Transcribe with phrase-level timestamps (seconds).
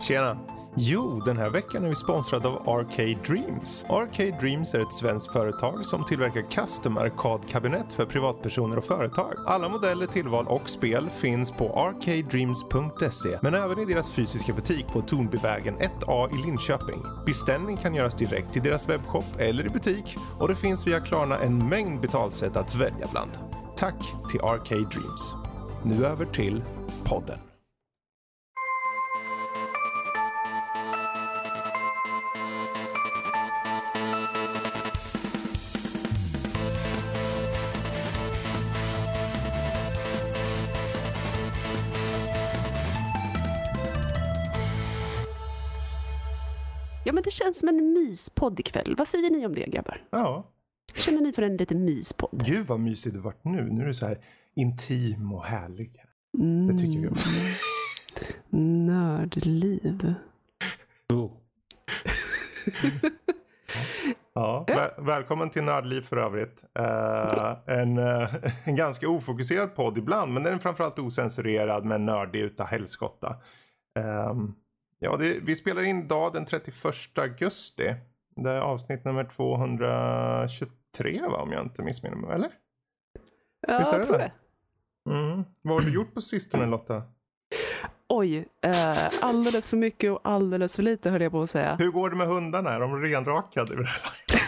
[0.00, 0.38] Tjena!
[0.76, 3.84] Jo, den här veckan är vi sponsrade av Arcade Dreams.
[3.88, 9.34] Arcade Dreams är ett svenskt företag som tillverkar custom arkadkabinett för privatpersoner och företag.
[9.46, 15.02] Alla modeller, tillval och spel finns på arcadedreams.se men även i deras fysiska butik på
[15.02, 17.02] Tornbyvägen 1A i Linköping.
[17.26, 21.38] Beställning kan göras direkt i deras webbshop eller i butik och det finns via Klarna
[21.38, 23.30] en mängd betalsätt att välja bland.
[23.76, 25.34] Tack till Arcade Dreams.
[25.84, 26.62] Nu över till
[27.04, 27.49] podden.
[47.42, 48.94] Känns som en myspodd ikväll.
[48.98, 50.00] Vad säger ni om det, grabbar?
[50.10, 50.44] Ja,
[50.94, 52.42] Känner ni för en liten myspodd?
[52.46, 53.68] Gud vad mysig du varit nu.
[53.70, 54.18] Nu är du så här
[54.54, 55.92] intim och härlig.
[56.68, 57.16] Det tycker vi om.
[58.52, 58.86] Mm.
[58.86, 60.14] Nördliv.
[61.12, 61.30] Oh.
[64.34, 66.64] Ja, väl, välkommen till Nördliv för övrigt.
[66.78, 72.40] Eh, en, eh, en ganska ofokuserad podd ibland, men den är framförallt osensurerad men nördig
[72.40, 73.36] utav helskotta.
[73.98, 74.54] Ehm,
[75.00, 76.74] ja, det, vi spelar in idag den 31
[77.18, 77.94] augusti.
[78.36, 82.50] Det är avsnitt nummer 223 va, om jag inte missminner mig, eller?
[83.68, 84.32] Ja, Visst är jag det tror det?
[85.04, 85.10] det.
[85.10, 85.44] Mm.
[85.62, 87.02] Vad har du gjort på sistone Lotta?
[88.08, 91.76] Oj, eh, alldeles för mycket och alldeles för lite höll jag på att säga.
[91.78, 92.70] Hur går det med hundarna?
[92.70, 93.76] Är de renrakade?
[93.76, 94.40] vid det här?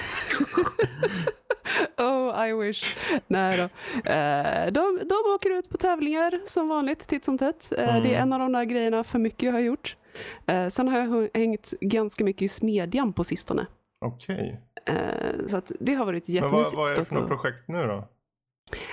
[1.98, 2.98] Oh, I wish.
[3.26, 3.62] Nej då.
[4.10, 7.72] Eh, de, de åker ut på tävlingar som vanligt, titt som tätt.
[7.78, 8.02] Eh, Mm.
[8.02, 9.96] Det är en av de där grejerna för mycket jag har gjort.
[10.46, 13.66] Eh, sen har jag hängt ganska mycket i smedjan på sistone.
[14.00, 14.60] Okej.
[14.86, 16.76] Eh, så att det har varit Men vad, jättemysigt.
[16.76, 18.08] vad är det för något projekt nu då?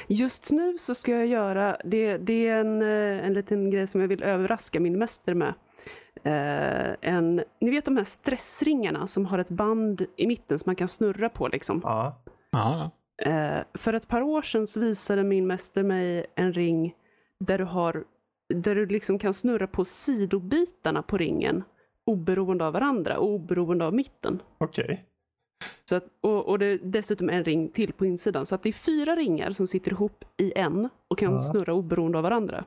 [0.08, 4.02] Just nu så ska jag göra, det, det är en, eh, en liten grej som
[4.02, 5.54] jag vill överraska min mäster med.
[6.24, 10.76] Eh, en, ni vet de här stressringarna som har ett band i mitten som man
[10.76, 11.82] kan snurra på liksom.
[11.84, 12.22] Ja.
[12.52, 16.96] Ja, Eh, för ett par år sedan så visade min mäster mig en ring
[17.40, 18.04] där du, har,
[18.50, 21.64] där du liksom kan snurra på sidobitarna på ringen
[22.06, 24.42] oberoende av varandra och oberoende av mitten.
[24.58, 25.06] Okej.
[25.90, 28.46] Så att, och, och det är dessutom en ring till på insidan.
[28.46, 31.40] Så att det är fyra ringar som sitter ihop i en och kan Ja.
[31.40, 32.66] snurra oberoende av varandra.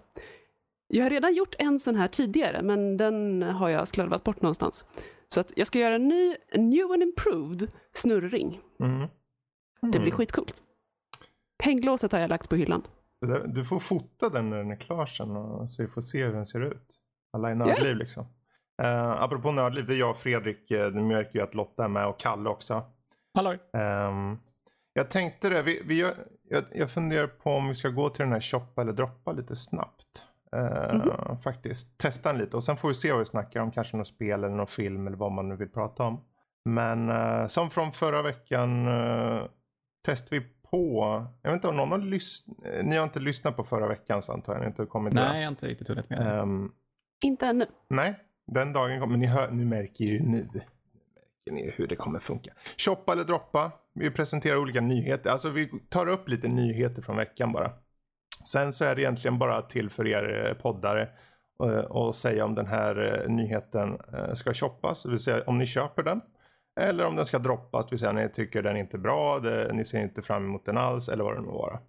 [0.89, 4.85] Jag har redan gjort en sån här tidigare, men den har jag slarvat bort någonstans.
[5.29, 8.61] Så att jag ska göra en ny, en new and improved snurrring.
[8.81, 9.01] Mm.
[9.81, 10.11] Det blir Mm.
[10.11, 10.63] skitcoolt.
[11.63, 12.83] Hänglåset har jag lagt på hyllan.
[13.27, 16.25] Där- Du får fota den när den är klar sen och, så vi får se
[16.25, 16.95] hur den ser ut.
[17.33, 18.23] Alla i nördliv liksom.
[18.83, 20.71] Uh, apropå nördliv, det är jag och Fredrik.
[20.71, 22.85] Uh, du märker ju att Lotta är med och Kalle också.
[23.35, 23.59] halloj.
[23.77, 24.39] Ehm,
[24.93, 26.13] jag tänkte det, vi, vi gör,
[26.49, 29.57] jag, jag funderar på om vi ska gå till den här shoppa eller droppa lite
[29.57, 30.27] snabbt.
[30.57, 31.39] Eh, Mhm.
[31.41, 33.71] Faktiskt, testa den lite och sen får vi se vad vi snackar om.
[33.71, 36.21] Kanske något spel eller någon film eller vad man nu vill prata om.
[36.65, 39.45] Men eh, som från förra veckan uh,
[40.07, 43.65] testade vi på, jag vet inte om någon har lyssnat, ni har inte lyssnat på
[43.65, 46.11] förra veckan så antar jag, ni har inte kommit Nej, jag har inte riktigt hunnit
[46.11, 46.41] med.
[46.41, 46.73] Ehm,
[47.25, 47.67] Inte ännu.
[47.89, 48.15] Nej,
[48.47, 49.17] den dagen kommer.
[49.17, 50.49] Ni, hör, ni märker ju nu.
[50.55, 50.61] Nu
[51.53, 52.53] märker ni hur det kommer funka.
[52.77, 53.73] Shoppa eller droppa.
[53.95, 55.31] Vi presenterar olika nyheter.
[55.31, 57.73] Alltså vi tar upp lite nyheter från veckan bara.
[58.45, 61.09] Sen så är det egentligen bara till för er eh, poddare
[61.63, 63.99] eh, och säga om den här eh, nyheten
[64.35, 66.21] ska shoppas, det vill säga om ni köper den.
[66.81, 69.73] Eller om den ska droppas, det vill säga ni tycker den inte är bra, det,
[69.73, 71.81] ni ser inte fram emot den alls eller vad det nu må vara.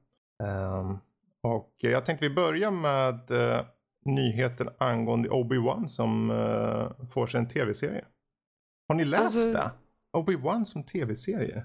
[0.44, 0.97] Ehm,
[1.44, 3.66] och jag tänkte vi börjar med eh,
[4.05, 8.05] nyheten angående Obi-Wan som eh, får sig en tv-serie.
[8.88, 9.71] Har ni läst Alltså- det?
[10.17, 11.63] Obi-Wan som tv-serie?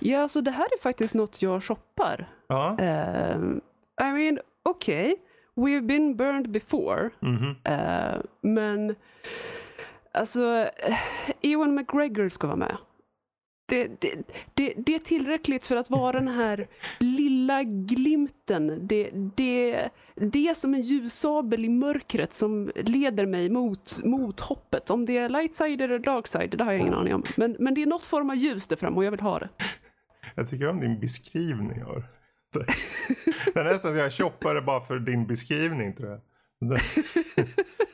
[0.00, 2.28] Ja, alltså det här är faktiskt något jag shoppar.
[2.48, 2.76] Ja.
[2.78, 3.60] Ehm,
[4.02, 5.16] I mean, okej.
[5.56, 7.10] We've been burned before.
[7.20, 7.56] Mhm.
[7.64, 8.94] Eh, men
[10.14, 10.98] alltså, eh,
[11.42, 12.76] Ewan McGregor ska vara med.
[13.66, 14.14] Det, det,
[14.54, 18.86] det, det är tillräckligt för att vara den här lilla glimten.
[18.86, 24.90] Det, det, det är som en ljussabel i mörkret som leder mig mot, mot hoppet.
[24.90, 27.22] Om det är light side eller dark side, det har jag ingen aning om.
[27.36, 29.48] Men, men det är något form av ljus där fram och jag vill ha det.
[30.34, 31.82] Jag tycker om din beskrivning.
[31.82, 32.04] Har.
[33.54, 36.20] Det är nästan så jag shoppar bara för din beskrivning tror jag.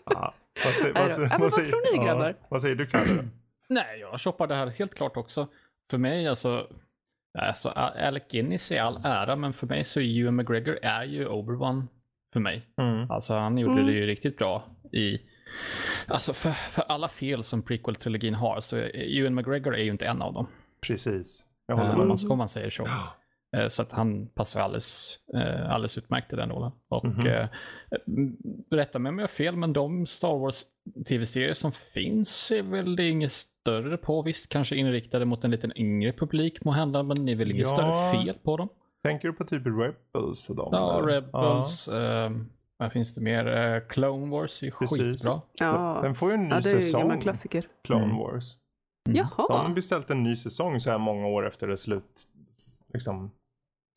[0.04, 0.34] Ja.
[0.64, 1.08] Vad säger, då.
[1.08, 2.36] säger- Ja, vad säger- tror ni, grabbar?
[2.48, 3.24] vad säger du Kalle?
[3.68, 5.48] Nej, jag shoppar det här helt klart också.
[5.90, 6.66] För mig alltså,
[7.38, 11.28] alltså Alec Guinness är all ära, men för mig så är Ewan McGregor är ju
[11.28, 11.86] Obi-Wan
[12.32, 12.62] för mig.
[12.80, 13.10] Mm.
[13.10, 13.86] Alltså han gjorde Mm.
[13.86, 15.18] det ju riktigt bra i,
[16.06, 20.06] alltså för, för alla fel som prequel-trilogin har så är Ewan McGregor är ju inte
[20.06, 20.46] en av dem.
[20.86, 21.46] Precis.
[21.66, 22.02] Jag håller Eh, med.
[22.02, 22.86] om, man, om man säger så.
[23.56, 26.72] Eh, Så att han passar alldeles, eh, alldeles utmärkt i den rollen.
[26.88, 27.26] Och Mhm.
[27.26, 27.48] eh,
[28.70, 30.64] rätta mig om jag har fel, men de Star Wars
[31.08, 34.22] tv-serier som finns är väl inget större på.
[34.22, 37.68] Visst, kanske inriktade mot en liten yngre publik må hända, men det är väl inget
[37.68, 37.74] Ja.
[37.74, 38.68] större fel på dem.
[39.04, 40.68] Tänker du på typ Rebels och dem?
[40.72, 41.06] Ja, eller?
[41.08, 41.88] Rebels.
[41.88, 42.30] eh,
[42.76, 43.46] vad finns det mer?
[43.56, 44.98] Eh, Clone Wars är ju Precis.
[44.98, 45.40] skitbra.
[45.52, 47.20] Ja, Den får ju en ny ja det är en säsong.
[47.20, 47.68] klassiker.
[47.84, 48.16] Clone Mm.
[48.16, 48.56] Wars.
[49.08, 49.16] Mm.
[49.16, 52.22] De har Jaha, beställt en ny säsong så här många år efter det slut.
[52.92, 53.30] Liksom.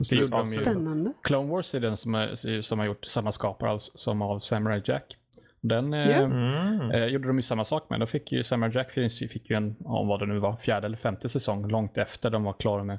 [0.02, 0.60] Spännande.
[0.60, 1.12] spännande.
[1.22, 4.82] Clone Wars är den som, är, som har gjort samma skapare av, som av Samurai
[4.84, 5.16] Jack.
[5.60, 6.16] Den eh, Ja.
[6.22, 6.90] Mm.
[6.90, 8.00] eh, gjorde de ju samma sak med.
[8.00, 10.96] Då fick ju Samurai Jack fick ju en, om vad det nu var, fjärde eller
[10.96, 12.98] femte säsong långt efter de var klara med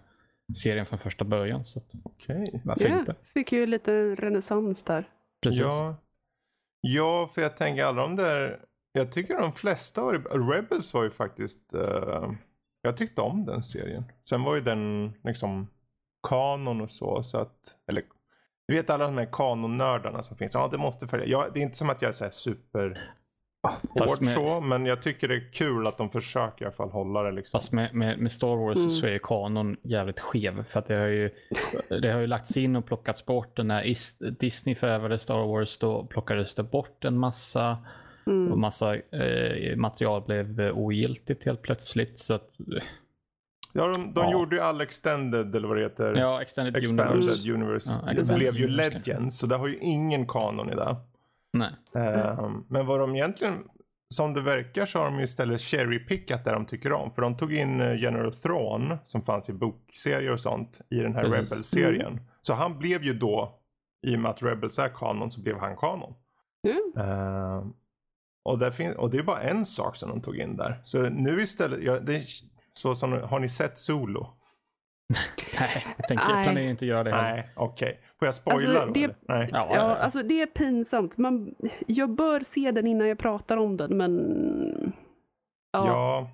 [0.55, 1.65] serien från första början.
[1.65, 2.61] Så att, Okej.
[2.65, 3.15] varför Ja, inte?
[3.33, 5.09] fick ju lite renässans där.
[5.41, 5.61] Precis.
[5.61, 5.95] Ja.
[6.81, 8.59] ja, för jag tänker alla de där.
[8.91, 10.11] Jag tycker de flesta av
[10.51, 11.73] Rebels var ju faktiskt.
[11.73, 12.31] eh,
[12.81, 14.03] jag tyckte om den serien.
[14.21, 15.67] Sen var ju den liksom
[16.27, 17.23] kanon och så.
[17.23, 18.03] så att, eller
[18.67, 20.53] du vet alla de här kanonnördarna som finns.
[20.53, 21.25] Ja, det måste följa.
[21.25, 23.11] Ja, det är inte som att jag är så här super
[23.99, 24.59] Fast hård med- så.
[24.61, 27.59] Men jag tycker det är kul att de försöker i alla fall hålla det liksom.
[27.59, 28.89] Fast med, med, med Star Wars Mm.
[28.89, 30.63] så är kanon jävligt skev.
[30.63, 31.29] För att det har ju,
[32.01, 33.59] det har ju lagts in och plockats bort.
[33.59, 37.77] Och när Is- Disney förvärvade Star Wars då plockades det bort en massa.
[38.25, 38.59] Och Mm.
[38.59, 42.19] massa eh, material blev eh, ogiltigt helt plötsligt.
[42.19, 42.49] Så att,
[43.77, 44.31] Ja, de, de Ja.
[44.31, 46.15] gjorde ju all extended eller vad det heter.
[46.17, 47.51] ja, Extended, Expanded Universe.
[47.53, 47.99] Universe.
[48.05, 48.67] Ja, det blev ju.
[48.67, 49.37] Legends.
[49.39, 50.95] Så det har ju ingen kanon i det.
[51.53, 51.71] Nej.
[51.95, 53.53] Ehm, Men vad de egentligen,
[54.13, 57.11] som det verkar så har de ju istället cherrypickat det de tycker om.
[57.13, 61.15] För de tog in eh, General Thrawn som fanns i bokserier och sånt i den
[61.15, 61.51] här Precis.
[61.51, 62.19] Rebels-serien.
[62.41, 63.59] Så han blev ju då,
[64.07, 66.13] i och med att Rebels är kanon så blev han kanon.
[66.61, 67.01] Ja.
[67.03, 67.73] Ehm,
[68.43, 68.53] och,
[68.97, 70.79] och det är bara en sak som de tog in där.
[70.83, 72.23] Så nu istället, ja, det
[72.79, 74.27] så som, har ni sett Solo?
[75.59, 76.35] Nej, jag tänker, Nej.
[76.35, 77.11] jag planerar inte göra det.
[77.11, 78.01] Nej, okej.
[78.19, 78.93] Får jag spoila Alltså, då?
[78.93, 79.15] det- eller?
[79.27, 79.49] Nej.
[79.51, 81.17] Ja, Ja, ja, alltså det är pinsamt.
[81.17, 81.55] Man,
[81.87, 84.93] jag bör se den innan jag pratar om den, men...
[85.71, 85.87] Ja.
[85.87, 86.29] Ja.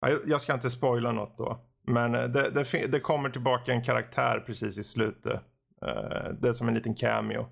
[0.00, 1.58] Ja, jag- ska inte spoila något då.
[1.82, 5.40] Men eh, det, det, det kommer tillbaka en karaktär precis i slutet.
[5.82, 7.46] Eh, Det är som en liten cameo.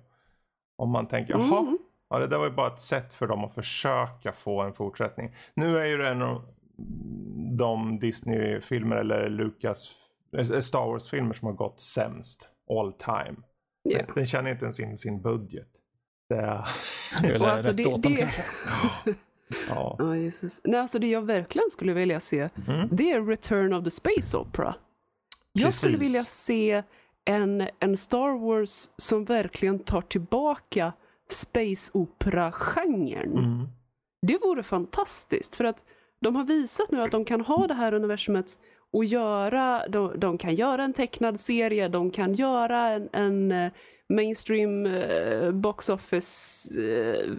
[0.77, 1.77] Om man tänker, jaha, Mm.
[2.09, 5.35] ja, det där var ju bara ett sätt för dem att försöka få en fortsättning.
[5.53, 6.45] Nu är ju det en av
[7.57, 9.89] de Disney-filmer eller Lucas,
[10.37, 13.35] eh, Star Wars-filmer som har gått sämst all time.
[13.83, 13.99] Ja.
[14.15, 15.67] Den känner inte ens in sin budget.
[16.29, 18.41] Det är, alltså rätt det- åt dem det- kanske.
[19.69, 19.95] ja.
[19.99, 20.61] Ja, Jesus.
[20.63, 22.89] Nej, alltså det jag verkligen skulle vilja se, Mm.
[22.91, 24.75] det är Return of the Space Opera.
[25.53, 26.83] Jag skulle vilja se
[27.25, 30.93] en, en Star Wars som verkligen tar tillbaka
[31.29, 33.31] space opera-genren.
[33.37, 33.67] Mm.
[34.21, 35.85] Det vore fantastiskt för att
[36.19, 38.45] de har visat nu att de kan ha det här universumet
[38.91, 43.71] och göra, de, de kan göra en tecknad serie, de kan göra en, en eh,
[44.09, 47.29] mainstream eh, box office eh,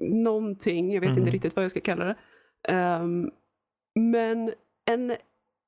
[0.00, 1.18] någonting, jag vet Mhm.
[1.18, 2.16] inte riktigt vad jag ska kalla det.
[2.68, 3.30] Ehm,
[3.94, 4.52] men
[4.90, 5.10] en,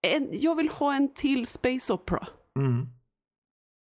[0.02, 2.26] en, jag vill ha en till space opera.
[2.58, 2.86] Mm.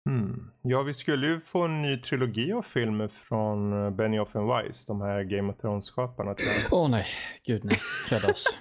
[0.10, 0.52] Mm.
[0.66, 4.86] Ja, vi skulle ju få en ny trilogi av filmer från eh, Benioff and Weiss,
[4.86, 6.36] de här Game of Thrones-skaparna.
[6.72, 7.08] Åh nej,
[7.46, 7.80] gud nej.
[8.10, 8.44] Rädda oss.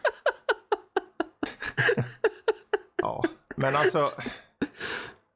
[3.03, 3.25] Ja,
[3.57, 4.11] men alltså.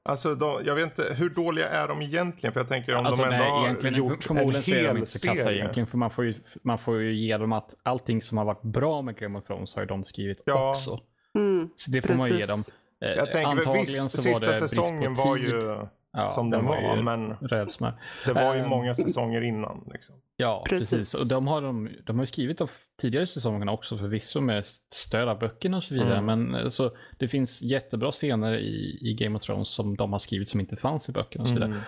[0.09, 2.53] Alltså, de, jag vet inte, hur dåliga är de egentligen?
[2.53, 4.75] För jag tänker om Alltså, de ändå nej, har egentligen, gjort förmodligen en så är
[4.83, 5.59] de hel inte så kassa serie.
[5.59, 5.87] egentligen.
[5.87, 9.03] För man får, ju, man får ju ge dem att allting som har varit bra
[9.03, 11.01] med Game of Thrones har ju de skrivit Ja, också.
[11.39, 12.47] Mm, Så det får man ju ge dem.
[12.47, 12.75] precis.
[13.05, 15.25] Eh, Jag tänker, antagligen visst, så var sista det brist på säsongen tid.
[15.25, 18.01] var ju ja, som den var, ju men rövsmör.
[18.25, 19.89] det var ju Ehm, många säsonger innan.
[19.93, 20.17] Liksom.
[20.37, 20.91] Ja, precis.
[20.91, 21.23] Precis.
[21.23, 22.71] Och de har, de, de har ju skrivit av
[23.01, 26.19] tidigare säsongerna också förvisso med stöd av böckerna och så vidare.
[26.19, 26.25] Mm.
[26.51, 30.19] Men eh, så det finns jättebra scener i, i Game of Thrones som de har
[30.19, 31.71] skrivit som inte fanns i böckerna och så vidare.
[31.71, 31.81] Mm.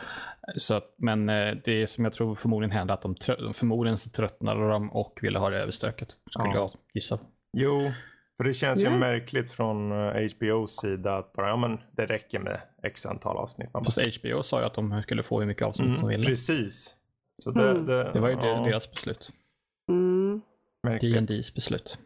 [0.57, 4.11] Så att, men eh, det som jag tror förmodligen hände att de trö- förmodligen så
[4.11, 6.09] tröttnade de och ville ha det överstökat.
[6.31, 6.55] Skulle Ja.
[6.55, 7.19] jag gissa.
[7.53, 7.93] Jo,
[8.39, 8.91] för det känns Ja.
[8.91, 13.37] ju märkligt från eh, HBOs sida att bara, ja men det räcker med x antal
[13.37, 13.73] avsnitt.
[13.75, 16.25] Man Fast HBO sa ju att de skulle få hur mycket avsnitt mm, ville.
[16.25, 16.95] precis.
[17.43, 17.87] Så det, Mm.
[17.87, 19.31] det, Det var ju ja, deras beslut.
[19.91, 20.41] Mm,
[20.83, 21.31] märkligt.
[21.31, 21.99] D&D's beslut.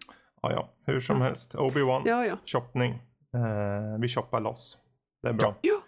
[0.42, 0.68] Ja, ja.
[0.86, 1.54] Hur som helst.
[1.54, 2.38] Obi-Wan, ja, ja.
[2.52, 2.92] shoppning.
[3.34, 4.78] Eh, vi shoppar loss.
[5.22, 5.54] Det är bra.
[5.60, 5.82] Ja.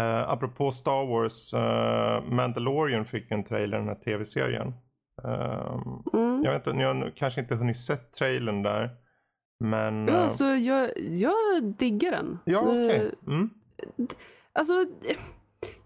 [0.00, 4.74] Eh, apropå Star Wars, eh, Mandalorian fick ju en trailer den här tv-serien.
[5.24, 5.80] Eh,
[6.14, 6.42] Mm.
[6.44, 8.90] jag vet inte, ni har kanske inte hunnit sett trailern där.
[9.60, 10.06] Men...
[10.08, 12.38] Ja, eh, alltså, jag, jag diggar den.
[12.44, 12.96] ja, okej.
[13.26, 13.50] Eh, Mm.
[14.52, 14.72] Alltså,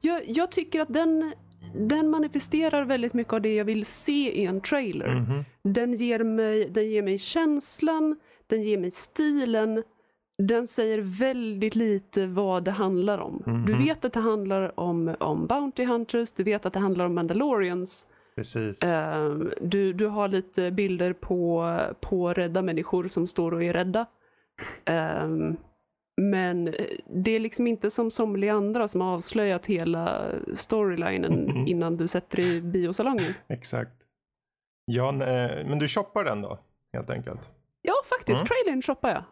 [0.01, 1.33] jag, jag tycker att den,
[1.75, 5.15] den manifesterar väldigt mycket av det jag vill se i en trailer.
[5.15, 5.45] Mhm.
[5.63, 8.17] Den, ger mig, den ger mig känslan,
[8.47, 9.83] den ger mig stilen.
[10.43, 13.43] Den säger väldigt lite vad det handlar om.
[13.47, 13.85] Du Mhm.
[13.85, 18.07] vet att det handlar om, om Bounty Hunters, du vet att det handlar om Mandalorians.
[18.37, 18.83] Precis.
[18.83, 24.07] Ehm, du, du har lite bilder på, på rädda människor som står och är rädda.
[24.85, 25.57] Ehm,
[26.21, 26.65] men
[27.25, 30.25] det är liksom inte som somliga andra som har avslöjat hela
[30.55, 31.67] storylinen Mhm.
[31.67, 33.35] innan du sätter dig i biosalongen.
[33.49, 33.93] Exakt.
[34.85, 36.59] Ja, eh, men du shoppar den då,
[36.93, 37.51] helt enkelt.
[37.83, 38.37] Ja, faktiskt.
[38.39, 38.47] Mm.
[38.47, 39.25] Trailern shoppar jag.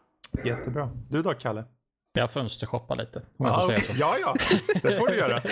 [0.47, 0.91] Jättebra.
[1.11, 1.65] Du då, Kalle?
[2.13, 3.93] Jag fönstershoppar lite, om jag får säga så.
[3.97, 4.35] ja, ja,
[4.83, 5.35] det får du göra.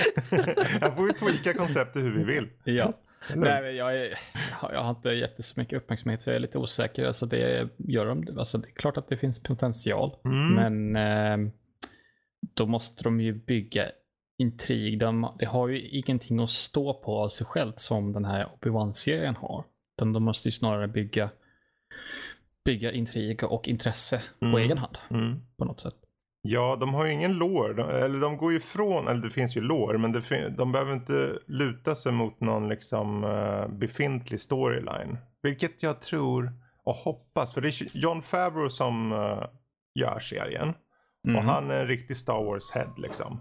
[0.80, 2.49] Här får vi tweaka konceptet hur vi vill.
[2.64, 2.92] Ja.
[3.28, 3.62] Eller?
[3.62, 4.18] Nej, jag, är,
[4.62, 7.04] jag har inte jättesmycket uppmärksamhet så jag är lite osäker.
[7.06, 10.16] Alltså det, gör de, alltså det är klart att det finns potential.
[10.24, 10.54] Mm.
[10.54, 10.96] Men
[11.46, 11.52] eh,
[12.54, 13.90] då måste de ju bygga
[14.38, 14.98] intrig.
[14.98, 19.36] De, det har ju ingenting att stå på av sig självt som den här Obi-Wan-serien
[19.36, 19.64] har.
[19.96, 21.30] Utan de måste ju snarare bygga,
[22.64, 24.52] bygga intrig och intresse Mm.
[24.52, 25.40] på egen hand Mm.
[25.56, 25.94] på något sätt.
[26.42, 27.75] Ja, de har ju ingen lår.
[27.75, 30.92] De, eller de går ju ifrån, eller det finns ju lår, men det, de behöver
[30.92, 35.18] inte luta sig mot någon liksom eh, befintlig storyline.
[35.42, 36.52] Vilket jag tror
[36.85, 39.44] och hoppas, för det är John Favreau som uh,
[39.94, 40.68] gör serien.
[41.25, 41.47] Och Mm.
[41.47, 43.40] han är en riktig Star Wars-head liksom.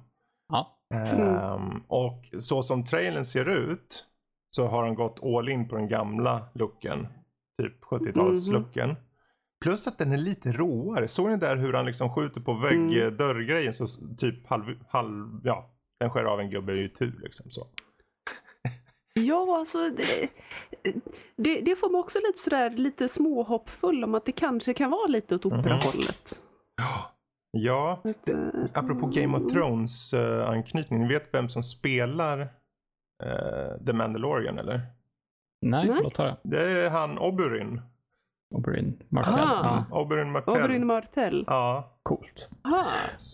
[0.49, 0.77] Ja.
[0.93, 4.05] Ehm, och så som trailern ser ut
[4.55, 7.07] så har han gått all in på den gamla looken.
[7.61, 8.95] Typ 70-talslooken.
[9.63, 11.07] Plus att den är lite råare.
[11.07, 15.69] Såg ni där hur han liksom skjuter på vägg-dörrgrejen så s- typ halv, halv, ja,
[15.99, 17.67] den skär av en gubbe i tur liksom så.
[19.13, 20.29] Ja, alltså det,
[21.35, 25.07] det, det får mig också lite sådär lite småhoppfull om att det kanske kan vara
[25.07, 25.59] lite åt Mhm.
[25.59, 26.43] operahållet.
[27.51, 30.99] Ja, det, Eh, apropå Game of Thrones uh, anknytning.
[31.01, 32.39] Ni vet vem som spelar
[33.23, 34.81] eh, The Mandalorian eller?
[35.61, 35.99] Nej, Nej.
[36.03, 36.37] låt höra.
[36.43, 37.81] Det är han Oberyn.
[38.55, 39.33] Oberyn Martell.
[39.33, 39.85] Ah.
[39.91, 40.53] Ja, Oberyn Martell.
[40.53, 41.43] Oberyn Martell.
[41.47, 41.95] Ja.
[42.03, 42.49] coolt.
[42.61, 42.85] Ah.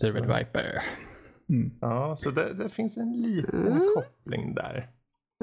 [0.02, 0.82] The Red Viper.
[1.48, 1.70] Mm.
[1.80, 3.88] Ja, så det, det finns en liten Mm.
[3.94, 4.86] koppling där.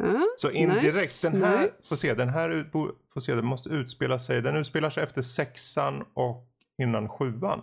[0.02, 0.22] Ja.
[0.38, 1.74] Så indirekt, Nice, den här, nice.
[1.90, 2.68] får se, den här ut,
[3.14, 6.48] får se, den måste utspela sig, den utspelar sig efter sexan och
[6.82, 7.62] innan sjuan.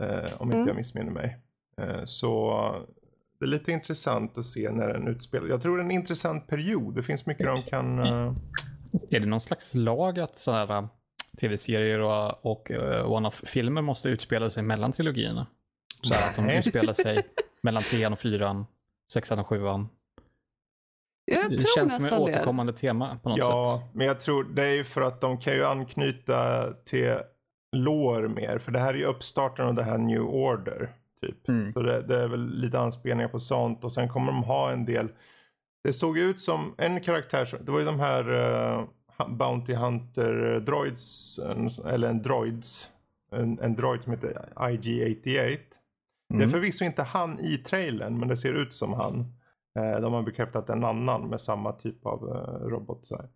[0.00, 0.66] Eh, om inte Mm.
[0.68, 1.38] jag missminner mig.
[1.80, 2.60] Eh, så
[3.38, 6.46] det är lite intressant att se när den utspelar Jag tror det är en intressant
[6.46, 6.94] period.
[6.94, 7.98] Det finns mycket de kan...
[7.98, 8.32] eh,
[9.12, 10.86] Är det någon slags lag att så här, äh,
[11.40, 15.46] tv-serier och, och uh, one-off-filmer måste utspela sig mellan trilogierna?
[16.02, 17.22] Så här att de utspelar sig
[17.62, 18.66] mellan trean och fyran,
[19.12, 19.88] sexan och sjuan.
[21.24, 22.32] Jag Det tror känns som ett nästan det.
[22.32, 23.94] återkommande tema på något ja, sätt.
[23.94, 27.16] men jag tror det är ju för att de kan ju anknyta till
[27.76, 28.58] lore mer.
[28.58, 30.92] För det här är ju uppstarten av det här New Order.
[31.20, 31.48] Typ.
[31.48, 31.72] Mm.
[31.72, 33.84] Så det, det är väl lite anspelningar på sånt.
[33.84, 35.08] Och sen kommer de ha en del.
[35.84, 37.44] Det såg ut som en karaktär.
[37.44, 38.86] som- Det var ju de här uh,
[39.28, 41.38] Bounty Hunter droids.
[41.38, 42.90] En, eller en droids.
[43.32, 45.22] En, en droid som heter IG-88.
[45.24, 45.38] Det
[46.34, 46.50] är Mm.
[46.50, 48.18] förvisso inte han i trailern.
[48.18, 49.20] Men det ser ut som han.
[49.78, 53.04] Eh, de har bekräftat en annan med samma typ av eh, robot.
[53.04, 53.28] Så här.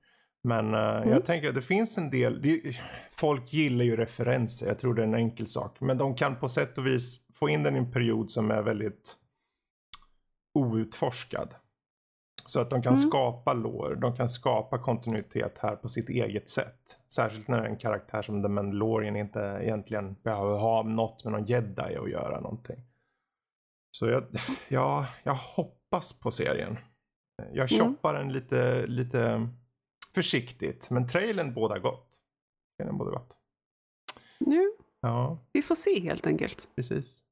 [0.44, 2.62] Men eh, jag tänker att det finns en del, det,
[3.12, 5.76] folk gillar ju referenser, jag tror det är en enkel sak.
[5.80, 8.62] Men de kan på sätt och vis få in den i en period som är
[8.62, 9.14] väldigt
[10.54, 11.54] outforskad.
[12.48, 13.08] Så att de kan Mm.
[13.08, 16.98] skapa lår, de kan skapa kontinuitet här på sitt eget sätt.
[17.12, 21.96] Särskilt när en karaktär som The Mandalorian inte egentligen behöver ha något med någon jedi
[21.96, 22.80] att göra någonting.
[23.90, 24.24] Så jag,
[24.68, 26.78] ja, jag hoppas på serien.
[27.52, 27.86] Jag Mm.
[27.94, 29.48] shoppar den lite, lite
[30.14, 30.90] försiktigt.
[30.90, 32.16] Men trailern båda gott.
[32.78, 33.38] Trailern båda gott.
[34.40, 36.68] Nu, Ja, vi får se helt enkelt.
[36.76, 37.24] precis.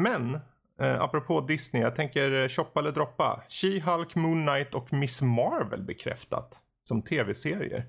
[0.00, 0.38] Men,
[0.80, 1.82] eh, apropå Disney.
[1.82, 3.42] Jag tänker eh, shoppa eller droppa.
[3.48, 6.62] She-Hulk, Moon Knight och Miss Marvel bekräftat.
[6.82, 7.84] Som tv-serier.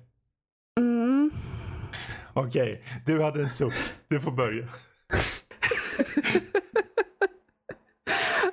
[0.78, 1.30] Mm.
[2.32, 3.74] Okej, du hade en suck.
[4.08, 4.68] Du får börja.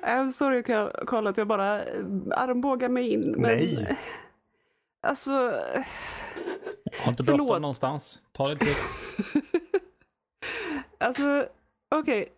[0.02, 0.62] I'm sorry
[1.06, 3.20] Karl att jag bara eh, armbågar mig in.
[3.20, 3.96] Men, Nej.
[5.00, 5.30] Alltså,
[7.00, 8.18] Har inte bråttom någonstans.
[8.32, 8.74] Ta det till.
[10.98, 11.46] alltså
[11.88, 12.28] okej.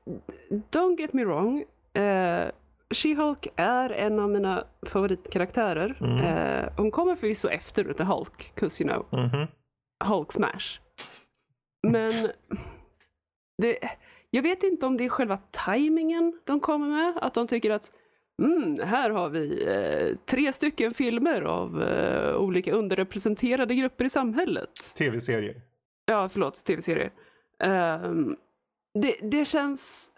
[0.71, 1.65] Don't get me wrong.
[1.95, 2.51] Eh,
[2.95, 5.97] She-Hulk är en av mina favoritkaraktärer.
[6.01, 6.19] Mm.
[6.19, 9.47] Eh, hon kommer förvisso efter The Hulk, 'cause you know, Mhm.
[10.05, 10.81] Hulk smash.
[11.89, 12.11] Men
[13.63, 13.79] det,
[14.31, 17.19] jag vet inte om det är själva tajmingen de kommer med.
[17.23, 17.93] Att de tycker att
[18.43, 24.71] mm, här har vi eh, tre stycken filmer av eh, olika underrepresenterade grupper i samhället.
[24.99, 25.61] Tv-serier.
[26.05, 27.11] Ja, förlåt, tv-serier.
[27.63, 28.37] Ehm,
[29.03, 30.13] det, det känns...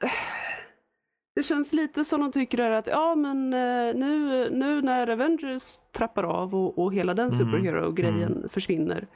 [1.35, 6.23] Det känns lite som de tycker att ja men eh, nu, nu när Avengers trappar
[6.25, 9.07] av och, och hela den Mm, superhero-grejen försvinner.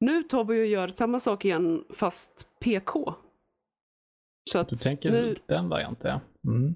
[0.00, 3.14] Nu tar vi och gör samma sak igen fast PK.
[4.50, 6.50] Så att Du tänker nu, den varianten, ja.
[6.50, 6.74] Mm.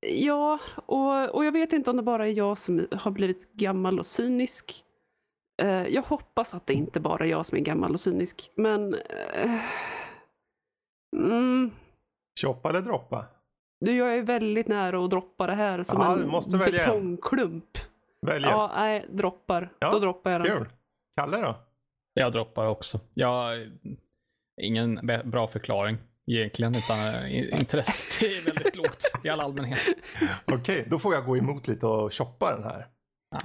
[0.00, 3.98] Ja, och, och jag vet inte om det bara är jag som har blivit gammal
[3.98, 4.84] och cynisk.
[5.62, 8.94] Eh, jag hoppas att det inte bara är jag som är gammal och cynisk, men...
[8.94, 9.60] Eh,
[11.16, 11.70] mm,
[12.40, 13.26] Shoppa eller droppa?
[13.80, 16.80] Du, jag är väldigt nära att droppa det här som Ja, du en måste välja
[16.82, 16.86] en.
[16.90, 17.78] betongklump.
[18.26, 19.72] Välj Ja, nej, droppar.
[19.78, 20.56] Ja, Då droppar jag den.
[20.58, 20.68] Kul.
[21.16, 21.56] Kalle då?
[22.14, 23.00] Jag droppar också.
[23.14, 23.56] Jag
[24.62, 29.78] ingen bra förklaring egentligen, utan eh, intresset är väldigt lågt i all allmänhet.
[30.44, 32.86] Okej, då får jag gå emot lite och shoppa den här.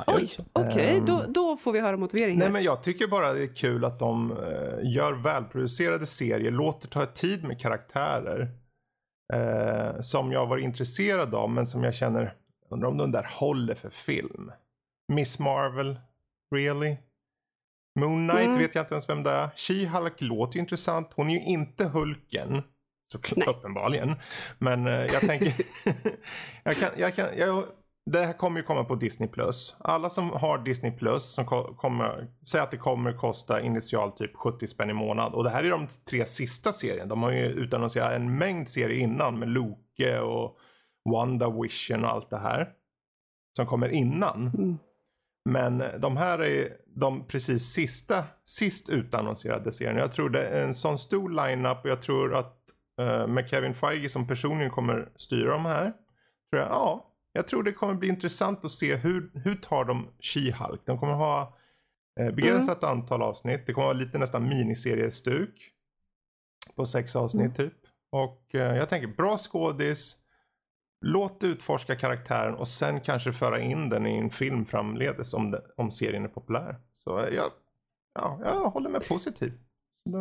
[0.07, 1.05] Är Oj, okej, Ehm.
[1.05, 2.39] då, då får vi höra motiveringen.
[2.39, 6.87] Nej men jag tycker bara det är kul att de eh, gör välproducerade serier, låter
[6.87, 8.51] ta tid med karaktärer.
[9.33, 12.33] Eh, som jag var intresserad av men som jag känner,
[12.69, 14.51] undrar om den där håller för film.
[15.13, 15.99] Miss Marvel,
[16.55, 16.97] really?
[17.99, 18.57] Moon Knight Mm.
[18.59, 19.47] vet jag inte ens vem det är.
[19.47, 21.13] She-Hulk låter ju intressant.
[21.15, 22.61] Hon är ju inte Hulken.
[23.13, 24.15] Så uppenbarligen.
[24.59, 25.53] Men eh, jag tänker,
[26.63, 27.63] jag kan, jag kan, jag,
[28.11, 29.29] det här kommer ju komma på Disney+.
[29.29, 29.75] Plus.
[29.79, 34.35] Alla som har Disney+, Plus som ko- kommer, säger att det kommer kosta initialt typ
[34.35, 35.33] 70 spänn i månad.
[35.33, 37.05] Och det här är de tre sista serierna.
[37.05, 40.57] De har ju utannonserat en mängd serier innan med Loke och
[41.13, 42.69] WandaVision och allt det här.
[43.57, 44.47] Som kommer innan.
[44.47, 44.77] Mm.
[45.49, 49.99] Men de här är de precis sista, sist utannonserade serierna.
[49.99, 52.57] Jag tror det är en sån stor lineup och jag tror att
[53.01, 55.83] eh, med Kevin Feige som personligen kommer styra de här.
[56.51, 60.09] Tror jag, ja, jag tror det kommer bli intressant att se hur, hur tar de
[60.21, 60.79] She-Hulk.
[60.85, 61.57] De kommer ha
[62.19, 63.65] eh, begränsat antal avsnitt.
[63.65, 65.69] Det kommer vara lite nästan miniseriestuk.
[66.75, 67.73] På sex avsnitt typ.
[68.11, 70.17] Och eh, jag tänker bra skådis.
[71.05, 75.61] Låt utforska karaktären och sen kanske föra in den i en film framledes om, det,
[75.77, 76.75] om serien är populär.
[76.93, 77.45] Så eh, jag,
[78.13, 79.53] ja, jag håller mig positiv.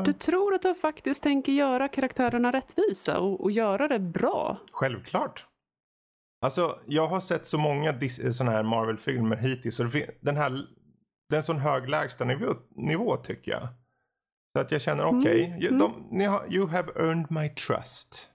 [0.05, 4.59] Du tror att de faktiskt tänker göra karaktärerna rättvisa och, och göra det bra?
[4.73, 5.47] Självklart.
[6.43, 8.01] Alltså, jag har sett så många
[8.33, 9.77] sådana här Marvel-filmer hittills.
[9.77, 9.89] Så
[10.21, 10.51] den här,
[11.29, 13.69] det är en sån hög lägstanivå nivå tycker jag.
[14.57, 15.79] Så att jag känner okej, Mm, mm.
[15.79, 18.29] de- ni har, you have earned my trust.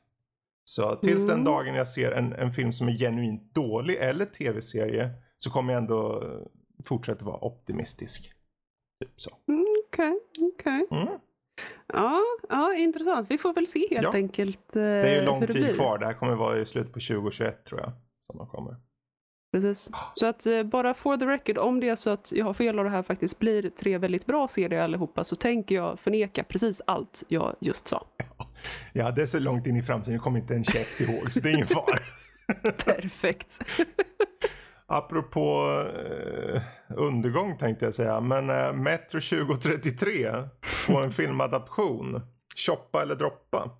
[0.63, 1.45] Så tills den Mm.
[1.45, 5.81] dagen jag ser en, en film som är genuint dålig eller tv-serie så kommer jag
[5.81, 6.39] ändå eh,
[6.85, 8.31] fortsätta vara optimistisk.
[9.03, 9.29] Typ så.
[9.47, 10.19] Mm, Okej,
[10.53, 10.87] okej.
[10.91, 11.07] Mm.
[11.93, 13.27] Ja, ja, intressant.
[13.31, 14.11] Vi får väl se helt Ja.
[14.13, 15.97] enkelt eh, Det är ju lång hur det tid kvar.
[15.97, 17.91] Det här kommer vara i slutet på 2021 tror jag.
[18.27, 18.75] Som de kommer.
[19.51, 19.91] Precis.
[20.15, 22.77] Så att eh, bara for the record, om det är så att jag har fel
[22.79, 26.81] och det här faktiskt blir tre väldigt bra serier allihopa så tänker jag förneka precis
[26.87, 28.07] allt jag just sa.
[28.93, 30.13] Ja, det är så långt in i framtiden.
[30.13, 31.97] Jag kommer inte en käft ihåg, så det är ingen fara.
[32.85, 33.59] Perfekt.
[34.87, 35.63] Apropå
[35.97, 36.61] eh,
[36.95, 38.21] undergång tänkte jag säga.
[38.21, 40.27] Men eh, Metro 2033
[40.85, 42.21] får en filmadaption.
[42.67, 43.71] Shoppa eller droppa?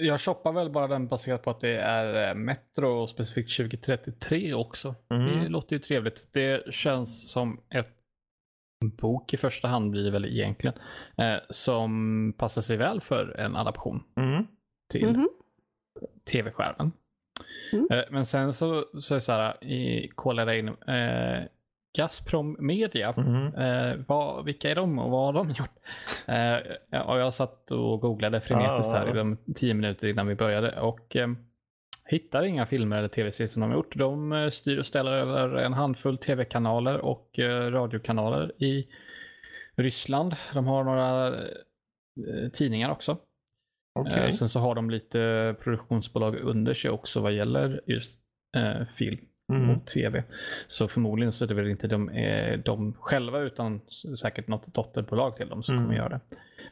[0.00, 4.54] Jag shoppar väl bara den baserat på att det är eh, Metro och specifikt 2033
[4.54, 4.94] också.
[5.10, 5.26] Mm.
[5.42, 6.28] Det låter ju trevligt.
[6.32, 7.90] Det känns som ett
[8.82, 10.76] en bok i första hand blir det väl egentligen.
[11.18, 14.46] Eh, som passar sig väl för en adaption Mm.
[14.92, 15.28] till Mhm.
[16.32, 16.92] tv-skärmen.
[17.72, 17.86] Mm.
[17.90, 21.44] Eh, men sen så, så är det så här, i, kollade jag in eh,
[21.96, 23.14] Gazprom Media.
[23.16, 23.54] Mm.
[23.54, 25.70] Eh, vad, vilka är de och vad har de gjort?
[26.26, 30.80] Eh, och jag satt och googlade frenetiskt här i de tio minuter innan vi började
[30.80, 31.28] och eh,
[32.04, 33.96] hittade inga filmer eller tv-serier som de har gjort.
[33.96, 38.86] De eh, styr och ställer över en handfull tv-kanaler och eh, radiokanaler i
[39.76, 40.36] Ryssland.
[40.54, 41.34] De har några
[42.52, 43.16] tidningar också.
[43.94, 44.24] Okej.
[44.24, 48.20] Eh, sen så har de lite produktionsbolag under sig också vad gäller just
[48.56, 49.18] eh, film
[49.52, 49.70] Mm.
[49.70, 50.24] och tv.
[50.68, 53.80] Så förmodligen så är det väl inte de, eh, de själva utan
[54.22, 55.84] säkert något dotterbolag till dem som Mm.
[55.86, 56.20] kommer göra det.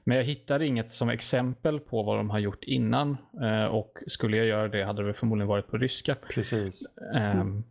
[0.04, 4.36] Men jag hittade inget som exempel på vad de har gjort innan eh, och skulle
[4.36, 6.14] jag göra det hade det förmodligen varit på ryska.
[6.34, 6.80] Precis.
[7.14, 7.64] Ehm,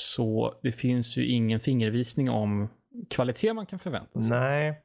[0.00, 2.68] Så det finns ju ingen fingervisning om
[3.10, 4.30] kvalitet man kan förvänta sig.
[4.30, 4.80] Nej.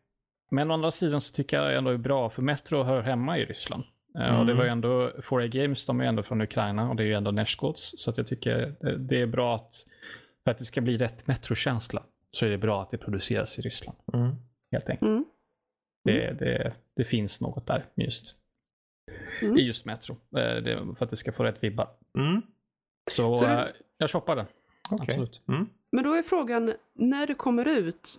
[0.55, 3.37] Men å andra sidan så tycker jag ändå det är bra för Metro hör hemma
[3.37, 3.83] i Ryssland.
[4.19, 4.57] Eh, Och det Mm.
[4.57, 7.31] var ju ändå, 4A Games, de är ändå från Ukraina och det är ju ändå
[7.31, 7.93] Nashgods.
[7.97, 9.85] Så att jag tycker det- är bra att,
[10.43, 13.61] för att det ska bli rätt Metro-känsla, så är det bra att det produceras i
[13.61, 13.97] Ryssland.
[14.13, 14.35] Mm.
[14.71, 15.09] Helt enkelt.
[15.09, 15.25] Mm.
[16.03, 18.35] Det, det, det finns något där just,
[19.41, 19.57] Mm.
[19.57, 20.13] i just Metro.
[20.37, 21.89] Eh, Det, för att det ska få rätt vibbar.
[22.17, 22.41] Mm.
[23.11, 24.45] Så, Så det- eh, jag shoppar den.
[24.91, 25.05] Okej.
[25.09, 25.41] Absolut.
[25.47, 25.69] Mm.
[25.91, 28.09] Men då är frågan, när det kommer ut,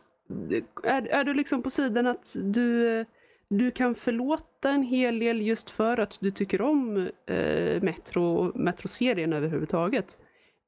[0.84, 3.04] är, är du liksom på sidan att du,
[3.48, 8.56] du kan förlåta en hel del just för att du tycker om eh, Metro och
[8.56, 10.18] Metro-serien överhuvudtaget?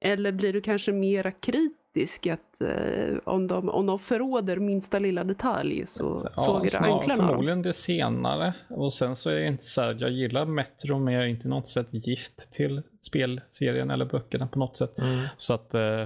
[0.00, 5.24] Eller blir du kanske mera kritisk att eh, om, de, om de förråder minsta lilla
[5.24, 7.28] detalj så sågar du snar- anklarna?
[7.28, 8.54] Förmodligen det senare.
[8.70, 11.48] Och sen så är det inte så här, jag gillar Metro men jag är inte
[11.48, 14.98] något sätt gift till spelserien eller böckerna på något sätt.
[14.98, 15.24] Mm.
[15.36, 16.02] Så att, eh,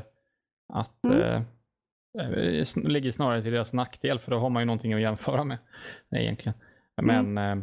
[0.73, 1.43] att Mm.
[2.19, 5.45] Eh, eh, ligger snarare till deras nackdel för då har man ju någonting att jämföra
[5.45, 5.59] med
[6.09, 6.55] nej, egentligen.
[7.03, 7.57] Men eh,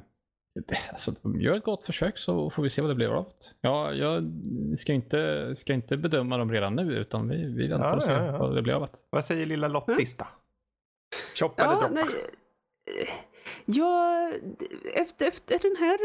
[0.67, 3.45] det, alltså, gör ett gott försök så får vi se vad det blir av det.
[3.61, 4.31] Ja, jag
[4.77, 8.19] ska inte, ska inte bedöma dem redan nu utan vi, vi väntar Ja, och ser
[8.19, 8.37] ja, ja.
[8.37, 8.97] vad det blir av det.
[9.09, 10.25] Vad säger lilla Lottis då?
[11.39, 11.93] Choppa eller Ja, droppa?
[11.93, 12.03] nej,
[13.01, 13.09] eh,
[13.65, 14.31] ja,
[14.95, 15.99] efter, efter den här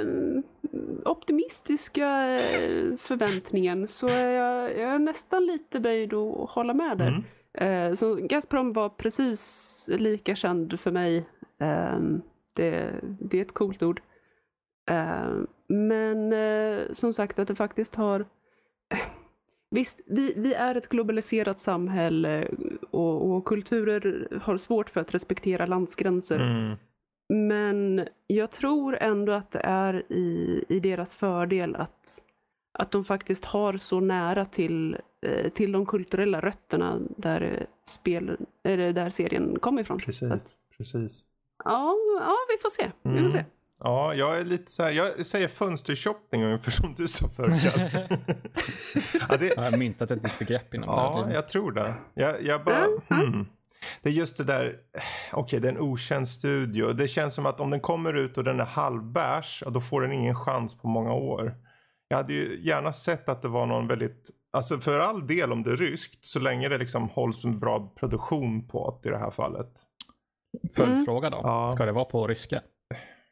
[0.00, 6.98] eh, optimistiska eh, förväntningen så är jag, jag är nästan lite böjd att hålla med
[6.98, 7.08] där.
[7.08, 7.24] Mm.
[7.54, 11.26] Eh, så Gazprom var precis lika känd för mig.
[11.60, 11.98] Eh,
[12.52, 14.02] det, det är ett coolt ord.
[14.90, 15.32] Eh,
[15.68, 18.24] men eh, som sagt att det faktiskt har
[19.70, 22.48] Visst, vi, vi är ett globaliserat samhälle
[22.90, 26.40] och, och kulturer har svårt för att respektera landsgränser.
[26.40, 26.76] Mm.
[27.28, 32.18] Men jag tror ändå att det är i, i deras fördel att,
[32.78, 35.00] att de faktiskt har så nära till, eh,
[35.54, 39.96] till de kulturella rötterna där, eh, spel, eller där serien kommer ifrån.
[39.96, 41.24] Att, Precis, precis.
[41.64, 42.90] ja, ja, vi får se.
[43.02, 43.24] Vi Mm.
[43.24, 43.44] får se.
[43.80, 47.62] Ja, jag är lite så här, jag säger fönstershoppning ungefär som du sa förut.
[49.28, 51.34] ja, det, Jag har myntat ett nytt begrepp inom det ja, här.
[51.34, 51.94] jag tror det.
[52.14, 53.46] Jag, jag bara, hmm.
[54.02, 54.76] Det är just det där,
[55.32, 56.92] okej det är en okänd studio.
[56.92, 60.12] Det känns som att om den kommer ut och den är halvbärs, då får den
[60.12, 61.54] ingen chans på många år.
[62.08, 65.62] Jag hade ju gärna sett att det var någon väldigt, alltså för all del om
[65.62, 69.18] det är ryskt, så länge det liksom hålls en bra produktion på det i det
[69.18, 69.68] här fallet.
[70.76, 71.40] Följdfråga då.
[71.42, 71.68] Ja.
[71.68, 72.62] Ska det vara på ryska?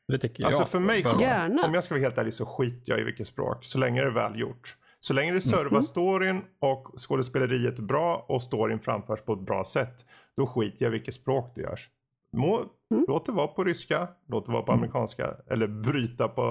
[0.08, 0.68] Det tycker Alltså jag.
[0.68, 1.00] för mig.
[1.20, 1.66] Gärna.
[1.66, 3.64] om jag ska vara helt ärlig så skiter jag i vilket språk.
[3.64, 4.76] Så länge det är välgjort.
[5.00, 5.82] Så länge det servar Mhm.
[5.82, 9.94] storyn och skådespeleriet är bra och storyn framförs på ett bra sätt.
[10.37, 11.88] Då skiter jag i vilket språk det görs.
[12.36, 13.04] Må, Mm.
[13.08, 16.42] Låt det vara på ryska, låt det vara på amerikanska eller bryta på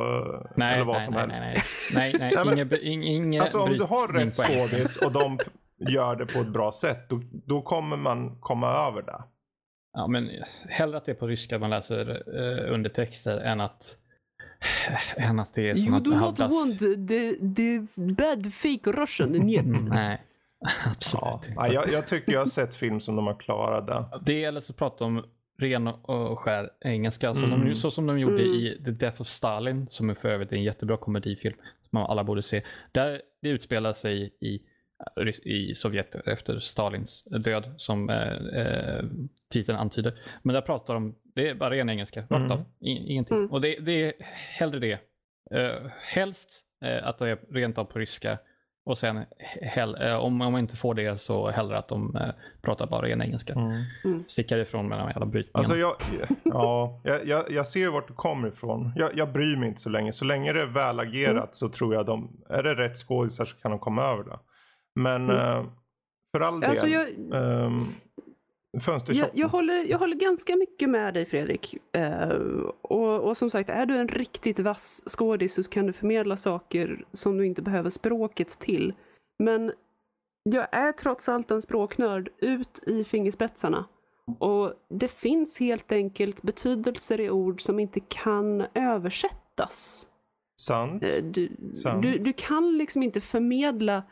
[0.56, 1.42] Nej, eller vad nej, som nej, helst.
[1.46, 1.64] nej,
[1.94, 5.12] nej, nej, nej, Nej, men- inge, ing- inge Alltså om du har rätt skådis och
[5.12, 5.40] de
[5.94, 9.24] gör det på ett bra sätt, då, då kommer man komma över det.
[9.94, 10.30] Ja, men
[10.70, 13.98] hellre att det är på ryska man läser uh, undertexter än att,
[15.16, 16.96] än att det är som You att do not want the,
[17.56, 19.66] the bad fake Russian, njet.
[19.66, 20.22] Mm, Nej,
[20.86, 21.32] absolut Ja.
[21.34, 21.54] inte.
[21.56, 24.06] Ja, jag, jag tycker jag har sett film som de har klarat det.
[24.26, 25.24] Det eller så prata om
[25.62, 27.36] ren och skär engelska.
[27.36, 27.66] Så, Mm.
[27.70, 28.54] de, så som de gjorde Mm.
[28.56, 31.56] i The Death of Stalin, som är för övrigt en jättebra komedifilm
[31.90, 32.62] som alla borde se.
[32.92, 34.62] Där det utspelar sig i,
[35.44, 39.04] i Sovjet efter Stalins död, som eh,
[39.52, 40.20] titeln antyder.
[40.44, 42.52] Men där pratar de, det är bara ren engelska, rakt Mm.
[42.52, 42.64] av.
[42.80, 43.38] In, ingenting.
[43.38, 43.52] Mm.
[43.52, 44.14] Och det, det är
[44.60, 45.00] hellre det.
[45.56, 48.38] Uh, helst eh, att det är rent av på ryska.
[48.86, 49.26] Och sen
[49.62, 52.30] hell, eh, om, om man inte får det så hellre att de eh,
[52.62, 54.24] pratar bara ren engelska Mm.
[54.28, 55.60] stickar ifrån med de jävla brytningarna.
[55.60, 55.94] Alltså jag,
[56.44, 58.92] ja, jag, jag, jag ser vart du kommer ifrån.
[58.96, 60.14] Jag, jag bryr mig inte så länge.
[60.14, 61.48] Så länge det är väl agerat Mm.
[61.52, 64.40] så tror jag de, är det rätt skådisar så kan de komma över det.
[64.96, 65.36] Men Mm.
[65.38, 65.64] eh,
[66.38, 67.08] för all del, Alltså jag,
[68.78, 71.78] ehm, jag, jag, håller, jag håller ganska mycket med dig Fredrik.
[71.96, 72.30] Eh,
[72.82, 77.06] och, och som sagt, är du en riktigt vass skådis så kan du förmedla saker
[77.12, 78.94] som du inte behöver språket till.
[79.40, 79.72] Men
[80.44, 83.86] jag är trots allt en språknörd ut i fingerspetsarna.
[84.40, 90.08] Och det finns helt enkelt betydelser i ord som inte kan översättas.
[90.62, 91.04] Sant.
[91.04, 92.02] Eh, Du, Sant.
[92.02, 94.04] du, du kan liksom inte förmedla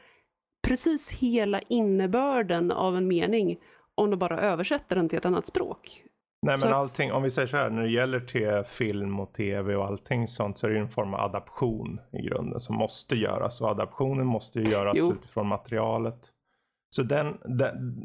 [0.67, 3.59] precis hela innebörden av en mening
[3.99, 6.03] om du bara översätter den till ett annat språk.
[6.41, 9.33] Nej men så allting, om vi säger så här, när det gäller till film och
[9.33, 12.75] tv och allting sånt så är det ju en form av adaption i grunden som
[12.75, 15.13] måste göras och adaptionen måste ju göras Jo.
[15.13, 16.29] utifrån materialet.
[16.95, 17.95] Så den, den,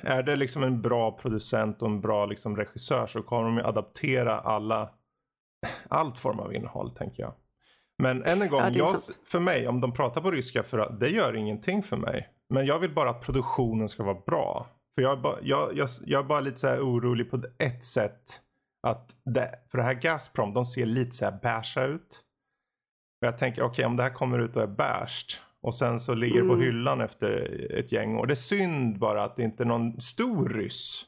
[0.00, 3.62] är det liksom en bra producent och en bra liksom regissör så kommer de ju
[3.62, 4.90] adaptera alla,
[5.88, 7.32] allt form av innehåll tänker jag.
[8.02, 8.88] Men än en gång, Ja, jag,
[9.24, 12.28] för mig, om de pratar på ryska, för, det gör ingenting för mig.
[12.48, 14.66] Men jag vill bara att produktionen ska vara bra.
[14.94, 18.40] För jag är bara, jag, jag, jag är bara lite så orolig på ett sätt.
[18.86, 22.20] Att det, för det här Gazprom, de ser lite så här ut.
[23.20, 25.40] Och jag tänker, okej om det här kommer ut och är bärst.
[25.62, 26.66] Och sen så ligger det på Mm.
[26.66, 27.30] hyllan efter
[27.78, 28.26] ett gäng år.
[28.26, 31.06] Det är synd bara att det inte är någon stor ryss.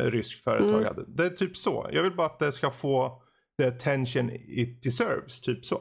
[0.00, 0.84] eh, Rysk företag Mm.
[0.84, 1.04] hade.
[1.08, 1.88] Det är typ så.
[1.92, 3.22] Jag vill bara att det ska få
[3.58, 5.40] the attention it deserves.
[5.40, 5.80] Typ så.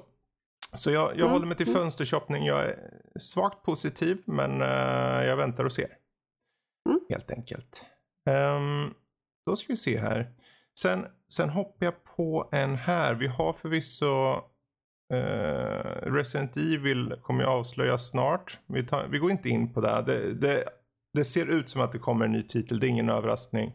[0.73, 1.79] Så jag, jag Mm, håller mig till mm.
[1.81, 2.45] fönstershoppning.
[2.45, 2.75] Jag är
[3.19, 5.87] svagt positiv men eh, jag väntar och ser.
[6.89, 6.99] Mm.
[7.09, 7.85] Helt enkelt.
[8.29, 8.93] Um,
[9.45, 10.31] då ska vi se här.
[10.79, 13.13] Sen, sen hoppar jag på en här.
[13.13, 14.35] Vi har förvisso
[15.13, 18.59] uh, Resident Evil kommer ju avslöjas snart.
[18.67, 20.03] Vi, tar, vi går inte in på det.
[20.05, 20.63] Det, det.
[21.13, 22.79] det ser ut som att det kommer en ny titel.
[22.79, 23.73] Det är ingen överraskning.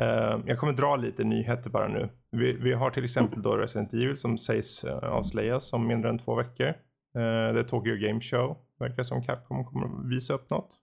[0.00, 2.08] Uh, jag kommer dra lite nyheter bara nu.
[2.32, 6.18] Vi, vi har till exempel då Resident Evil som sägs uh, avslöjas om mindre än
[6.18, 6.68] två veckor.
[6.68, 8.56] Uh, det är Tokyo Game Show.
[8.78, 10.76] Verkar som Capcom kommer visa upp något.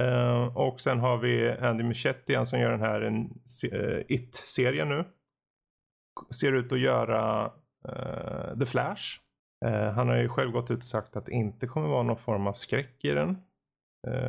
[0.00, 3.02] Eh, och sen har vi Andy Muschietti, han som gör den här
[3.72, 5.04] eh, It-serien nu.
[6.30, 7.52] Ser ut att göra
[7.88, 9.20] eh, The Flash.
[9.94, 12.46] Han har ju själv gått ut och sagt att det inte kommer vara någon form
[12.46, 13.36] av skräck i den.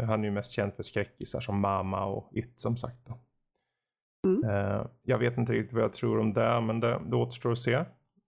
[0.08, 3.10] Han är ju mest känd för skräckisar som Mama och It som sagt.
[4.28, 4.88] Mm.
[5.04, 7.86] Jag vet inte riktigt vad jag tror om det, men det, det återstår att se.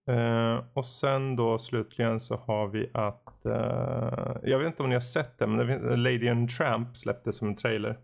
[0.08, 4.96] Eh, och sen då slutligen så har vi att, eh, jag vet inte om ni
[4.96, 7.98] har sett det, men det, Lady and Tramp släpptes som en trailer.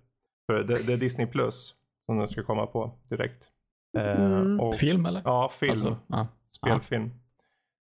[0.45, 3.49] För det, det är Disney Plus som den ska komma på direkt.
[3.97, 4.59] Eh, Mm.
[4.59, 5.21] och, Film eller?
[5.25, 5.71] ja, film.
[5.71, 6.27] Alltså, ja.
[6.57, 7.11] Spelfilm.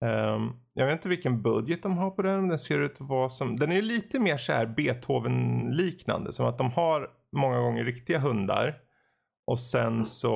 [0.06, 2.40] Ehm, jag vet inte vilken budget de har på den.
[2.40, 6.32] men Den ser ut att vara som, den är ju lite mer så här Beethoven-liknande.
[6.32, 8.76] Som att de har många gånger riktiga hundar.
[9.48, 10.36] Och sen så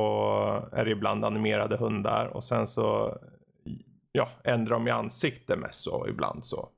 [0.72, 2.26] är det ibland animerade hundar.
[2.26, 3.18] Och sen så
[4.18, 6.70] ja, ändrar de i ansikte mest så ibland så.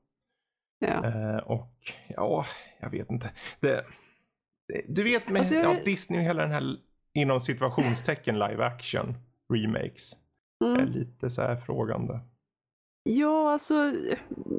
[0.78, 1.04] Ja.
[1.06, 1.74] Eh, och
[2.08, 2.44] ja,
[2.80, 3.30] jag vet inte.
[3.60, 3.84] Det,
[4.68, 6.62] det, du vet med Alltså, ja, Disney och hela den här
[7.14, 9.14] inom situationstecken live action
[9.52, 10.12] remakes.
[10.64, 10.92] är Mm.
[10.92, 12.20] lite så här frågande.
[13.02, 13.92] Ja, alltså,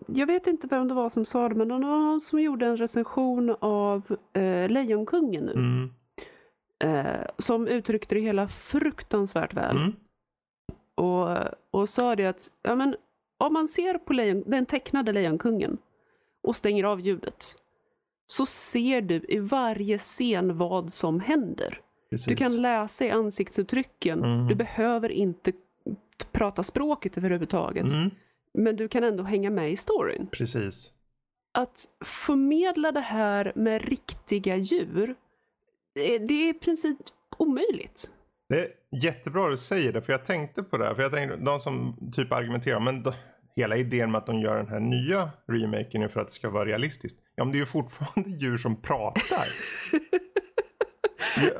[0.08, 2.66] jag vet inte vem det var som sa det, men det var någon som gjorde
[2.66, 5.52] en recension av eh, Lejonkungen nu.
[5.54, 5.90] Mm.
[6.84, 9.78] Eh, som uttryckte det hela fruktansvärt väl.
[9.78, 9.96] Mm.
[10.96, 11.38] Och,
[11.72, 12.96] och sa det att ja, men,
[13.38, 15.78] om man ser på lejon, den tecknade Lejonkungen
[16.44, 17.56] och stänger av ljudet
[18.32, 21.82] så ser du i varje scen vad som händer.
[22.10, 22.28] Precis.
[22.28, 24.24] Du kan läsa i ansiktsuttrycken.
[24.24, 24.48] Mm.
[24.48, 25.52] Du behöver inte
[26.32, 27.92] prata språket överhuvudtaget.
[27.92, 28.12] Mm.
[28.54, 30.28] Men du kan ändå hänga med i storyn.
[30.32, 30.94] Precis.
[31.54, 35.16] Att förmedla det här med riktiga djur,
[35.96, 36.98] det det är i princip
[37.38, 38.14] omöjligt.
[38.52, 40.96] Det är jättebra du säger det, för jag tänkte på det här.
[40.96, 43.14] För jag tänkte, de som typ argumenterar, men då,
[43.56, 46.50] hela idén med att de gör den här nya remaken är för att det ska
[46.50, 47.20] vara realistiskt.
[47.36, 49.48] Ja, men det är ju fortfarande djur som pratar.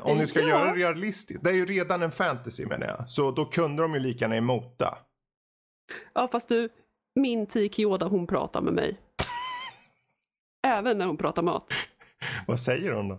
[0.00, 0.48] Om ni ska Ja.
[0.48, 1.44] göra det realistiskt.
[1.44, 3.10] Det är ju redan en fantasy menar jag.
[3.10, 4.98] Så då kunde de ju lika gärna emota.
[6.14, 6.68] Ja, fast du,
[7.20, 9.00] min Tiki Yoda, hon pratar med mig.
[10.66, 11.72] Även när hon pratar mat.
[12.46, 13.18] Vad säger hon då?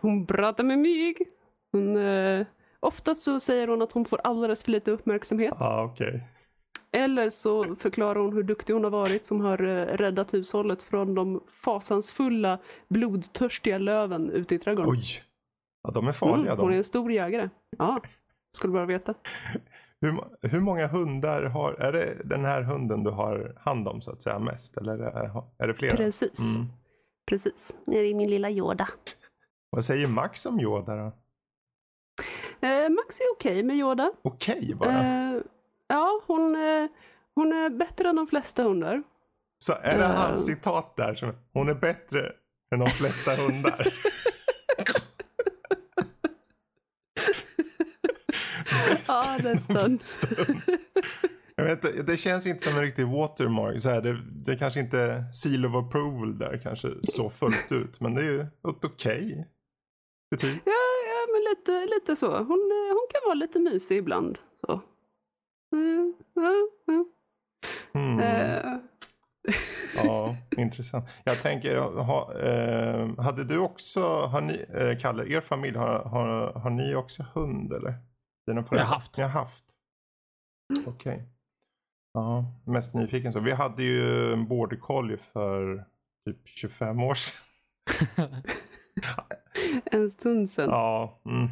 [0.00, 1.14] Hon pratar med mig.
[1.72, 2.46] Hon, eh,
[2.80, 5.54] ofta så säger hon att hon får alldeles för lite uppmärksamhet.
[5.58, 6.24] Ah, okej.
[6.92, 11.14] Eller så förklarar hon hur duktig hon har varit som har eh, räddat hushållet från
[11.14, 14.90] de fasansfulla, blodtörstiga löven ute i trädgården.
[14.90, 15.04] Oj.
[15.82, 16.78] Ja, de är farliga Mm, hon är de.
[16.78, 17.48] en stor jägare.
[17.78, 18.00] Ja,
[18.52, 19.14] skulle bara veta.
[20.00, 24.10] Hur, hur många hundar har, är det den här hunden du har hand om så
[24.12, 24.76] att säga mest?
[24.76, 25.96] Eller är det, är det flera?
[25.96, 26.56] Precis.
[26.56, 26.68] Mm.
[27.28, 27.78] Precis.
[27.86, 28.88] Det är min lilla Yoda.
[29.70, 31.12] Vad säger Max om Yoda då?
[32.66, 34.12] Eh, Max är okej med Yoda.
[34.22, 34.98] Okej bara.
[34.98, 35.40] Eh,
[35.88, 36.86] ja, hon, eh,
[37.34, 39.02] hon är bättre än de flesta hundar.
[39.58, 40.10] Så är det eh.
[40.10, 42.32] hans citat där som hon är bättre
[42.74, 43.86] än de flesta hundar?
[49.08, 49.98] Ja, nästan.
[51.56, 53.80] Jag vet inte, det känns inte som en riktig watermark.
[53.80, 58.00] Så här, det, det är kanske inte seal of approval där kanske så fullt ut.
[58.00, 59.48] Men det är ju okej
[60.30, 60.60] betyg.
[60.64, 60.72] Ja,
[61.10, 62.26] ja men lite, lite så.
[62.26, 64.38] Hon, eh, hon kan vara lite mysig ibland.
[64.60, 64.80] Så.
[65.72, 66.52] Mm, ja,
[66.86, 67.04] ja.
[67.94, 68.20] Mm.
[69.96, 71.08] Ja, intressant.
[71.24, 76.52] Jag tänker, ha, eh, hade du också, har ni, eh, Kalle, er familj, har, har,
[76.52, 77.94] har ni också hund eller?
[78.46, 79.16] Dina haft.
[79.16, 79.64] Ni har haft.
[80.86, 81.28] Okej.
[82.14, 83.40] Ja, mest nyfiken så.
[83.40, 85.84] Vi hade ju en border collie för
[86.24, 87.36] typ 25 år sedan.
[89.84, 90.70] en stund sedan.
[90.70, 91.48] Ja, mm.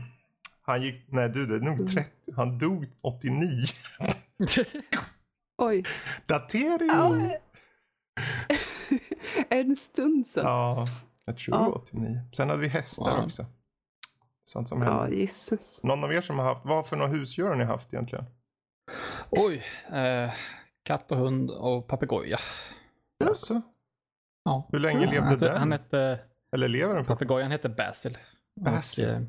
[0.62, 3.48] Han gick, nej du det är nog 30, han dog 89.
[5.58, 5.82] Oj.
[6.26, 6.88] Datering!
[6.88, 8.56] Ja, Ja,
[9.50, 10.86] en stund sedan.
[11.24, 11.62] jag tror Ja.
[11.64, 12.20] var 89.
[12.32, 13.24] Sen hade vi hästar Wow.
[13.24, 13.46] också.
[14.44, 15.16] Sånt som Ja, händer.
[15.18, 15.84] gisses.
[15.84, 18.24] Någon av er som har haft, vad för några husdjur har ni haft egentligen?
[19.30, 20.30] Oj, eh,
[20.82, 22.38] katt och hund och papegoja.
[23.24, 23.62] Alltså,
[24.44, 24.68] Ja.
[24.72, 25.56] hur länge han levde hette, den?
[25.58, 26.18] Han hette,
[26.56, 27.04] Eller lever den?
[27.04, 28.18] på- papegojan hette Basil.
[28.60, 29.04] Basil.
[29.08, 29.22] Och, eh,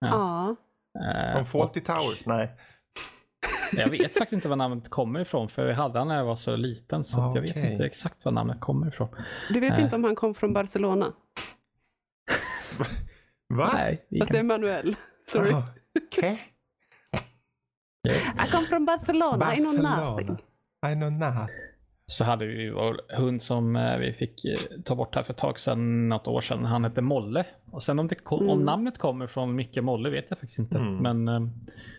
[0.00, 0.56] Ja.
[1.00, 2.26] eh, Från Fawlty Towers?
[2.26, 2.50] Nej.
[3.76, 6.36] Jag vet faktiskt inte var namnet kommer ifrån för jag hade han när jag var
[6.36, 9.08] så liten så att jag vet inte exakt var namnet kommer ifrån.
[9.52, 9.84] Du vet Eh.
[9.84, 11.12] inte om han kom från Barcelona?
[13.54, 13.70] Va?
[13.74, 14.42] Nej, vi Fast det är.
[14.42, 14.96] Manuel.
[15.26, 15.52] Sorry.
[15.52, 15.64] Ah,
[16.06, 16.52] Okej.
[18.08, 20.36] I come from Barcelona, I know nothing.
[20.86, 21.50] I know not.
[22.08, 25.38] Så hade vi vår hund som eh, vi fick eh, ta bort här för ett
[25.38, 26.64] tag sedan, något år sedan.
[26.64, 27.44] Han hette Molle.
[27.70, 28.64] Och sen om, det kom, om Mm.
[28.64, 30.78] namnet kommer från Micke Molle vet jag faktiskt inte.
[30.78, 30.96] Mm.
[30.96, 31.48] Men eh,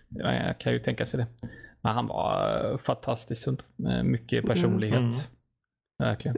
[0.09, 1.47] ja, jag kan ju tänka sig det.
[1.81, 3.63] Men han var fantastisk hund.
[3.75, 4.99] med Mycket personlighet.
[4.99, 5.11] Mm.
[5.99, 6.37] Verkligen.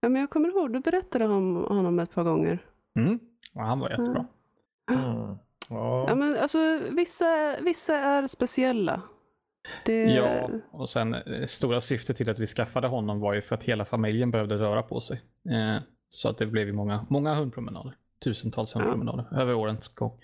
[0.00, 2.58] Ja, men jag kommer ihåg, du berättade om honom ett par gånger.
[2.98, 3.18] Mm.
[3.54, 4.26] Och han var jättebra.
[4.90, 5.04] Mm.
[5.70, 6.14] Ja, Ja.
[6.14, 6.58] men alltså
[6.90, 9.02] vissa, vissa är speciella.
[9.84, 10.02] Det...
[10.02, 13.64] Ja, och sen eh, stora syftet till att vi skaffade honom var ju för att
[13.64, 15.20] hela familjen behövde röra på sig.
[15.50, 17.96] Eh, så att det blev ju många, många hundpromenader.
[18.24, 20.20] Tusentals hundpromenader över årens gång.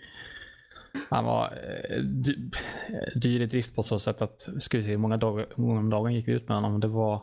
[1.08, 1.44] Han var
[1.90, 2.50] eh, dy,
[2.88, 5.78] eh, dyr i drift på så sätt att, ska vi se hur många dagar, många
[5.78, 6.80] om dagen gick vi ut med honom.
[6.80, 7.22] Det var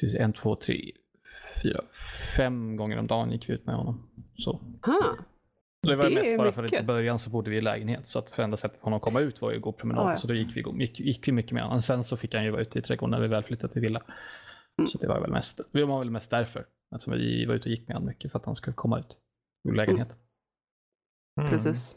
[0.00, 0.92] se, en, två, tre,
[1.62, 1.80] fyra,
[2.36, 4.10] fem gånger om dagen gick vi ut med honom.
[4.36, 4.60] Så.
[4.82, 5.16] Ha,
[5.84, 8.18] Det var Det mest bara för att i början så bodde vi i lägenhet så
[8.18, 10.06] att för enda sättet för honom att komma ut var ju att gå promenad.
[10.06, 10.16] Ah, ja.
[10.16, 11.82] Så då gick vi, gick, gick vi mycket med honom.
[11.82, 14.02] Sen så fick han ju vara ute i trädgården när vi väl flyttade till villa.
[14.78, 14.88] Mm.
[14.88, 16.64] Så det var väl mest, det var väl mest därför.
[16.94, 19.18] Alltså vi var ute och gick med honom mycket för att han skulle komma ut
[19.68, 20.16] ur lägenheten.
[21.40, 21.50] Mm.
[21.50, 21.96] precis.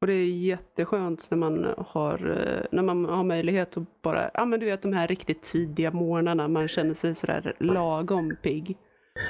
[0.00, 4.44] Och det är jätteskönt när man har, eh, när man har möjlighet att bara, ja
[4.44, 8.76] men du vet de här riktigt tidiga morgnarna, man känner sig sådär lagom pigg.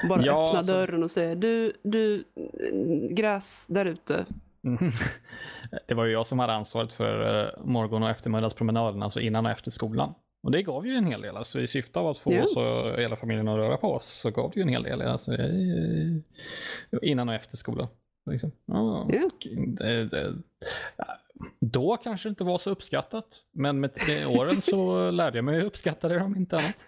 [0.09, 2.25] Bara Ja, öppna alltså- dörren och säga, du, du,
[3.11, 4.27] gräs där ute.
[4.65, 4.79] Mm.
[5.87, 9.53] Det var ju jag som hade ansvaret för eh, morgon och eftermiddagspromenaden, alltså innan och
[9.53, 10.15] efter skolan.
[10.43, 11.37] Och det gav ju en hel del.
[11.37, 12.45] Alltså, I syfte av att få Ja.
[12.45, 15.03] oss och hela familjen att röra på oss så gav det ju en hel del.
[15.03, 16.17] Alltså, eh,
[17.03, 17.89] innan och efter skolan.
[18.31, 18.53] Liksom.
[18.67, 18.81] Ja,
[19.25, 19.47] och
[19.79, 20.35] det, det,
[21.61, 23.27] då kanske det inte var så uppskattat.
[23.53, 26.87] Men med tre åren så lärde jag mig att uppskatta det om inte annat.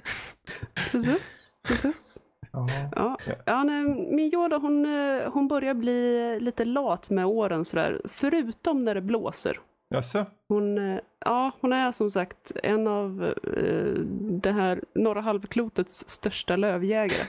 [0.93, 2.19] Precis, precis.
[2.53, 3.17] Ja.
[3.47, 3.83] Ja, nej,
[4.15, 9.01] min Yoda hon, eh, hon börjar bli lite lat med åren sådär, förutom när det
[9.01, 9.61] blåser.
[9.93, 10.27] Jaså?
[10.49, 14.01] Hon, eh, ja, hon är som sagt en av eh,
[14.43, 17.27] det här norra halvklotets största lövjägare.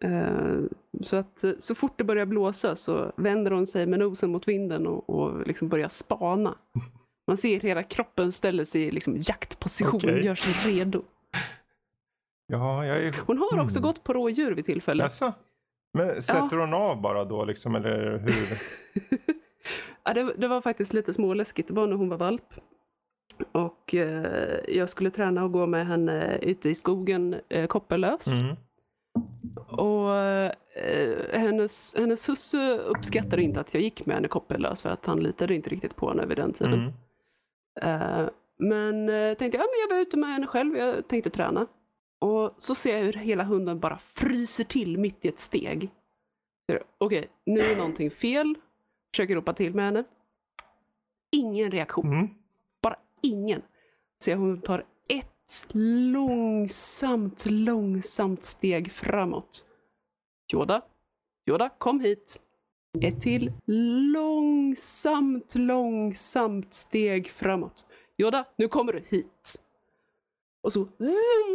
[0.04, 0.60] eh,
[1.00, 4.48] så att eh, så fort det börjar blåsa så vänder hon sig med nosen mot
[4.48, 6.54] vinden och, och liksom börjar spana.
[7.26, 10.24] Man ser hela kroppen ställer sig i liksom jaktposition, Okej.
[10.24, 11.02] gör sig redo.
[12.52, 13.14] Ja, jag är...
[13.26, 13.86] Hon har också Mm.
[13.88, 15.02] gått på rådjur vid tillfälle.
[15.02, 15.32] Jaså?
[15.94, 18.58] Men sätter hon av bara då liksom, eller hur?
[20.04, 21.68] ja, det, det var faktiskt lite småläskigt.
[21.68, 22.54] Det var när hon var valp.
[23.52, 28.26] Och eh, jag skulle träna och gå med henne ute i skogen eh, koppellös.
[28.38, 28.56] Mm.
[29.68, 30.52] Och eh,
[31.32, 35.54] hennes, hennes husse uppskattade inte att jag gick med henne koppellös för att han litade
[35.54, 36.92] inte riktigt på henne vid den tiden.
[37.82, 38.00] Mm.
[38.00, 41.30] Eh, men eh, tänkte jag, ja, men jag var ute med henne själv, jag tänkte
[41.30, 41.66] träna.
[42.22, 45.90] Och så ser jag hur hela hunden bara fryser till mitt i ett steg.
[46.98, 48.54] Okej, nu är någonting fel.
[49.14, 50.04] Försöker ropa till med henne.
[51.32, 52.28] Ingen reaktion, Mm.
[52.82, 53.62] bara ingen.
[54.24, 59.66] Så jag hon tar ett långsamt, långsamt steg framåt.
[60.52, 60.82] Yoda,
[61.46, 62.40] Yoda, kom hit.
[63.00, 63.52] Ett till
[64.12, 67.86] långsamt, långsamt steg framåt.
[68.18, 69.64] Yoda, nu kommer du hit.
[70.62, 71.51] Och så zoom,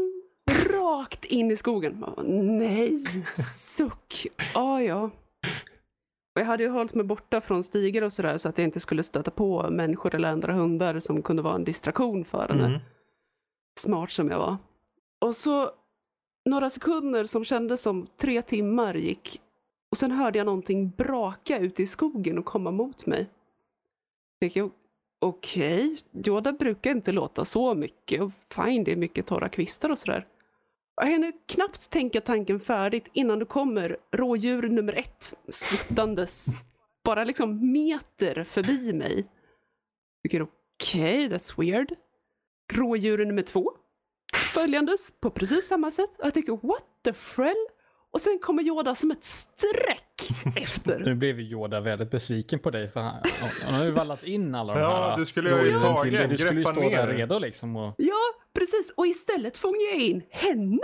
[0.87, 1.99] rakt in i skogen.
[1.99, 2.99] Bara, Nej,
[3.35, 4.27] suck.
[4.53, 5.09] Ah, ja.
[6.35, 8.79] Och jag hade ju hållit mig borta från stigar och sådär så att jag inte
[8.79, 12.65] skulle stöta på människor eller andra hundar som kunde vara en distraktion för henne.
[12.65, 12.79] Mm.
[13.79, 14.57] Smart som jag var.
[15.25, 15.71] Och så
[16.49, 19.41] några sekunder som kändes som tre timmar gick.
[19.91, 23.29] Och sen hörde jag någonting braka ute i skogen och komma mot mig.
[24.43, 24.71] Fick jag,
[25.21, 25.97] okej,
[26.27, 28.21] Yoda brukar inte låta så mycket.
[28.21, 30.27] Och fine, det är mycket torra kvistar och sådär.
[31.01, 36.47] Jag hinner knappt tänka tanken färdigt innan det kommer rådjur nummer ett skuttandes
[37.03, 39.25] bara liksom meter förbi mig.
[40.23, 41.95] Tycker okej, that's weird.
[42.73, 43.71] Rådjur nummer två
[44.53, 46.09] följandes på precis samma sätt.
[46.19, 47.67] Jag tycker what the frell?
[48.11, 50.06] Och sen kommer Yoda som ett streck
[50.55, 50.99] efter.
[50.99, 53.21] Nu blev ju Yoda väldigt besviken på dig för han,
[53.65, 56.29] han har ju vallat in alla de Ja, här du skulle ju ha tagit till
[56.29, 57.07] Du skulle ju stå där ner.
[57.07, 57.75] redo liksom.
[57.75, 58.19] Och, Ja,
[58.53, 58.93] precis.
[58.97, 60.79] Och istället fångar jag in henne.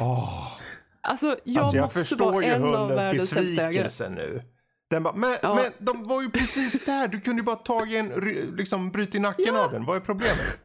[0.00, 0.52] Åh.
[1.00, 4.42] Alltså, jag Alltså jag måste förstår vara ju en hundens besvikelse nu.
[4.90, 5.54] Den bara, men, Ja.
[5.54, 7.08] men de var ju precis där.
[7.08, 8.08] Du kunde ju bara tagit en,
[8.56, 9.84] liksom bryt i nacken av den.
[9.84, 10.58] Vad är problemet?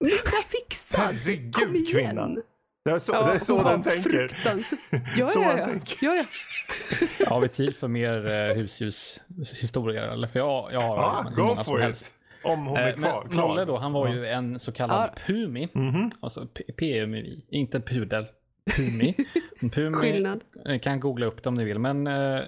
[0.00, 0.98] Men jag fixar!
[0.98, 2.42] Herregud, kvinnan.
[2.90, 4.30] Det är så, Ja, det är så den tänker.
[5.18, 5.66] Ja, Så ja, ja.
[5.66, 5.96] tänker.
[6.06, 6.14] ja,
[7.20, 7.26] ja.
[7.28, 10.02] har vi tid för mer eh, husdjurshistorier?
[10.02, 10.28] Eller?
[10.28, 12.06] För jag, jag har hur go många for helst.
[12.06, 12.44] it.
[12.44, 13.22] Om hon är Eh, kvar.
[13.22, 13.48] men klar.
[13.48, 15.20] Nolle då, han var ju en så kallad Ja.
[15.26, 15.68] pumi.
[15.72, 16.10] Mhm.
[16.20, 18.26] Alltså P- PUMI, inte pudel.
[18.76, 19.14] Pumi.
[19.72, 20.40] Pumi Skillnad.
[20.68, 21.78] eh, kan googla upp det om ni vill.
[21.78, 22.40] Men eh,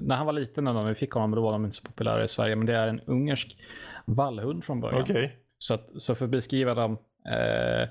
[0.00, 2.28] när han var liten när vi fick honom, då var de inte så populära i
[2.28, 2.56] Sverige.
[2.56, 3.56] Men det är en ungersk
[4.04, 5.02] vallhund från början.
[5.02, 5.36] Okej.
[5.58, 6.92] Så, att, så för att beskriva dem,
[7.28, 7.88] eh,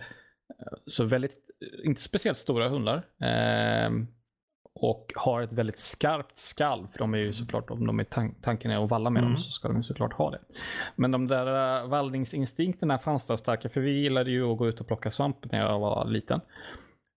[0.86, 1.38] så väldigt,
[1.84, 3.04] inte speciellt stora hundar.
[3.22, 3.92] Eh,
[4.80, 8.36] och har ett väldigt skarpt skall, för de är ju såklart, om de är tan-
[8.42, 9.32] tanken är att valla med Mm.
[9.34, 10.40] dem så ska de ju såklart ha det.
[10.96, 14.82] Men de där uh, vallningsinstinkterna fanns där starka, för vi gillade ju att gå ut
[14.82, 16.42] och plocka svamp när jag var liten.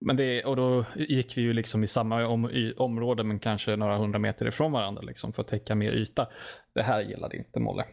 [0.01, 3.77] Men det, och då gick vi ju liksom i samma om, y, område men kanske
[3.77, 6.29] några hundra meter ifrån varandra liksom, för att täcka mer yta.
[6.75, 7.85] Det här gillade inte Molle.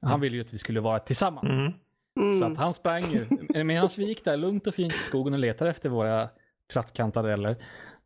[0.00, 1.50] Han ville ju att vi skulle vara tillsammans.
[1.60, 1.72] Mm.
[2.16, 2.52] Så Mm.
[2.52, 3.26] att han sprang ju.
[3.64, 6.28] Medan vi gick där lugnt och fint i skogen och letade efter våra
[6.72, 7.56] trattkantareller.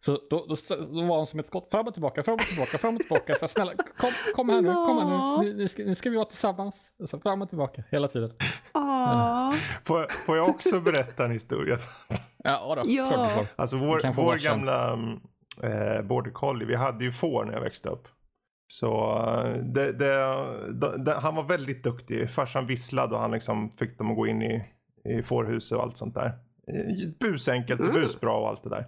[0.00, 0.54] Så då, då,
[0.92, 3.34] då var han som ett skott fram och tillbaka, fram och tillbaka, fram och tillbaka.
[3.34, 5.48] Så snälla, kom, kom här nu, kom här nu.
[5.48, 6.92] Nu, nu, ska, nu ska vi vara tillsammans.
[7.04, 8.32] Så fram och tillbaka hela tiden.
[8.74, 9.52] Åh.
[9.84, 11.76] Får, får jag också berätta en historia?
[12.44, 13.08] Ja, då, Ja.
[13.08, 13.46] klart får.
[13.56, 14.92] Alltså vår, vår gamla
[15.62, 18.08] eh, border collie, vi hade ju får när jag växte upp.
[18.72, 22.30] Så eh, det, det, det, han var väldigt duktig.
[22.30, 24.64] Farsan visslade och han liksom fick dem att gå in i,
[25.04, 26.26] i fårhuset och allt sånt där.
[26.26, 28.02] Eh, Busenkelt och Mm.
[28.02, 28.86] busbra och allt det där.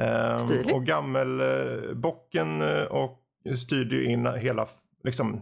[0.00, 0.72] Ehm, Stiligt.
[0.74, 3.22] och gammelbocken eh, och
[3.56, 4.66] styrde ju in hela,
[5.04, 5.40] liksom,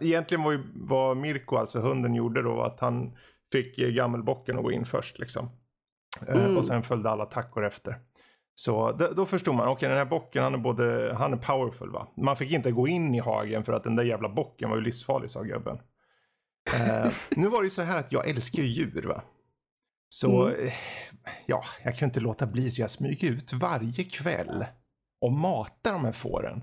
[0.00, 3.16] egentligen var ju vad Mirko, alltså hunden, gjorde då att han
[3.52, 5.50] fick gammelbocken att gå in först liksom.
[6.28, 6.56] Mm.
[6.56, 7.94] Och sen följde alla tackor efter.
[8.58, 12.08] Så då förstod man, okej den här bocken han är både, han är powerful va.
[12.16, 14.82] Man fick inte gå in i hagen för att den där jävla bocken var ju
[14.82, 15.78] livsfarlig sa gubben.
[16.72, 19.22] Eh, nu var det ju så här att jag älskar ju djur va.
[20.08, 20.66] Så Mm.
[20.66, 20.72] eh,
[21.46, 24.64] ja, jag kan inte låta bli så jag smyger ut varje kväll
[25.20, 26.60] och matar de här fåren.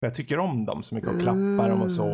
[0.00, 2.08] För jag tycker om dem så mycket och klappar dem och så.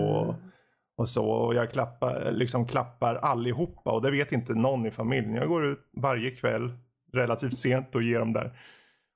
[0.96, 5.34] Och så och jag klappar, liksom klappar allihopa och det vet inte någon i familjen.
[5.34, 6.72] Jag går ut varje kväll
[7.12, 8.58] relativt sent och ger dem där.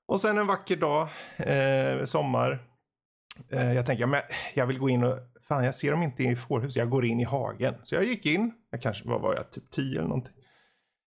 [0.07, 2.59] Och sen en vacker dag, eh, sommar.
[3.49, 4.21] Eh, jag tänker, men
[4.53, 7.19] jag vill gå in och, fan jag ser dem inte i fårhuset, jag går in
[7.19, 7.75] i hagen.
[7.83, 10.33] Så jag gick in, jag kanske, vad var jag, typ 10 eller någonting.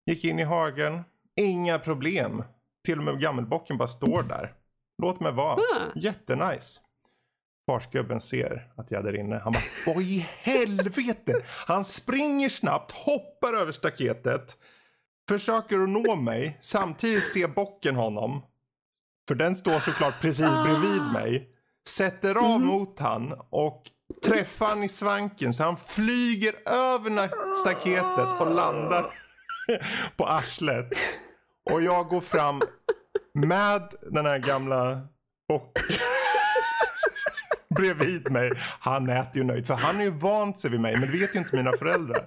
[0.06, 1.04] Gick in i hagen,
[1.36, 2.44] inga problem.
[2.84, 4.52] Till och med gammelbocken bara står där.
[5.02, 5.54] Låt mig vara.
[5.54, 5.92] Ah.
[5.94, 6.80] Jättenice.
[7.66, 9.40] Farsgubben ser att jag är där inne.
[9.44, 11.42] Han bara, vad i helvete?
[11.66, 14.58] Han springer snabbt, hoppar över staketet.
[15.28, 16.58] Försöker att nå mig.
[16.60, 18.42] Samtidigt ser bocken honom.
[19.28, 20.62] För den står såklart precis Ah.
[20.64, 21.48] bredvid mig.
[21.88, 23.82] Sätter av mot han och
[24.26, 27.28] träffar han i svanken så han flyger över
[27.62, 29.06] staketet och landar
[30.16, 30.88] på arslet.
[31.70, 32.62] Och jag går fram
[33.34, 35.00] med den här gamla
[35.48, 35.82] bocken
[37.76, 38.50] bredvid mig.
[38.80, 41.34] Han äter ju nöjd för han är ju vant sig vid mig men det vet
[41.34, 42.26] ju inte mina föräldrar.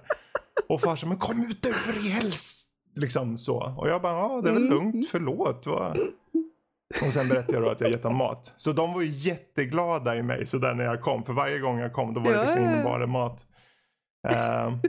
[0.69, 2.65] Och farsan, men kom ut nu för helst.
[2.95, 3.75] Liksom så.
[3.77, 4.73] Och jag bara, ja det är väl Mm.
[4.75, 5.67] lugnt, förlåt.
[5.67, 5.95] Va?
[7.05, 8.53] Och sen berättade jag då att jag gett dem mat.
[8.57, 11.23] Så de var ju jätteglada i mig sådär när jag kom.
[11.23, 13.45] För varje gång jag kom då var det liksom ingen bara mat.
[14.29, 14.79] Ehm,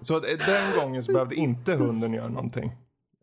[0.00, 2.72] så eh, den gången så behövde inte hunden göra någonting.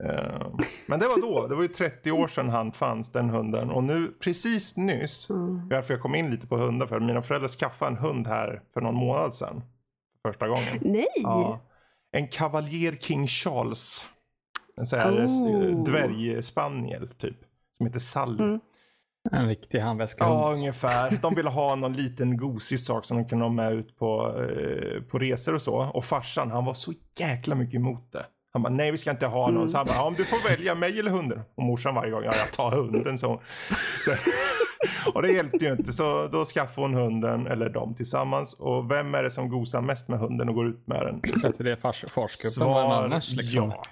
[0.03, 0.51] Ehm,
[0.87, 3.69] men det var då, det var ju 30 år sedan han fanns den hunden.
[3.69, 5.69] Och nu precis nyss, Mm.
[5.69, 8.81] varför jag kom in lite på hundar för mina föräldrar skaffade en hund här för
[8.81, 9.61] någon månad sedan.
[10.27, 10.79] Första gången.
[10.81, 11.07] Nej!
[11.15, 11.59] Ja.
[12.11, 14.05] En Cavalier King Charles.
[14.77, 15.83] En sån här Oh.
[15.83, 17.37] dvärgspaniel typ.
[17.77, 18.43] Som heter Sally.
[18.43, 18.59] Mm.
[19.31, 20.23] En riktig handväska.
[20.23, 21.19] Ja, ungefär.
[21.21, 25.01] De ville ha någon liten gosig sak som de kunde ha med ut på, eh,
[25.01, 25.75] på resor och så.
[25.75, 28.25] Och farsan, han var så jäkla mycket emot det.
[28.53, 29.55] Han bara, nej vi ska inte ha någon.
[29.55, 29.69] Mm.
[29.69, 31.41] Så han bara, ja, om du får välja mig eller hunden.
[31.55, 33.41] Och morsan varje gång, ja jag tar hunden så.
[35.13, 35.93] och det hjälpte ju inte.
[35.93, 38.53] Så då skaffade hon hunden, eller de tillsammans.
[38.53, 41.21] Och vem är det som gosar mest med hunden och går ut med den?
[41.57, 43.35] Det är fars, farsgruppen var en annars.
[43.35, 43.69] Liksom.
[43.69, 43.83] ja.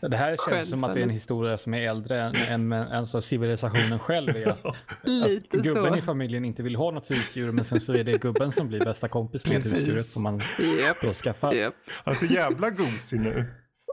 [0.00, 2.92] Det här känns som att det är en historia som är äldre än, än, än
[2.92, 4.36] alltså civilisationen själv.
[4.36, 4.64] Är att,
[5.02, 5.98] Lite att gubben så.
[5.98, 8.84] i familjen inte vill ha något husdjur men sen så är det gubben som blir
[8.84, 9.74] bästa kompis med Precis.
[9.74, 11.52] husdjuret som man Japp, då skaffar.
[11.52, 11.74] japp.
[12.04, 13.44] Han är så jävla gosig nu.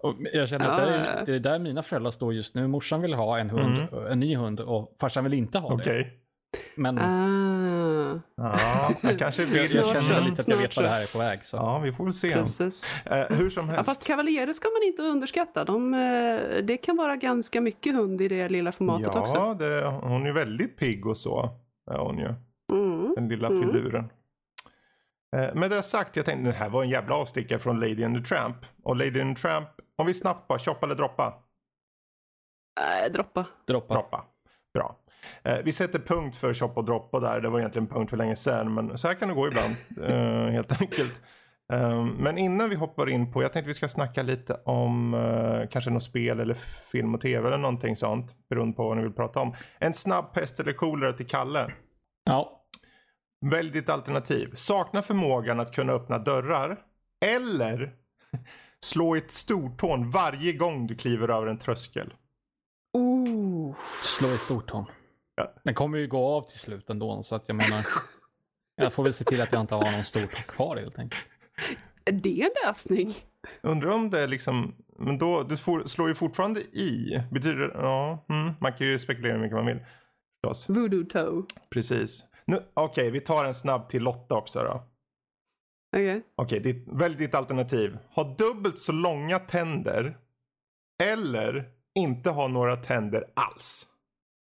[0.04, 2.68] Och jag känner att det är, det är där mina föräldrar står just nu.
[2.68, 6.04] Morsan vill ha en hund, en ny hund och farsan vill inte ha Okej.
[6.04, 6.25] det.
[6.76, 8.60] Men Ah, Ja,
[9.02, 9.76] han kanske vill.
[9.76, 11.46] jag känner lite att jag vet vad det här är på väg.
[11.46, 11.58] Så.
[11.58, 12.34] Ja, vi får väl se.
[12.34, 13.06] precis.
[13.06, 13.90] Eh, hur som Ja, helst.
[13.90, 15.64] fast kavaljerer ska man inte underskatta.
[15.66, 19.36] De, eh, det kan vara ganska mycket hund i det lilla formatet också.
[19.36, 21.50] ja, det, hon är väldigt pigg och så.
[21.92, 22.34] Är hon ju.
[22.74, 23.14] Mm.
[23.16, 23.62] Den lilla Mm.
[23.62, 24.10] filuren.
[25.36, 28.18] Eh, med det sagt, jag tänkte det här var en jävla avstickare från Lady and
[28.18, 28.58] the Tramp.
[28.84, 31.34] Och Lady and the Tramp, om vi snabbt bara, choppa eller droppa?
[33.06, 33.46] Äh, droppa.
[33.68, 33.94] Droppa.
[33.94, 34.26] Droppa.
[34.74, 34.96] Bra.
[35.44, 37.42] Eh, vi sätter punkt för choppa och droppa där.
[37.42, 38.74] Det var egentligen punkt för länge sedan.
[38.74, 39.76] Men så här kan det gå ibland.
[40.04, 41.22] eh, helt enkelt.
[41.74, 45.70] Eh, men innan vi hoppar in på, jag tänkte vi ska snacka lite om eh,
[45.70, 46.54] kanske något spel eller
[46.92, 48.36] film och tv eller någonting sånt.
[48.50, 49.56] Beroende på vad ni vill prata om.
[49.80, 51.72] En snabb pest eller kolera till Kalle.
[52.26, 52.62] Ja.
[53.52, 54.52] Välj ditt alternativ.
[54.54, 56.80] Sakna förmågan att kunna öppna dörrar.
[57.26, 57.94] Eller
[58.80, 62.14] slå i ett stortån varje gång du kliver över en tröskel.
[62.94, 63.76] Oh.
[64.02, 64.86] Slå i stortån.
[65.64, 67.86] Den kommer ju gå av till slut ändå så att jag menar.
[68.78, 71.26] Jag får väl se till att jag inte har någon stortån kvar helt enkelt.
[72.06, 73.16] Är det en lösning?
[73.62, 77.22] Undrar om det är liksom, men då, du slår ju fortfarande i.
[77.32, 79.80] Betyder det, ja, mm, man kan ju spekulera hur mycket man vill.
[80.46, 80.70] Förstås.
[80.70, 81.44] Voodoo toe.
[81.70, 82.26] Precis.
[82.46, 84.84] Nu, Okej, vi tar en snabb till Lotta också då.
[85.96, 86.22] Okej.
[86.36, 87.98] Okej, ditt, välj ditt alternativ.
[88.10, 90.18] Ha dubbelt så långa tänder.
[91.04, 93.88] Eller inte ha några tänder alls.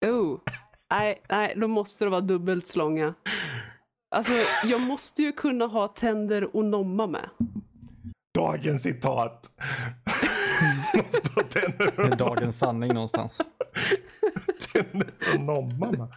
[0.07, 0.38] Oh.
[0.93, 3.14] Nej, nej, då måste det vara dubbelt så långa.
[4.11, 4.32] Alltså,
[4.64, 7.28] jag måste ju kunna ha tänder att nomma med.
[8.34, 9.51] Dagens citat.
[10.95, 13.40] Måste ha tänder Det är dagens sanning någonstans.
[14.72, 16.09] tänder att nomma med.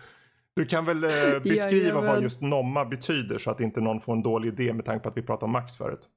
[0.55, 1.09] Du kan väl eh,
[1.43, 2.23] beskriva vad Jajamän.
[2.23, 5.17] just nomma betyder så att inte någon får en dålig idé med tanke på att
[5.17, 6.09] vi pratade om Max förut.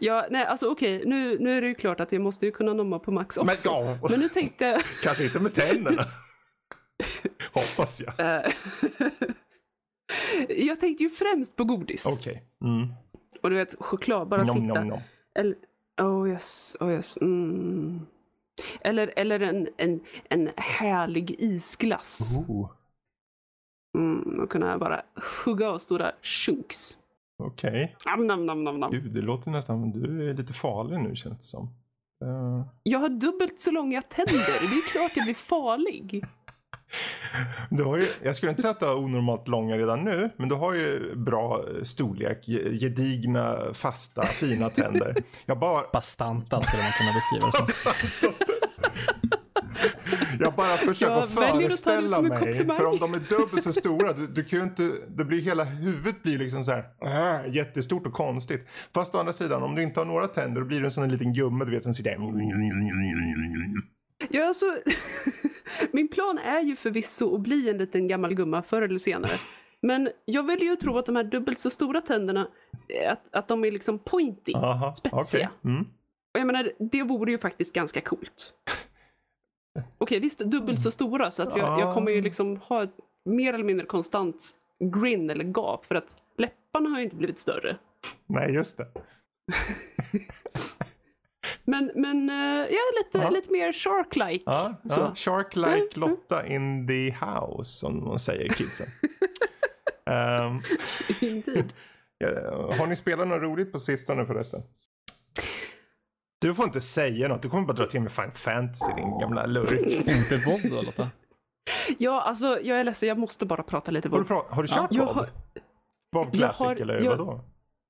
[0.00, 2.72] Ja, nej, alltså okej, nu, nu är det ju klart att jag måste ju kunna
[2.74, 3.68] nomma på max Men, också.
[3.68, 4.82] ja, Men nu tänkte jag...
[5.02, 6.02] kanske inte med tänderna.
[7.52, 8.20] Hoppas jag.
[8.44, 8.52] eh,
[10.48, 12.06] jag tänkte ju främst på godis.
[12.18, 12.42] Okej.
[12.64, 12.88] Mm.
[13.42, 14.74] Och du vet, choklad, bara Nom, sitta.
[14.74, 15.00] nom, nom.
[15.34, 15.56] Eller,
[16.00, 17.16] oh yes, oh yes.
[17.20, 18.06] Mm.
[18.80, 22.38] Eller, eller en, en, en härlig isglass.
[22.48, 22.70] Oh,
[23.98, 25.02] Mm, och kunna bara
[25.44, 26.97] hugga av stora chunks.
[27.38, 27.96] Okej.
[28.06, 28.90] Nam, nam, nam, nam, nam.
[28.90, 29.90] Gud, det låter nästan...
[29.92, 31.64] Du är lite farlig nu känns det som.
[32.24, 34.60] Eh, Jag har dubbelt så långa tänder.
[34.70, 36.24] Det är klart jag blir farlig.
[37.70, 40.48] Du har ju, jag skulle inte säga att du har onormalt långa redan nu, men
[40.48, 45.16] du har ju bra storlek, ge- gedigna, fasta, fina tänder.
[45.46, 48.32] Jag bara, Bastanta skulle man kunna beskriva det som.
[50.40, 54.44] jag bara försöker Jag föreställa mig, för om de är dubbelt så stora, du, du
[54.44, 56.84] kan ju inte, det blir hela huvudet blir liksom så här
[57.44, 58.68] äh, jättestort och konstigt.
[58.94, 61.04] Fast å andra sidan, om du inte har några tänder, då blir du en sån
[61.04, 62.16] här liten gumma, du vet, som sitter.
[64.30, 64.66] Ja, alltså,
[65.92, 69.32] min plan är ju förvisso att bli en liten gammal gumma förr eller senare.
[69.82, 72.48] Men jag väljer ju tro att de här dubbelt så stora tänderna,
[73.02, 74.52] eh, att, att de är liksom pointy.
[74.54, 75.20] Aha, Spetsiga.
[75.22, 75.72] okej.
[75.72, 75.86] Mm.
[76.34, 78.52] Och jag menar, det vore ju faktiskt ganska coolt.
[79.98, 83.54] Okej, visst, dubbelt så stora så att jag, jag kommer ju liksom ha ett mer
[83.54, 84.50] eller mindre konstant
[84.94, 87.76] grin eller gap för att läpparna har ju inte blivit större.
[88.26, 88.86] Nej, just det.
[91.64, 93.30] Men, men eh, ja, lite, Ja.
[93.30, 94.42] lite mer shark-like.
[94.46, 95.12] Ja, ja.
[95.14, 98.86] Shark-like Lotta in the house, som man säger kidsen.
[102.20, 104.62] Ja, har ni spelat något roligt på sistone förresten?
[106.40, 109.46] Du får inte säga något, du kommer bara dra till med Final Fantasy din gamla
[109.46, 109.86] lurk.
[110.08, 111.08] Inte våld då Lotta?
[111.98, 114.32] Ja, alltså jag är ledsen, jag måste bara prata lite Har du, Bob.
[114.38, 115.26] pra- har du kört har,
[116.12, 117.40] Bob Classic har- eller jag- vadå?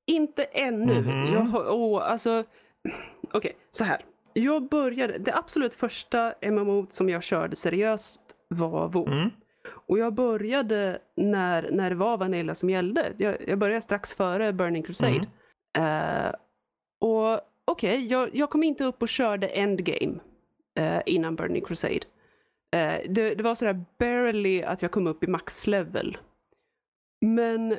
[0.07, 1.01] inte ännu.
[1.03, 1.33] Mhm.
[1.35, 2.45] Jag har, åh, alltså,
[3.33, 4.01] okej, så här.
[4.33, 9.09] Jag började, det absolut första MMO som jag körde seriöst var WoW.
[9.13, 9.31] Mm.
[9.87, 13.13] Och jag började när, när det var Vanilla som gällde.
[13.19, 15.27] Jag, jag började strax före Burning Crusade.
[15.79, 16.33] Eh,
[17.01, 17.41] och
[17.71, 20.19] okej, jag, jag kom inte upp och körde Endgame
[20.79, 22.01] eh, innan Burning Crusade.
[22.77, 26.19] Eh, det, det var sådär barely att jag kom upp i max level.
[27.21, 27.77] Men...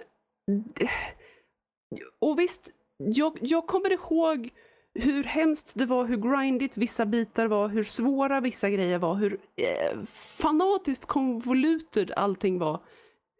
[2.19, 4.49] Och visst, jag, jag kommer ihåg
[4.93, 9.33] hur hemskt det var, hur grindigt vissa bitar var, hur svåra vissa grejer var, hur
[9.33, 9.99] eh,
[10.37, 12.81] fanatiskt convoluted allting var.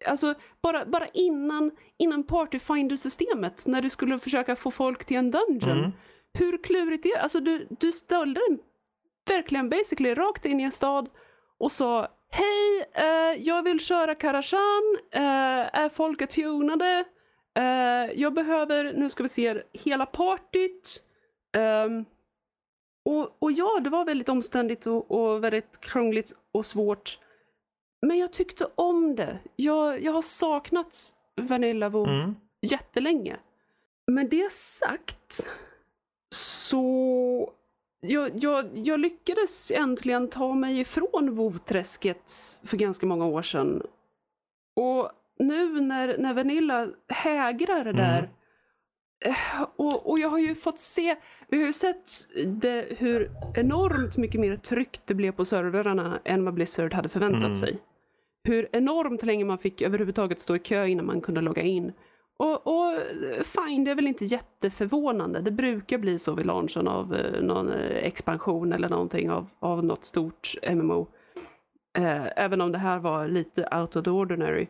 [0.06, 5.32] Alltså, bara, bara innan, innan Party Finder-systemet, när du skulle försöka få folk till en
[5.32, 5.80] dungeon.
[5.80, 5.91] Mm.
[6.39, 7.19] Hur klurigt det är.
[7.19, 8.57] Alltså, du, du ställde dig
[9.27, 11.09] verkligen basically rakt in i en stad
[11.57, 14.97] och sa Hej, eh, jag vill köra Karashan.
[15.11, 17.05] Eh, är folk tunade?
[17.57, 21.03] Eh, jag behöver, nu ska vi se, hela partyt.
[21.57, 22.05] Ehm,
[23.05, 27.19] och, och ja, det var väldigt omständigt och, och väldigt krångligt och svårt.
[28.01, 29.39] Men jag tyckte om det.
[29.55, 32.35] Jag, jag har saknat Vanilla WoW Mm.
[32.61, 33.37] jättelänge.
[34.07, 35.49] Men det sagt
[36.36, 37.53] så
[38.01, 42.32] jag, jag, jag lyckades äntligen ta mig ifrån vovträsket
[42.63, 43.82] för ganska många år sedan.
[44.75, 45.09] Och
[45.39, 47.95] nu när, när Vanilla hägrar Mm.
[47.95, 48.30] där
[49.25, 51.15] eh, och, och jag har ju fått se,
[51.47, 52.09] vi har ju sett
[52.45, 57.43] det, hur enormt mycket mer tryck det blev på servrarna än vad Blizzard hade förväntat
[57.43, 57.55] Mm.
[57.55, 57.77] sig.
[58.43, 61.93] Hur enormt länge man fick överhuvudtaget stå i kö innan man kunde logga in.
[62.39, 65.41] Och, och eh, fine, det är väl inte jätteförvånande.
[65.41, 69.85] Det brukar bli så vid launchen av eh, någon eh, expansion eller någonting av, av
[69.85, 71.07] något stort MMO.
[71.97, 74.67] Eh, även om det här var lite out of the ordinary.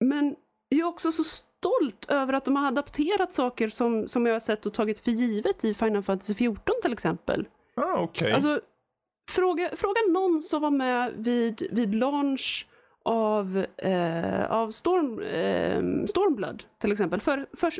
[0.00, 0.36] Men
[0.68, 4.40] jag är också så stolt över att de har adapterat saker som, som jag har
[4.40, 7.46] sett och tagit för givet i Final Fantasy 14 till exempel.
[7.76, 8.32] Ah, okej.
[8.32, 8.60] Alltså,
[9.30, 12.66] fråga, fråga någon som var med vid, vid launch
[13.04, 17.20] av, eh, av Storm, eh, Stormblood till exempel.
[17.20, 17.72] För, för,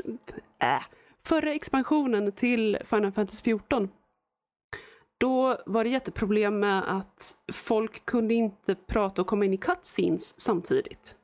[0.59, 0.81] äh,
[1.25, 3.89] förra expansionen till Final Fantasy 14
[5.21, 10.39] då var det jätteproblem med att folk kunde inte prata och komma in i cutscenes
[10.39, 11.15] samtidigt.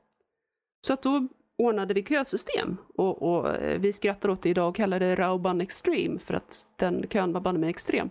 [0.82, 1.28] Så att då
[1.58, 5.62] ordnade vi kösystem och, och eh, vi skrattar åt det idag och kallar det Rauban
[5.62, 8.10] Extreme för att den kön var banne mig extrem.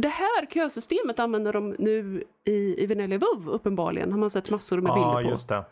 [0.00, 4.80] Det här kösystemet använder de nu i, i Venelia WoW uppenbarligen, har man sett massor
[4.80, 5.30] med bilder Ja, på.
[5.30, 5.64] just det.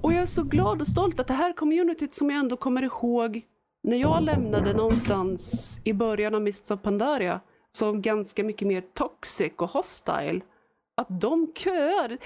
[0.00, 2.82] Och jag är så glad och stolt att det här communityt som jag ändå kommer
[2.82, 3.42] ihåg
[3.82, 7.40] när jag lämnade någonstans i början av Mists of Pandaria
[7.72, 10.40] som ganska mycket mer toxic och hostile.
[10.96, 12.16] Att de köar.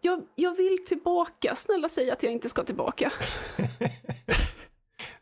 [0.00, 1.54] Jag, jag vill tillbaka.
[1.56, 3.12] Snälla säg att jag inte ska tillbaka.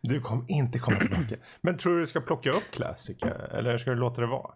[0.02, 1.36] Du kommer inte komma tillbaka.
[1.60, 3.18] Men tror du du ska plocka upp Classic?
[3.50, 4.54] Eller ska du låta det vara?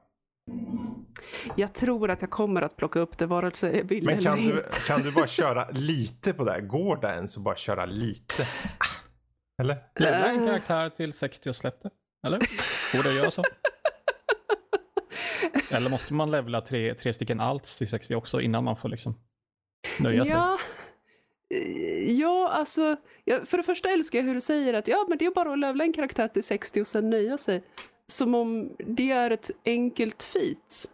[1.56, 4.22] Jag tror att jag kommer att plocka upp det vare sig jag vill Men eller
[4.22, 4.80] kan du, inte.
[4.86, 6.60] kan du bara köra lite på det här?
[6.60, 8.46] Går det ens att bara köra lite?
[9.60, 9.76] Eller?
[10.00, 10.30] Äh.
[10.30, 11.90] en karaktär till 60 och släpp det.
[12.26, 12.38] Eller?
[12.96, 13.44] Går det att göra så?
[15.70, 19.14] Eller måste man levla tre, tre stycken allt till 60 också innan man får liksom
[19.98, 20.34] nöja sig?
[20.34, 20.58] Ja,
[21.54, 22.96] Eh, ja alltså,
[23.44, 25.58] för det första älskar jag hur du säger att ja, men det är bara att
[25.58, 27.62] levla en karaktär till 60 och sen nöja sig.
[28.12, 30.90] Som om det är ett enkelt feat.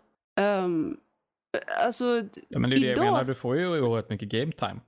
[0.64, 0.96] Um,
[1.84, 2.04] alltså,
[2.48, 4.80] Ja, men det är det jag idag- menar, du får ju oerhört mycket game time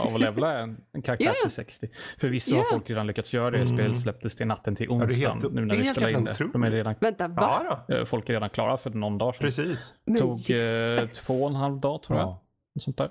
[0.00, 1.42] av att levla en, en karaktär Ja, ja.
[1.42, 1.88] till 60.
[2.20, 2.66] Förvisso har Ja.
[2.70, 3.66] folk redan lyckats göra det, Mm.
[3.76, 6.24] spelet släpptes till natten till det onsdagen helt- nu när det är vi spelar in
[6.24, 6.52] det.
[6.52, 7.84] De är redan, vänta, va?
[7.88, 9.40] Ja eh, folk är redan klara för någon dag sedan.
[9.40, 9.94] Precis.
[10.04, 12.28] Men tog eh, två och en halv dag tror jag.
[12.28, 12.42] Ja.
[12.80, 13.10] Sånt där.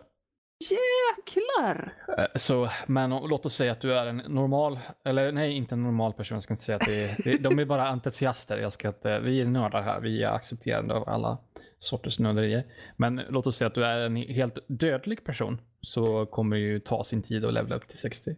[0.59, 1.93] Jäklar!
[2.17, 5.83] Eh, Så, men låt oss säga att du är en normal, eller nej, inte en
[5.83, 8.57] normal person, jag ska inte säga att det är, de är bara entusiaster.
[8.57, 11.37] Jag ska inte, vi är nördar här, vi är accepterande av alla
[11.77, 12.63] sorters nörderier.
[12.95, 16.79] Men låt oss säga att du är en helt dödlig person, så kommer det ju
[16.79, 18.35] ta sin tid att levla upp till 60.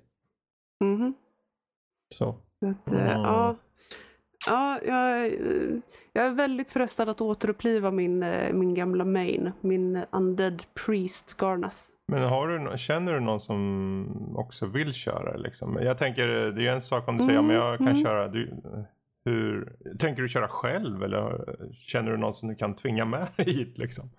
[0.84, 1.14] Mhm.
[2.16, 2.30] Så.
[2.66, 3.22] Att, eh, Mm.
[3.22, 3.56] ja.
[4.50, 5.32] Ja, jag, eh,
[6.14, 9.52] jag är väldigt frestad att återuppliva min, eh, min gamla main.
[9.62, 11.78] Min undead priest Garnath.
[12.10, 15.36] Men har du, känner du någon som också vill köra?
[15.38, 15.78] Liksom?
[15.82, 18.00] Jag tänker, det är en sak om du säger, Mm, men jag kan mm.
[18.04, 18.28] köra.
[18.28, 18.54] Du,
[19.26, 23.46] hur, tänker du köra själv eller känner du någon som du kan tvinga med dig
[23.54, 23.78] hit?
[23.78, 24.10] Liksom?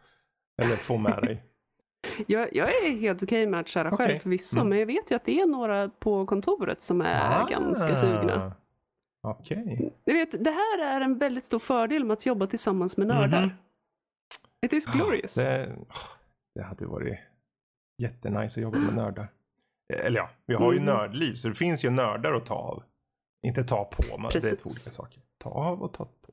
[0.62, 1.44] Eller få med dig?
[2.26, 4.06] Jag, jag är helt okej med att köra Okej.
[4.06, 4.68] själv förvisso, Mm.
[4.68, 8.52] men jag vet ju att det är några på kontoret som är ganska sugna.
[9.22, 9.92] Ah, Okej.
[10.04, 13.40] Vet, det här är en väldigt stor fördel med att jobba tillsammans med nördar.
[13.42, 13.50] Mhm.
[14.66, 15.34] It is glorious.
[15.34, 15.72] Det,
[16.54, 17.18] det hade varit
[18.02, 19.28] jättenice att jobba med nördar.
[19.92, 20.94] Eller ja, vi har ju Mm.
[20.94, 22.82] nördliv så det finns ju nördar att ta av.
[23.42, 25.22] Inte ta på, men det är två olika saker.
[25.38, 26.32] Ta av och ta på.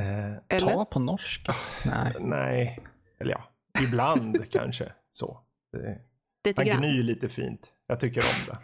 [0.00, 0.58] Eh, Eller?
[0.74, 1.52] Ta på norska?
[1.86, 2.14] Nej.
[2.20, 2.80] nej,
[3.18, 3.44] eller ja,
[3.82, 5.40] ibland kanske så.
[5.72, 5.98] Det,
[6.44, 6.78] Lite grann.
[6.80, 7.72] gnyr lite fint.
[7.86, 8.58] Jag tycker om det.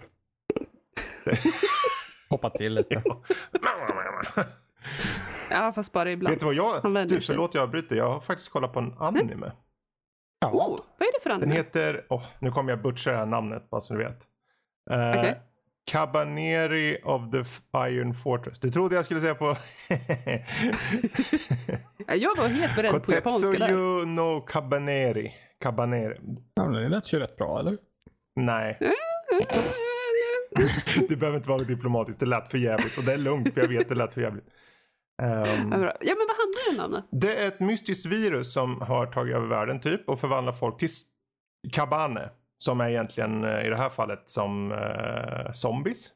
[2.28, 3.02] Hoppa till lite.
[5.50, 6.32] Ja, fast bara ibland.
[6.32, 9.52] Vet du vad jag, du förlåt jag avbryter, jag har faktiskt kollat på en anime.
[10.42, 10.48] Ja.
[10.48, 11.54] Oh, vad är det för Den anime?
[11.54, 14.18] heter, åh, nu kommer jag butcha det här namnet bara så du vet.
[14.90, 15.40] Eh, Okej.
[15.90, 17.44] Cabaneri of the
[17.78, 18.60] Iron Fortress.
[18.60, 19.44] Du trodde jag skulle säga på...
[22.06, 24.06] Ja, jag var helt beredd på japanska där.
[24.06, 25.32] No Cabaneri.
[25.60, 26.16] Cabaneri.
[26.54, 27.78] Ja, det lät ju rätt bra, eller?
[28.36, 28.78] Nej,
[31.08, 32.20] det behöver inte vara diplomatiskt.
[32.20, 34.44] Det lät för jävligt och det är lugnt för jag vet det lät för jävligt.
[35.22, 35.92] Ehm, Ja.
[36.00, 37.18] Ja, men vad handlar den om då?
[37.18, 40.88] det är ett mystiskt virus som har tagit över världen typ och förvandlar folk till
[41.72, 42.30] kabane.
[42.58, 46.10] Som är egentligen eh, i det här fallet som eh, zombies.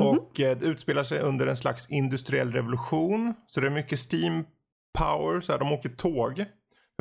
[0.00, 0.08] Mhm.
[0.08, 3.34] Och eh, det utspelar sig under en slags industriell revolution.
[3.46, 4.44] Så det är mycket steam
[4.98, 5.40] power.
[5.40, 6.44] Så här, de åker tåg.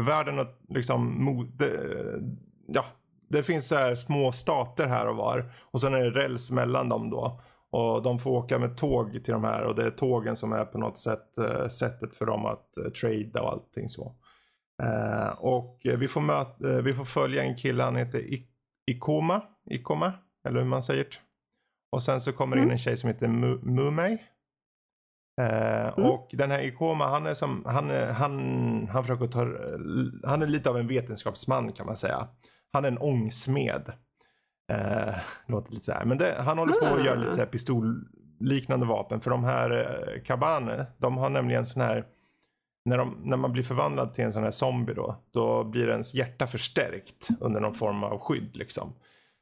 [0.01, 1.51] Världen har liksom...
[1.57, 2.22] det-
[2.68, 2.86] Ja,
[3.30, 5.53] det finns så här små stater här och var.
[5.62, 7.41] Och sen är det räls mellan dem då.
[7.72, 9.61] Och de får åka med tåg till de här.
[9.63, 12.89] Och det är tågen som är på något sätt eh, sättet för dem att uh,
[12.91, 14.15] trada och allting så.
[14.84, 18.47] Eh, och eh, vi, får möta, eh, vi får följa en kille, han heter I-
[18.91, 19.41] Ikoma.
[19.69, 20.13] Ikoma,
[20.47, 21.09] eller hur man säger det.
[21.91, 22.72] Och sen så kommer det in Mm.
[22.72, 24.17] en tjej som heter Mu- Mumei.
[25.41, 26.11] Eh, Mm.
[26.11, 29.39] Och den här Ikoma, han är som, han, är- han, han försöker ta,
[30.30, 32.28] han är lite av en vetenskapsman kan man säga.
[32.74, 33.91] Han är en ångsmed.
[34.72, 35.15] Eh,
[35.45, 36.05] låter lite så här.
[36.05, 39.22] Men det, han håller på att göra lite så här pistolliknande vapen.
[39.22, 42.05] För de här eh, kabane, de har nämligen sån här
[42.86, 46.13] när, de, när man blir förvandlad till en sån här zombie då, då blir ens
[46.13, 48.93] hjärta förstärkt under någon form av skydd liksom.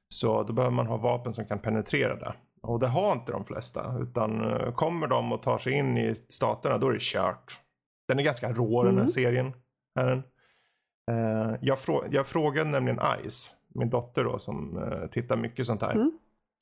[0.07, 2.34] Så då behöver man ha vapen som kan penetrera det.
[2.61, 3.95] Och det har inte de flesta.
[4.01, 7.59] Utan eh, kommer de och tar sig in i staterna, då är det kört.
[8.07, 9.07] Den är ganska rå den här Mm.
[9.07, 9.53] serien.
[9.99, 10.23] Är den.
[11.11, 12.99] Eh, jag, frå jag frågade nämligen
[13.30, 15.91] Ice, min dotter då som eh, tittar mycket sånt här.
[15.91, 16.11] Mm.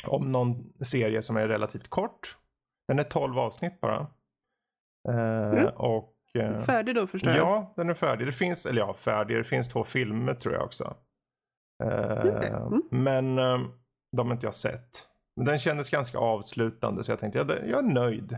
[0.08, 2.38] Om någon serie som är relativt kort.
[2.88, 4.00] Den är 12 avsnitt bara.
[5.10, 5.68] Eh, Mm.
[5.76, 7.40] Och eh, Färdig då förstår jag.
[7.48, 8.28] Ja, den är färdig.
[8.28, 9.38] Det finns, eller ja, färdig.
[9.38, 10.96] Det finns två filmer tror jag också.
[11.84, 12.82] Okej, mm.
[12.92, 13.36] Men
[14.18, 14.90] de har inte jag sett.
[15.36, 18.38] Men den kändes ganska avslutande så jag tänkte ja, det- jag är nöjd.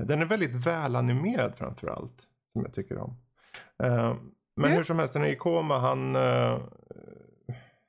[0.00, 2.24] Den är väldigt välanimerad framför allt.
[2.52, 3.16] Som jag tycker om.
[4.56, 4.76] Men Ja.
[4.76, 5.78] hur som helst, den är i koma.
[5.78, 6.16] Han,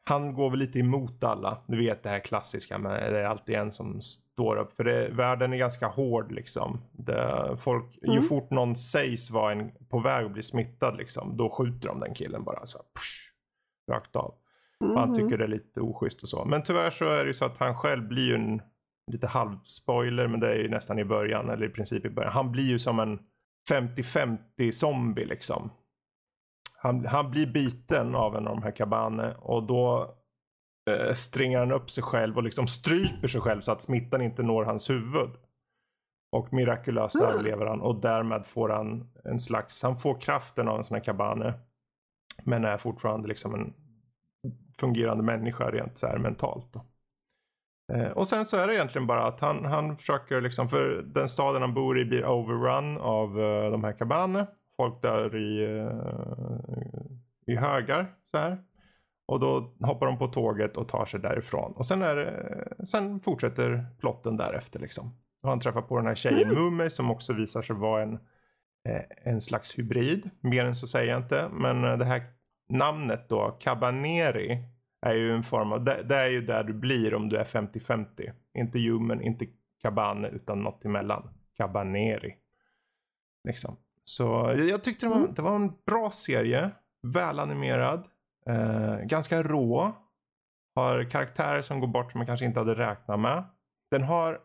[0.10, 1.58] han går väl lite emot alla.
[1.68, 4.74] Du vet det här klassiska med det är alltid en som står upp.
[4.74, 6.82] För det, världen är ganska hård liksom.
[6.92, 8.24] Det, folk, Ju Mm.
[8.24, 11.38] fort någon sägs vara en, på väg att bli smittad liksom.
[11.38, 14.34] Då skjuter de den killen bara så här, psh, rakt av.
[14.80, 15.16] Och han Mhm.
[15.16, 16.46] tycker det är lite oschysst och så.
[16.46, 18.62] Men tyvärr så är det ju så att han själv blir ju en
[19.12, 20.28] lite halvspoiler.
[20.28, 21.50] Men det är ju nästan i början.
[21.50, 22.34] Eller i princip i början.
[22.34, 23.20] Han blir ju som en
[23.72, 25.70] 50-50 zombie liksom.
[26.86, 30.16] Han, han blir biten av en av de här kabane och då
[30.90, 34.44] eh, stringar han upp sig själv och liksom stryper sig själv så att smittan inte
[34.44, 35.30] når hans huvud.
[36.32, 37.30] Och mirakulöst Mm.
[37.30, 41.04] överlever han och därmed får han en slags, han får kraften av en sån här
[41.04, 41.54] kabane.
[42.44, 43.74] Men är fortfarande liksom en
[44.80, 46.74] fungerande människa rent så här mentalt.
[46.74, 46.86] Då.
[47.94, 51.30] Eh, och sen så är det egentligen bara att han, han försöker liksom, för den
[51.30, 54.48] staden han bor i blir overrun av eh, de här kabane.
[54.78, 58.64] Folk dör i, eh, i högar så här.
[59.28, 61.74] Och då hoppar de på tåget och tar sig därifrån.
[61.76, 65.18] Och sen, är sen fortsätter plotten därefter liksom.
[65.44, 68.14] Och han träffar på den här tjejen Mumei som också visar sig vara en,
[68.90, 70.30] eh, en slags hybrid.
[70.40, 71.50] Mer än så säger jag inte.
[71.52, 72.24] Men eh, det här
[72.70, 74.64] namnet då, Cabaneri,
[75.02, 77.44] är ju en form av, det, det är ju där du blir om du är
[77.44, 78.32] 50-50.
[78.54, 79.48] Inte human, inte
[79.82, 81.30] cabane, utan något emellan.
[81.58, 82.36] Cabaneri.
[83.44, 83.78] Liksom.
[84.10, 84.24] Så
[84.58, 86.72] jag, jag tyckte det var, det var en bra serie.
[87.14, 88.08] Välanimerad.
[88.50, 89.92] Eh, ganska rå.
[90.76, 93.44] Har karaktärer som går bort som man kanske inte hade räknat med.
[93.92, 94.40] Den har,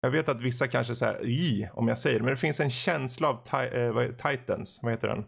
[0.00, 2.70] jag vet att vissa kanske säger i om jag säger det, men det finns en
[2.70, 5.24] känsla av ti- eh, Titans, vad heter den?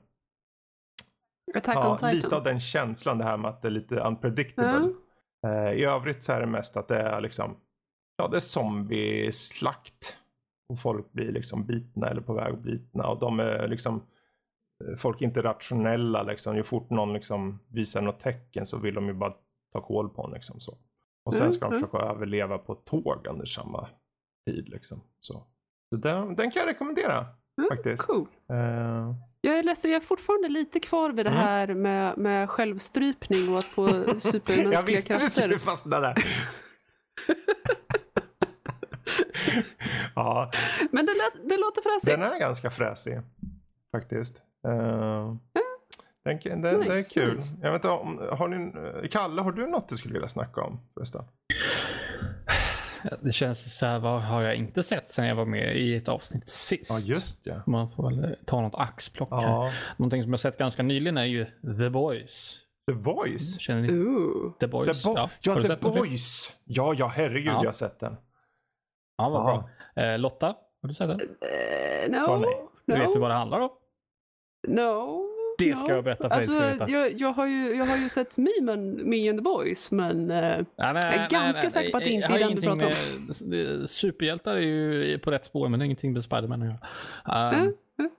[1.56, 2.14] Attack Ja, on Titan.
[2.14, 4.88] lite av den känslan det här med att det är lite unpredictable.
[5.46, 7.56] Eh, I övrigt så är det mest att det är liksom,
[8.16, 10.18] ja det är zombie-slakt.
[10.68, 13.06] Och folk blir liksom bitna eller på väg att bitna.
[13.08, 14.02] Och de är liksom,
[14.84, 16.56] eh, folk är inte rationella liksom.
[16.56, 19.32] Ju fort någon liksom visar något tecken så vill de ju bara
[19.72, 20.78] ta koll på en liksom så.
[21.24, 21.80] Och sen Mm, ska de mm.
[21.88, 23.88] försöka överleva på tåg under samma
[24.50, 25.00] tid liksom.
[25.20, 25.46] Så,
[25.92, 27.26] så den, den kan jag rekommendera
[27.58, 28.06] Mm, faktiskt.
[28.08, 28.26] Cool.
[28.50, 31.42] Eh, Jag är ledsen, jag är fortfarande lite kvar vid det Mm.
[31.42, 35.28] här med, med självstrypning och att få jag supermänskliga visste du krafter.
[35.40, 36.14] skulle fastna där.
[40.24, 40.50] ja,
[40.92, 42.20] Men det, lät, det låter fräsigt.
[42.20, 43.20] den är ganska fräsig
[43.96, 44.42] faktiskt.
[44.68, 45.32] Eh,
[46.24, 47.36] den, den, den är Nice, kul.
[47.36, 47.54] nice.
[47.62, 50.80] Jag vet inte, om, har ni, Kalle, har du något du skulle vilja snacka om
[50.94, 51.24] förresten?
[53.20, 56.08] Det känns så här, vad har jag inte sett sen jag var med i ett
[56.08, 56.90] avsnitt sist?
[56.90, 57.62] Ja, just ja.
[57.66, 59.42] Man får väl ta något axplock här.
[59.42, 61.44] Ja, Någonting som jag sett ganska nyligen är ju
[61.78, 62.58] The Boys.
[62.90, 63.58] The Voice.
[63.60, 64.52] Känner ni Ooh.
[64.60, 65.02] The Boys?
[65.02, 65.76] The Bo- ja, du The?
[65.76, 66.52] Boys.
[66.64, 67.58] Ja, ja, herregud, Ja.
[67.60, 68.16] jag har sett den.
[69.18, 69.44] Ja, vad Ja.
[69.44, 69.68] bra.
[69.96, 70.46] Eh, Lotta,
[70.82, 71.20] har du sett den?
[71.20, 72.18] Eh, no.
[72.20, 72.60] Sa nej.
[72.86, 73.20] Du vet du no.
[73.20, 73.70] vad det handlar om?
[74.68, 75.30] No.
[75.58, 75.94] Det ska no.
[75.94, 79.08] jag berätta för dig, alltså, ska jag, jag, har ju, jag har ju sett memen
[79.10, 80.30] Me and the Boys, men...
[80.30, 82.76] eh, Nej, nej, Jag är ganska säker på att det inte är den du pratar
[82.76, 86.68] med- det- Superhjältar är ju på rätt spår, men det har ingenting med Spiderman att
[86.68, 87.50] göra.
[87.62, 88.10] Um, Mm,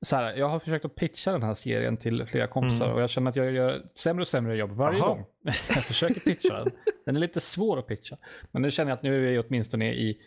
[0.00, 2.96] så här, jag har försökt att pitcha den här serien till flera kompisar Mm.
[2.96, 5.08] och jag känner att jag gör sämre och sämre jobb varje Aha.
[5.08, 5.24] gång.
[5.44, 5.54] jag
[5.84, 6.70] försöker pitcha den.
[7.06, 8.16] Den är lite svår att pitcha.
[8.50, 10.18] Men nu känner jag att nu är vi åtminstone i,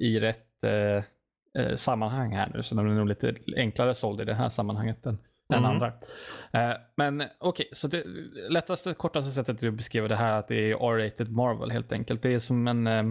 [0.00, 1.04] i rätt eh,
[1.62, 2.62] eh, sammanhang här nu.
[2.62, 5.18] Så den är nog lite enklare såld i det här sammanhanget än,
[5.54, 5.70] än Mm.
[5.70, 5.86] andra.
[6.52, 8.04] Eh, men okej, så det
[8.48, 12.22] lättaste, kortaste sättet att beskriva det här är att det är R-rated Marvel helt enkelt.
[12.22, 13.04] Det är som en eh,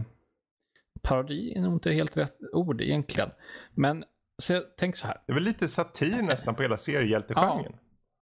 [1.01, 3.29] parodi, är nog inte helt rätt ord egentligen.
[3.75, 4.03] Men
[4.37, 5.21] så jag, tänk så här.
[5.25, 7.73] Det är väl lite satir nästan på hela seriehjältegenren.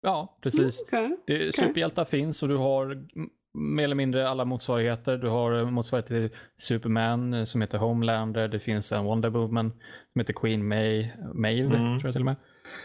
[0.00, 0.82] Ja, precis.
[0.86, 1.16] okej.
[1.26, 3.06] Det, Superhjältar finns och du har
[3.54, 5.16] mer eller mindre alla motsvarigheter.
[5.16, 8.48] Du har eh, motsvarighet till Superman eh, som heter Homelander.
[8.48, 9.70] Det finns en Wonder Woman
[10.12, 12.00] som heter Queen May, Maeve, Mm.
[12.00, 12.36] tror jag till och med.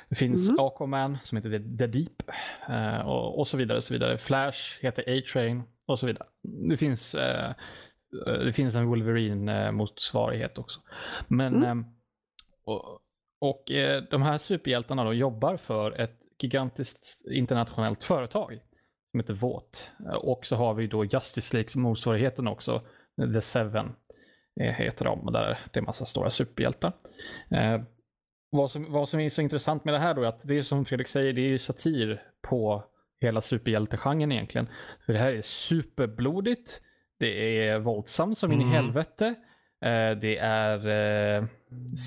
[0.09, 0.59] Det finns Mm.
[0.65, 2.21] Aquaman som heter The, The Deep
[2.69, 3.81] eh, och, och så vidare.
[3.81, 4.17] Så vidare.
[4.17, 6.27] Flash heter A-Train och så vidare.
[6.69, 7.15] Det finns,
[8.45, 10.79] det finns en Wolverine-motsvarighet också.
[11.27, 11.79] Men Mm.
[11.79, 11.85] eh,
[12.65, 12.99] och,
[13.39, 13.63] och
[14.09, 18.59] de här superhjältarna då jobbar för ett gigantiskt internationellt företag
[19.17, 19.91] som heter Vought.
[20.05, 22.81] Eh, Och så har vi då Justice Leagues motsvarigheten också,
[23.33, 23.85] The Seven
[24.61, 26.93] eh, heter de, där det är massa stora superhjältar.
[27.51, 27.81] Eh,
[28.49, 30.61] vad, som, vad som är så intressant med det här då är att det är
[30.61, 32.83] som Fredrik säger, det är ju satir på
[33.21, 34.67] hela superhjältegenren egentligen.
[35.05, 36.81] För det här är superblodigt,
[37.19, 38.73] det är våldsamt som in i Mm.
[38.75, 39.25] helvete.
[39.85, 40.87] Eh, det är
[41.37, 41.45] eh,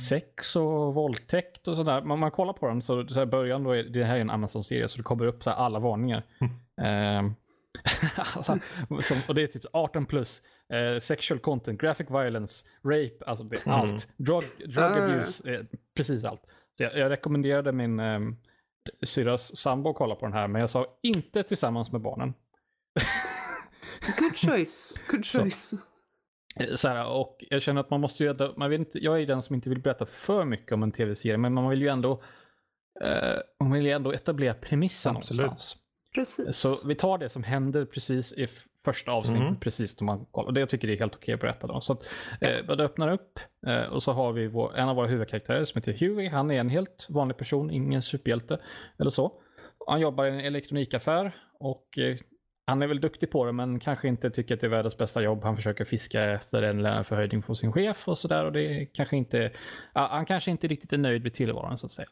[0.09, 2.03] sex och våldtäkt och sådär.
[2.03, 4.31] Man, man kollar på den så, så här början då är det här är en
[4.31, 6.25] Amazon-serie så det kommer upp så alla varningar.
[6.81, 7.31] Eh,
[8.17, 8.61] alla,
[9.01, 13.57] som, och det är typ 18 plus, eh, sexual content, graphic violence, rape, alltså det
[13.57, 13.81] är Mm.
[13.81, 14.09] allt.
[14.17, 15.05] Drug, drug Ah.
[15.05, 15.61] abuse, eh,
[15.97, 16.43] precis allt.
[16.79, 18.21] Så jag, jag rekommenderade min eh,
[19.03, 22.35] syrras sambo att kolla på den här, men jag sa inte tillsammans med barnen.
[24.19, 25.01] Good choice.
[25.11, 25.39] Good Så.
[25.43, 25.73] choice.
[26.61, 29.27] Eh, Så här, och jag känner att man måste ju man vill inte, jag är
[29.27, 32.23] den som inte vill berätta för mycket om en tv-serie, men man vill ju ändå,
[33.05, 35.41] eh, man vill ju ändå etablera premissen Absolut.
[35.47, 35.77] någonstans.
[36.15, 36.57] Precis.
[36.57, 38.49] Så vi tar det som händer precis i
[38.85, 39.61] första avsnittet, Mm.
[39.61, 40.47] precis när man kollar.
[40.49, 41.81] Och det jag tycker det är helt okej att berätta då.
[41.81, 42.03] Så att,
[42.41, 45.79] eh, det öppnar upp eh, och så har vi vår, en av våra huvudkaraktärer som
[45.79, 46.29] heter Huey.
[46.29, 48.59] Han är en helt vanlig person, ingen superhjälte
[48.99, 49.33] eller så.
[49.87, 52.17] Han jobbar i en elektronikaffär och eh,
[52.67, 55.23] han är väl duktig på det men kanske inte tycker att det är världens bästa
[55.23, 55.45] jobb.
[55.45, 59.17] Han försöker fiska efter en löneförhöjning från sin chef och sådär och det är kanske
[59.17, 59.53] inte,
[59.95, 62.09] ja, han kanske inte riktigt är nöjd med tillvaron så att säga.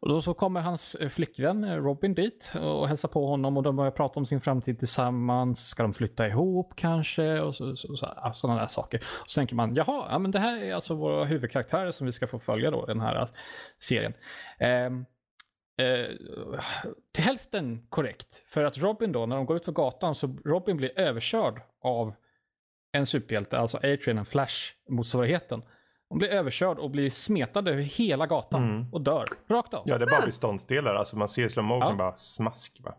[0.00, 3.62] Och då så kommer hans eh, flickvän eh, Robin dit och hälsar på honom och
[3.62, 5.68] de börjar prata om sin framtid tillsammans.
[5.68, 7.40] Ska de flytta ihop kanske?
[7.40, 9.04] Och så, så, så, sådana där saker.
[9.22, 12.12] Och så tänker man, jaha, ja, men det här är alltså våra huvudkaraktärer som vi
[12.12, 13.28] ska få följa då, den här eh,
[13.78, 14.14] serien.
[14.60, 15.04] Ehm,
[15.80, 16.06] eh,
[17.14, 18.42] till hälften korrekt.
[18.46, 22.14] För att Robin då, när de går ut på gatan, så Robin blir överkörd av
[22.92, 25.62] en superhjälte, alltså A-Train, en Flash-motsvarigheten.
[26.08, 28.86] Hon blir överkörd och blir smetad över hela gatan Mm.
[28.92, 29.82] och dör rakt av.
[29.86, 30.94] Ja, det är bara beståndsdelar.
[30.94, 31.96] Alltså man ser i slow motion Ja.
[31.96, 32.94] bara smask va.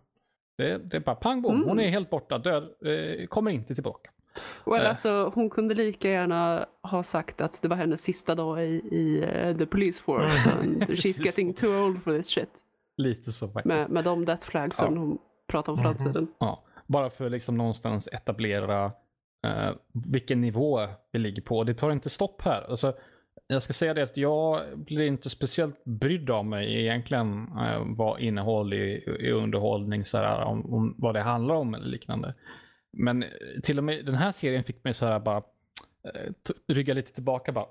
[0.58, 4.10] Det, det är bara pang bom, hon är helt borta, död, eh, kommer inte tillbaka.
[4.66, 4.90] Well, Eh.
[4.90, 9.24] alltså, hon kunde lika gärna ha sagt att det var hennes sista dag i, i
[9.34, 10.52] eh, the police force.
[10.52, 12.50] and she's getting too old for this shit.
[12.98, 13.66] Lite så faktiskt.
[13.66, 15.00] Med, med de death flagsen Ja.
[15.00, 15.84] hon pratar om Mhm.
[15.96, 16.28] framtiden.
[16.40, 18.92] Ja, bara för liksom någonstans etablera
[19.48, 19.70] eh,
[20.12, 21.64] vilken nivå vi ligger på.
[21.64, 22.62] Det tar inte stopp här.
[22.70, 22.94] Alltså,
[23.48, 28.20] jag ska säga det att jag blir inte speciellt brydd av mig egentligen eh, vad
[28.20, 32.34] innehåll i, i underhållning, så här, om, om vad det handlar om eller liknande.
[32.92, 33.26] Men
[33.64, 35.38] till och med den här serien fick mig så här bara
[36.04, 36.32] eh,
[36.68, 37.66] rygga lite tillbaka bara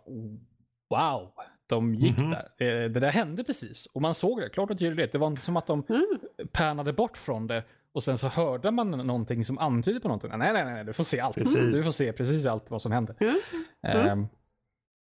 [0.91, 1.31] wow,
[1.67, 2.31] de gick Mhm.
[2.31, 2.49] där.
[2.59, 5.13] Eh, det där hände precis och man såg det, klart och tydligt.
[5.13, 6.19] Det var inte som att de Mm.
[6.53, 7.63] pärnade bort från det
[7.95, 10.31] och sen så hörde man någonting som antydde på någonting.
[10.39, 11.35] Nej, nej, nej, du får se allt.
[11.35, 11.75] Precis.
[11.75, 13.17] Du får se precis allt vad som händer.
[13.21, 14.07] Mm.
[14.09, 14.27] Ehm,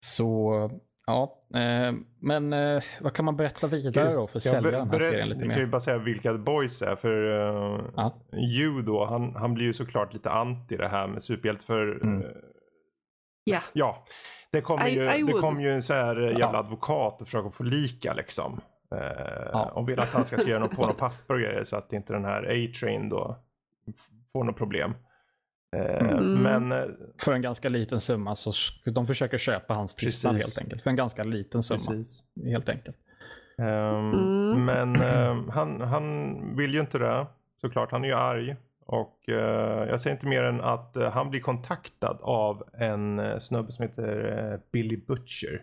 [0.06, 0.52] så,
[1.06, 1.40] ja.
[1.56, 5.00] ehm, men eh, vad kan man berätta vidare då för att Ja, sälja den här
[5.00, 5.72] serien lite Vi kan ju mer?
[5.72, 6.96] bara säga vilka Boys är.
[6.96, 8.16] För uh, Ja.
[8.32, 11.66] Hugh då, han, han blir ju såklart lite anti det här med superhjälte.
[11.66, 12.22] För Mm.
[12.22, 12.28] eh,
[13.46, 13.60] Ja.
[13.74, 14.04] ja,
[14.52, 15.42] det kommer ju, I det would.
[15.42, 16.58] kom ju en så här eh, jävla Ja.
[16.60, 18.62] advokat och försöka få lika liksom.
[18.94, 19.72] Eh, Ja.
[19.74, 22.14] Och vill att han ska skriva något på något papper och grejer så att inte
[22.14, 23.38] den här A-Train då
[24.32, 24.94] får något problem.
[25.76, 26.42] Eh, Mm.
[26.44, 26.84] Men eh,
[27.18, 28.54] För en ganska liten summa så
[28.86, 30.82] de försöker köpa hans tystnad helt enkelt.
[30.82, 32.24] För en ganska liten summa precis.
[32.46, 32.98] helt enkelt.
[33.58, 34.66] Ehm, Mm.
[34.66, 37.26] Men ehm, han, han vill ju inte det.
[37.62, 38.56] Såklart, han är ju arg.
[38.86, 43.38] Och eh, jag säger inte mer än att eh, han blir kontaktad av en uh,
[43.38, 45.62] snubbe som heter Billy Butcher.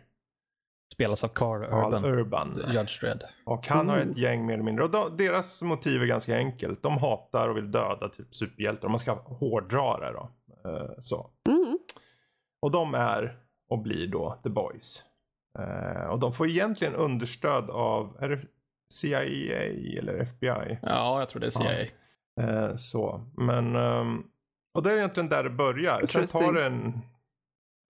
[1.00, 2.72] Spelas av Carl Carl Urban, Urban.
[2.74, 3.24] Judge Dredd.
[3.44, 4.84] Och han har ett gäng mer eller mindre.
[4.84, 6.82] Och deras motiv är ganska enkelt.
[6.82, 8.86] De hatar och vill döda typ superhjältar.
[8.86, 10.30] Om man ska hårdra det då.
[10.64, 11.30] Eh, så.
[11.48, 11.78] Mm.
[12.62, 13.38] Och de är
[13.70, 15.04] och blir då The Boys.
[15.58, 18.40] Eh, och de får egentligen understöd av, är det
[18.92, 19.22] CIA
[19.98, 20.78] eller FBI?
[20.82, 21.86] Ja, jag tror det är CIA.
[22.40, 23.76] Eh, så, men...
[23.76, 24.22] ehm,
[24.74, 26.06] och det är egentligen där det börjar.
[26.06, 27.00] Sen tar det en,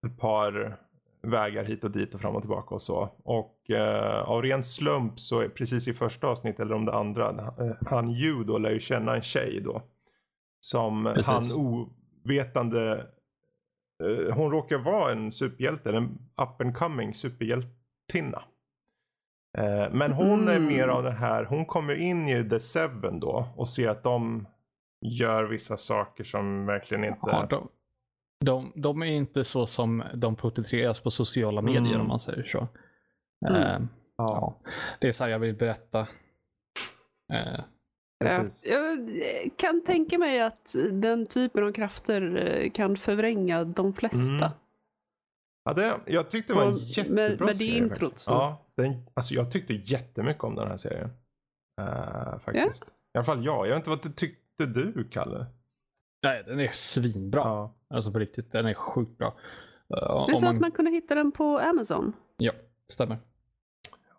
[0.07, 0.81] ett par
[1.23, 3.09] vägar hit och dit och fram och tillbaka och så.
[3.25, 7.31] Och eh, av ren slump så är precis i första avsnittet eller om det andra,
[7.31, 9.83] eh, han Hugh då lär ju känna en tjej då.
[10.61, 11.27] Som Precis.
[11.27, 11.45] han
[12.25, 13.07] ovetande,
[14.03, 16.05] eh, hon råkar vara en superhjälte, en
[16.43, 18.43] up and coming superhjältinna.
[19.59, 20.67] Eh, Men hon är Mm.
[20.69, 24.47] mer av den här, hon kommer in i The Seven då och ser att de
[25.07, 27.21] gör vissa saker som verkligen inte...
[27.23, 27.69] Ja, de,
[28.45, 32.01] de, de är inte så som de porträtteras på sociala medier Mm.
[32.01, 32.69] om man säger så.
[33.49, 33.63] Mm.
[33.63, 33.81] Eh,
[34.17, 34.61] ja.
[35.01, 36.01] Det är så här jag vill berätta.
[37.33, 37.61] Eh,
[38.25, 38.65] Precis.
[38.67, 44.45] Ja, jag kan tänka mig att den typen av krafter eh, kan förvränga de flesta.
[44.47, 44.51] Mm.
[45.65, 47.77] Ja, det, jag tyckte det var en Och jättebra med- med det serie.
[47.79, 48.21] introt faktiskt.
[48.25, 48.31] så.
[48.31, 51.11] Ja, den, alltså jag tyckte jättemycket om den här serien.
[51.81, 52.89] Eh, faktiskt.
[53.15, 53.67] I alla fall jag.
[53.69, 55.47] Jag vet inte vad tyckte du, Kalle?
[56.25, 57.41] nej, den är svinbra.
[57.41, 57.75] Ja.
[57.95, 59.27] Alltså på riktigt, den är sjukt bra.
[59.97, 60.55] Uh, Du sa man...
[60.55, 62.13] att man kunde hitta den på Amazon.
[62.37, 62.53] Ja,
[62.89, 63.19] stämmer.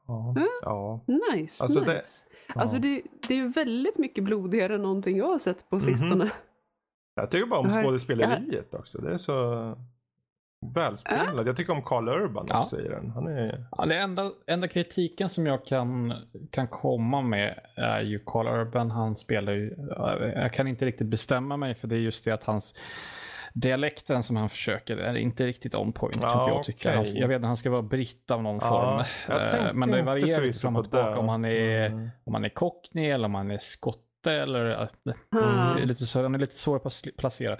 [0.07, 0.29] Ja.
[0.37, 0.47] Mm.
[0.61, 1.03] ja.
[1.07, 2.23] Nice, Alltså det- nice.
[2.55, 5.79] Alltså det, det är ju väldigt mycket blodigare än någonting jag har sett på Mhm.
[5.81, 6.31] sistone.
[7.15, 9.01] Jag tycker bara om Det skådespeleriet också.
[9.01, 9.75] Det är så
[10.75, 11.45] välspelat.
[11.47, 12.59] Jag tycker om Carl Urban Ja.
[12.59, 13.09] också i den.
[13.09, 13.65] Han är...
[13.77, 16.13] Ja, det enda, enda kritiken som jag kan,
[16.51, 18.91] kan komma med är ju Carl Urban.
[18.91, 19.75] Han spelar ju,
[20.35, 22.75] jag kan inte riktigt bestämma mig för det är just det att hans
[23.53, 26.91] dialekten som han försöker är inte riktigt on point Ja, kan inte jag tycka.
[26.91, 27.19] Han, okej.
[27.19, 29.35] jag vet att han ska vara britt av någon Ja, form.
[29.37, 32.09] Eh, Men det varierar lite fram och tillbaka om han är, Mm.
[32.23, 34.63] om han är cockney eller om han är skotte eller
[35.75, 37.53] det är lite så, han är lite svår att placera.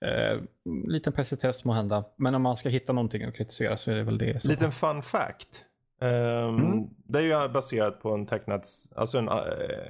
[0.00, 0.40] Eh,
[0.88, 2.04] liten pesitess må hända.
[2.16, 4.42] Men om man ska hitta någonting att kritisera så är det väl det.
[4.42, 5.64] som- Liten fun fact.
[6.00, 6.08] Ehm,
[6.56, 6.88] Mm.
[7.08, 8.62] Det är ju baserat på en tecknad,
[8.96, 9.34] alltså en, eh,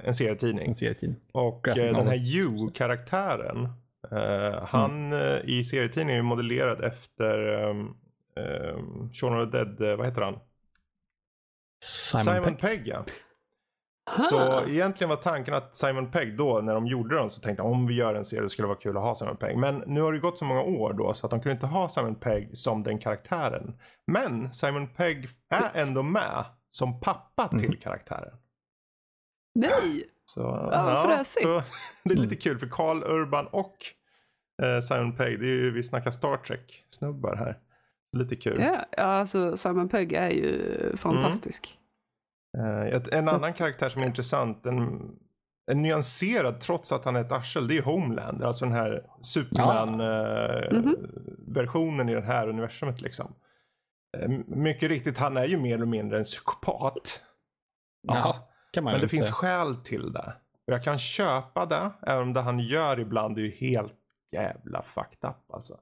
[0.03, 0.67] en serietidning.
[0.67, 1.19] en serietidning.
[1.31, 3.69] Och Graphic eh, den här You-karaktären.
[4.11, 7.39] Eh, han eh, i serietidningen är ju modellerad efter
[7.69, 7.97] um,
[8.35, 10.39] um, Shaun of the Dead, eh, vad heter han?
[11.85, 12.59] Simon, Simon Pegg.
[12.59, 13.05] Pegg ja.
[14.09, 14.17] Ah.
[14.19, 17.71] Så egentligen var tanken att Simon Pegg då, när de gjorde den, så tänkte de
[17.71, 19.57] om vi gör en serie skulle det vara kul att ha Simon Pegg.
[19.57, 21.89] Men nu har det gått så många år då så att de kunde inte ha
[21.89, 23.79] Simon Pegg som den karaktären.
[24.11, 27.79] Men Simon Pegg är ändå med som pappa till Mm.
[27.79, 28.37] karaktären.
[29.55, 30.05] Nej!
[30.29, 31.43] Så, vad fräsigt.
[31.43, 31.61] så
[32.03, 33.75] det är lite kul för Carl Urban och
[34.63, 37.57] eh, Simon Pegg, det är ju, vi snackar Star Trek snubbar här.
[38.17, 38.61] Lite kul.
[38.61, 41.77] Ja, ja, alltså Simon Pegg är ju fantastisk.
[42.57, 44.99] Eh, ett- en annan karaktär som är intressant, en,
[45.71, 48.47] en nyanserad trots att han är ett arsel, det är Homelander.
[48.47, 49.03] Alltså den här.
[49.21, 53.33] Superman-versionen i det här universumet liksom.
[54.17, 57.21] Eh, mycket riktigt, han är ju mer eller mindre en psykopat.
[58.01, 59.33] Ja, kan man Men det finns säga.
[59.33, 60.33] skäl till det.
[60.67, 63.95] Och jag kan köpa det, även om det han gör ibland är ju helt
[64.31, 65.77] jävla fucked up alltså.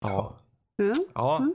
[0.00, 0.34] Ja.
[0.76, 0.92] Ja.
[1.14, 1.36] Ja.
[1.36, 1.54] Mm.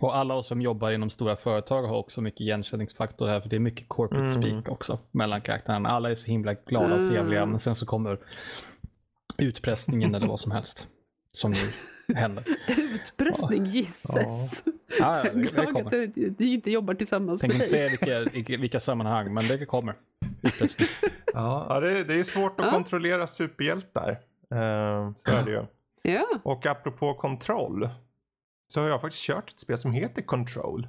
[0.00, 3.56] Och alla oss som jobbar inom stora företag har också mycket igenkänningsfaktor här, för det
[3.56, 4.42] är mycket corporate Mm.
[4.42, 5.88] speak också mellan karaktärerna.
[5.88, 7.50] Alla är så himla glada och trevliga, Mm.
[7.50, 8.18] men sen så kommer
[9.38, 10.88] utpressningen eller vad som helst
[11.36, 11.56] som nu
[12.14, 12.44] händer.
[12.78, 14.62] Utpressning gisses.
[14.66, 15.86] Ja, ja, är det, det kommer.
[15.86, 17.98] att vi vi inte jobbar tillsammans Tänker med inte dig.
[17.98, 19.94] säga vilka, vilka, sammanhang, men det kommer.
[20.42, 20.88] Utpressning.
[21.34, 22.72] Ja, ja det, det är svårt att Ja.
[22.72, 24.10] kontrollera superhjältar.
[24.54, 25.64] Eh, så är det ju.
[26.14, 26.26] Ja.
[26.42, 27.88] Och apropå kontroll.
[28.72, 30.86] Så har jag faktiskt kört ett spel som heter Control.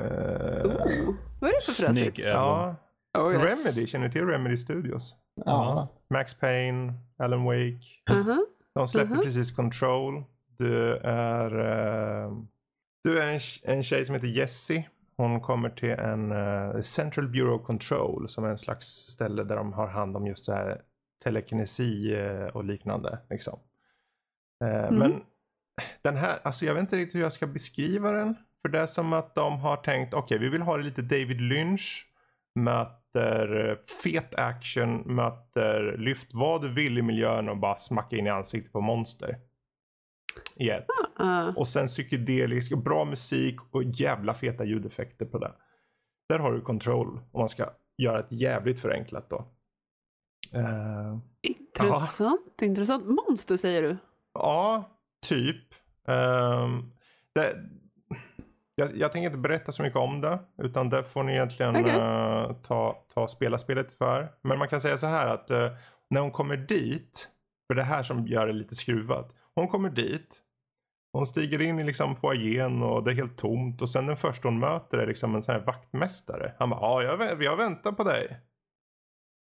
[0.00, 2.26] Eh, Oh, vad är det för fräsigt?
[2.26, 2.76] ja,
[3.18, 3.42] Oh, yes.
[3.42, 5.16] Remedy, känner du till Remedy Studios?
[5.44, 5.88] Ja.
[6.10, 7.80] Max Payne, Alan Wake.
[8.10, 8.38] Aha.
[8.78, 9.22] De släppte Mhm.
[9.22, 10.24] precis Control.
[10.58, 11.50] Du är,
[12.24, 12.32] eh,
[13.04, 13.40] du är en,
[13.76, 14.88] en tjej som heter Jessie.
[15.16, 19.56] Hon kommer till en eh, Central Bureau of Control som är en slags ställe där
[19.56, 20.82] de har hand om just så här
[21.24, 23.18] telekinesi eh, och liknande.
[23.30, 23.58] Liksom.
[24.64, 25.20] Eh, Men
[26.02, 28.34] den här, alltså jag vet inte riktigt hur jag ska beskriva den.
[28.62, 31.40] För det är som att de har tänkt, okej vi vill ha det lite David
[31.40, 32.06] Lynch.
[33.14, 38.30] Möter fet action, möter lyft vad du vill i miljön och bara smacka in i
[38.30, 39.38] ansiktet på monster.
[40.56, 40.86] I ett.
[41.16, 41.52] Ah.
[41.56, 45.52] Och sen psykedelisk och bra musik och jävla feta ljudeffekter på det.
[46.28, 47.66] Där har du kontroll om man ska
[47.98, 49.48] göra ett jävligt förenklat då.
[50.52, 53.04] Eh, Intressant, intressant.
[53.06, 53.96] Monster säger du?
[54.34, 54.90] Ja,
[55.26, 55.64] typ.
[56.08, 56.92] Ehm,
[57.34, 57.56] det,
[58.78, 60.38] jag, jag tänker inte berätta så mycket om det.
[60.62, 61.94] Utan det får ni egentligen Okej.
[61.94, 64.32] eh, ta, ta spela spelet för.
[64.42, 65.68] Men man kan säga så här att eh,
[66.10, 67.28] när hon kommer dit.
[67.66, 69.34] För det här som gör det lite skruvat.
[69.54, 70.42] Hon kommer dit.
[71.12, 73.82] Hon stiger in i liksom foajén och det är helt tomt.
[73.82, 76.52] Och sen den första hon möter är liksom en sån här vaktmästare.
[76.58, 78.40] Han bara, ja, jag, vä- vi har väntat på dig.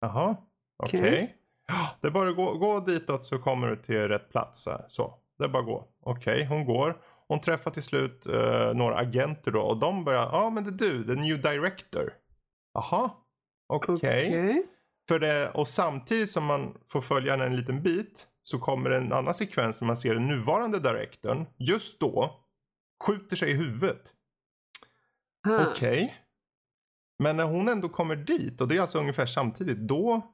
[0.01, 0.37] Jaha,
[0.83, 1.01] okej.
[1.01, 1.37] Okej.
[1.69, 4.69] Ja, Det är bara att gå, gå ditåt så kommer du till rätt plats.
[4.89, 5.89] Så det är bara att gå.
[6.01, 7.01] Okej, hon går.
[7.33, 10.71] Hon träffar till slut eh, några agenter då och de börjar, ja ah, men det
[10.71, 12.13] är du, the new director.
[12.75, 13.11] Jaha,
[13.69, 13.95] okej.
[13.95, 14.67] Okej.
[15.09, 19.13] För det, och samtidigt som man får följa henne en liten bit så kommer en
[19.13, 22.41] annan sekvens där man ser den nuvarande directorn just då
[23.05, 24.13] skjuter sig i huvudet.
[25.47, 25.71] Ha.
[25.71, 26.17] Okej.
[27.19, 30.33] Men när hon ändå kommer dit och det är alltså ungefär samtidigt då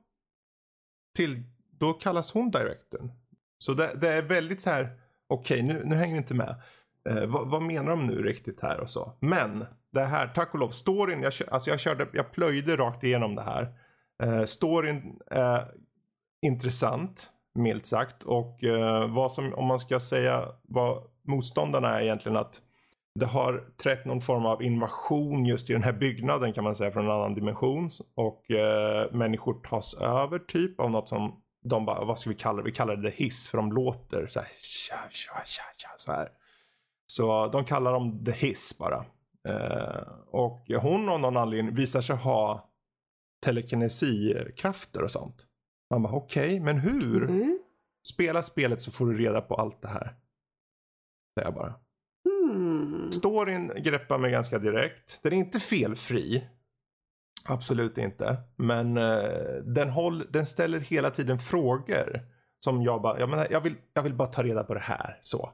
[1.17, 1.43] till,
[1.79, 3.13] då kallas hon directorn.
[3.59, 6.63] Så det, det är väldigt så här okej nu, nu hänger vi inte med.
[7.09, 9.13] Eh, vad, vad menar de nu riktigt här och så.
[9.21, 13.35] Men det här, tack och lov, storyn, jag, alltså jag körde, jag plöjde rakt igenom
[13.35, 13.75] det här.
[14.23, 15.69] Eh, storyn är
[16.43, 18.23] intressant, milt sagt.
[18.23, 22.63] Och eh, vad som, om man ska säga vad motståndarna är egentligen att
[23.15, 26.91] det har trätt någon form av invasion just i den här byggnaden kan man säga
[26.91, 27.91] från en annan dimension.
[28.15, 32.57] Och eh, människor tas över typ av något som de bara, vad ska vi kalla
[32.57, 32.63] det?
[32.63, 36.29] Vi kallar det hiss för de låter så här, tja, tja, tja, tja, så här.
[37.13, 39.05] Så de kallar dem the hiss bara.
[39.49, 42.71] Eh, och hon av någon anledning visar sig ha
[43.45, 45.47] telekinesikrafter och sånt.
[45.91, 47.23] Man bara okej, okay, men hur?
[47.25, 47.59] Mm.
[48.13, 50.17] Spela spelet så får du reda på allt det här.
[51.35, 51.75] Säger jag bara.
[52.29, 53.13] Mm.
[53.13, 55.21] Storyn greppar mig ganska direkt.
[55.23, 56.49] Den är inte felfri.
[57.45, 58.37] Absolut inte.
[58.57, 62.21] Men uh, den, håll, den ställer hela tiden frågor.
[62.59, 65.19] Som jag bara, jag, menar, jag, vill, jag vill bara ta reda på det här.
[65.23, 65.53] Så.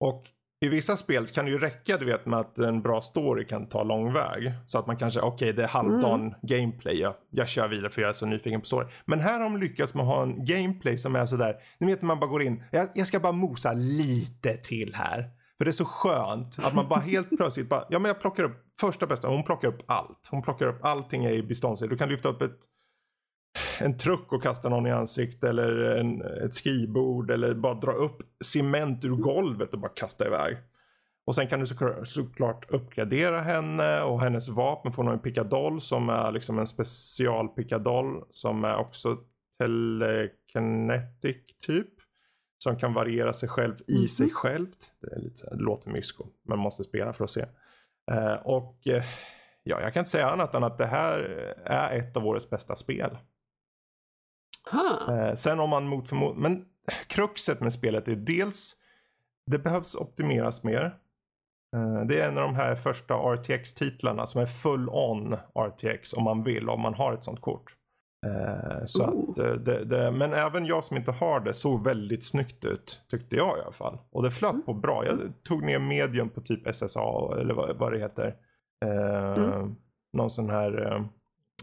[0.00, 0.30] Och
[0.62, 3.68] i vissa spel kan det ju räcka du vet med att en bra story kan
[3.68, 4.52] ta lång väg.
[4.66, 6.34] Så att man kanske, okej okay, det är halvdan mm.
[6.42, 8.86] gameplay, jag, jag kör vidare för jag är så nyfiken på story.
[9.04, 12.02] Men här har de lyckats med att ha en gameplay som är sådär, ni vet
[12.02, 15.30] när man bara går in, jag, jag ska bara mosa lite till här.
[15.58, 18.44] För det är så skönt att man bara helt plötsligt bara, ja men jag plockar
[18.44, 20.28] upp första bästa, hon plockar upp allt.
[20.30, 21.88] Hon plockar upp allting i beståndsdel.
[21.88, 22.58] Du kan lyfta upp ett
[23.80, 28.22] en truck och kasta någon i ansiktet eller en, ett skrivbord eller bara dra upp
[28.44, 30.56] cement ur golvet och bara kasta iväg.
[31.24, 31.66] Och sen kan du
[32.04, 38.24] såklart, uppgradera henne och hennes vapen får någon pickadoll som är liksom en special pickadoll
[38.30, 39.16] som är också
[39.58, 41.36] telekinetic
[41.66, 41.88] typ.
[42.58, 44.06] Som kan variera sig själv i mm -hmm.
[44.06, 44.92] sig självt.
[45.00, 47.46] Det, är lite, det låter mysko, men måste spela för att se.
[48.12, 49.02] Uh, och uh,
[49.62, 51.18] ja, jag kan inte säga annat än att det här
[51.64, 53.18] är ett av årets bästa spel.
[55.08, 56.64] Eh, sen om man mot förmodan, men
[57.06, 58.74] kruxet med spelet är dels
[59.50, 60.84] det behövs optimeras mer.
[61.76, 66.24] Eh, det är en av de här första RTX-titlarna som är full on RTX om
[66.24, 67.76] man vill, om man har ett sånt kort.
[68.26, 69.34] Eh, så att
[69.64, 73.02] det, det, men även jag som inte har det såg väldigt snyggt ut.
[73.10, 73.98] Tyckte jag i alla fall.
[74.12, 74.62] Och det flöt Mm.
[74.64, 75.06] på bra.
[75.06, 78.34] Jag tog ner medium på typ SSA eller vad, vad det heter.
[78.84, 79.74] Mm.
[80.18, 81.04] Någon sån här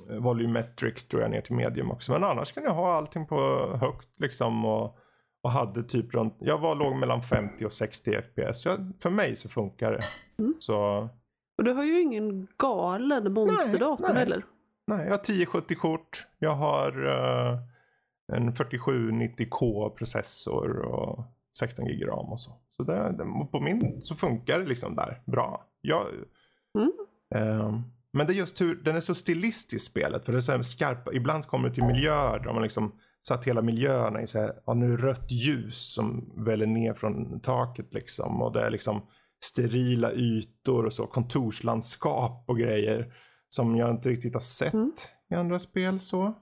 [0.09, 2.11] volumetrics tror jag ner till medium också.
[2.11, 3.37] Men annars kan jag ha allting på
[3.81, 4.65] högt liksom.
[4.65, 4.97] Och,
[5.43, 8.65] och hade typ runt, jag var låg mellan 50 och 60 FPS.
[8.65, 10.03] Jag, för mig så funkar det.
[10.43, 10.53] Mm.
[10.59, 11.09] Så
[11.57, 14.43] Och du har ju ingen galen monsterdator heller.
[14.87, 16.27] nej, jag har 1070 kort.
[16.39, 17.57] Jag har eh,
[18.37, 21.23] en 4790K processor och
[21.59, 22.51] 16 GB ram och så.
[22.69, 25.65] Så det, det, på min så funkar det liksom där bra.
[25.81, 26.01] Jag,
[26.77, 26.91] Mm.
[27.35, 27.81] ehm,
[28.13, 30.25] men det är just hur, den är så stilistisk spelet.
[30.25, 32.91] För det är så här skarpa, ibland kommer det till miljöer där man liksom
[33.21, 37.93] satt hela miljöerna i så här, ja, nu rött ljus som väller ner från taket
[37.93, 38.41] liksom.
[38.41, 39.01] Och det är liksom
[39.43, 43.13] sterila ytor och så, kontorslandskap och grejer.
[43.49, 44.91] Som jag inte riktigt har sett Mm.
[45.31, 46.33] i andra spel så.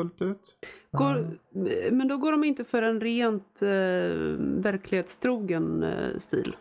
[0.00, 0.56] Fullt ut.
[0.92, 1.16] Går,
[1.54, 1.96] Mm.
[1.96, 3.68] Men då går de inte för en rent eh,
[4.62, 6.56] verklighetstrogen eh, stil?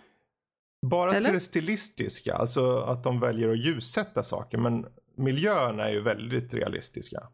[0.90, 1.22] Bara Eller?
[1.22, 4.58] till det stilistiska, alltså att de väljer att ljussätta saker.
[4.58, 4.86] Men
[5.18, 7.28] miljöerna är ju väldigt realistiska.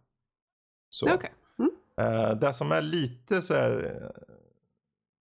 [0.90, 1.14] Så.
[1.14, 1.34] Okej.
[1.60, 1.72] Mm.
[2.02, 4.02] Eh, det som är lite så här,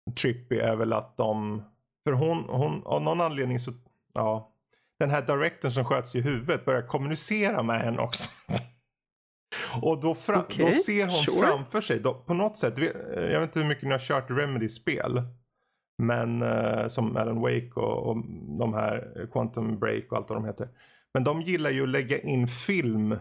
[0.07, 1.63] eh, trippy är väl att de,
[2.03, 3.71] för hon, hon av någon anledning så,
[4.13, 4.51] ja,
[4.99, 8.31] den här directorn som sköts i huvudet börjar kommunicera med henne också.
[9.81, 11.37] Och då, Okej, då ser hon sure.
[11.37, 12.85] framför sig, då, på något sätt, eh,
[13.15, 15.21] jag vet inte hur mycket ni har kört Remedy-spel.
[15.97, 18.17] Men eh, som Alan Wake och, och
[18.59, 20.69] de här Quantum Break och allt vad de heter.
[21.13, 23.15] Men de gillar ju att lägga in film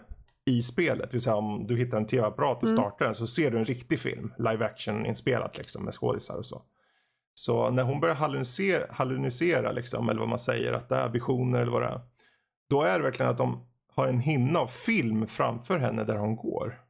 [0.46, 1.10] i spelet.
[1.10, 2.76] Det vill säga om du hittar en tv-apparat och Mm.
[2.76, 4.32] startar den så ser du en riktig film.
[4.38, 6.62] Live action inspelat liksom med skådisar och så.
[7.34, 11.60] Så när hon börjar hallunisera, hallunisera liksom, eller vad man säger, att det är visioner
[11.60, 12.00] eller vad det är.
[12.70, 16.36] Då är det verkligen att de har en hinna av film framför henne där hon
[16.36, 16.80] går.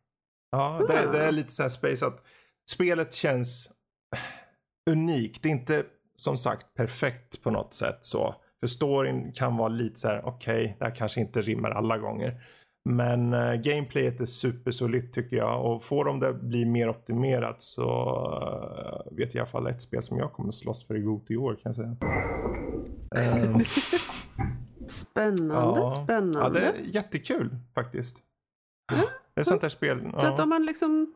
[0.50, 2.22] Ja, det, det är lite så här space att
[2.70, 3.70] spelet känns
[4.90, 5.42] unikt.
[5.42, 5.82] Det är inte
[6.16, 8.34] som sagt perfekt på något sätt så.
[8.60, 12.42] För storyn kan vara lite så här, okej, det här kanske inte rimmar alla gånger.
[12.88, 17.82] Men uh, gameplayet är supersolitt tycker jag och får de det bli mer optimerat så
[19.10, 21.30] uh, vet jag i alla fall ett spel som jag kommer slåss för i GOT
[21.30, 21.96] i år kan jag säga.
[23.16, 23.60] Ehm,
[24.86, 25.90] Spännande, Ja.
[25.90, 26.38] spännande.
[26.40, 28.22] ja, det är jättekul faktiskt.
[29.34, 30.00] Det är sånt här spel.
[30.12, 30.42] Så att Ja.
[30.42, 31.14] om man liksom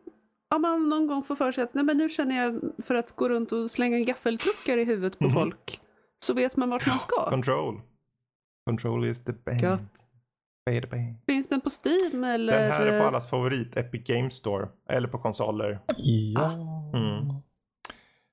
[0.54, 3.12] om man någon gång får för sig att nej, men nu känner jag för att
[3.16, 5.32] gå runt och slänga en gaffeltruckare i huvudet på Mhm.
[5.34, 5.80] folk.
[6.20, 7.30] Så vet man vart man ska.
[7.30, 7.80] Control.
[8.66, 9.60] Control is the band.
[9.60, 9.82] Gött.
[10.90, 11.22] Bang.
[11.26, 12.60] Finns den på Steam eller?
[12.60, 14.68] Den här är på allas favorit Epic Games Store.
[14.88, 15.78] Eller på konsoler.
[15.96, 16.52] Ja.
[16.94, 17.34] Mm.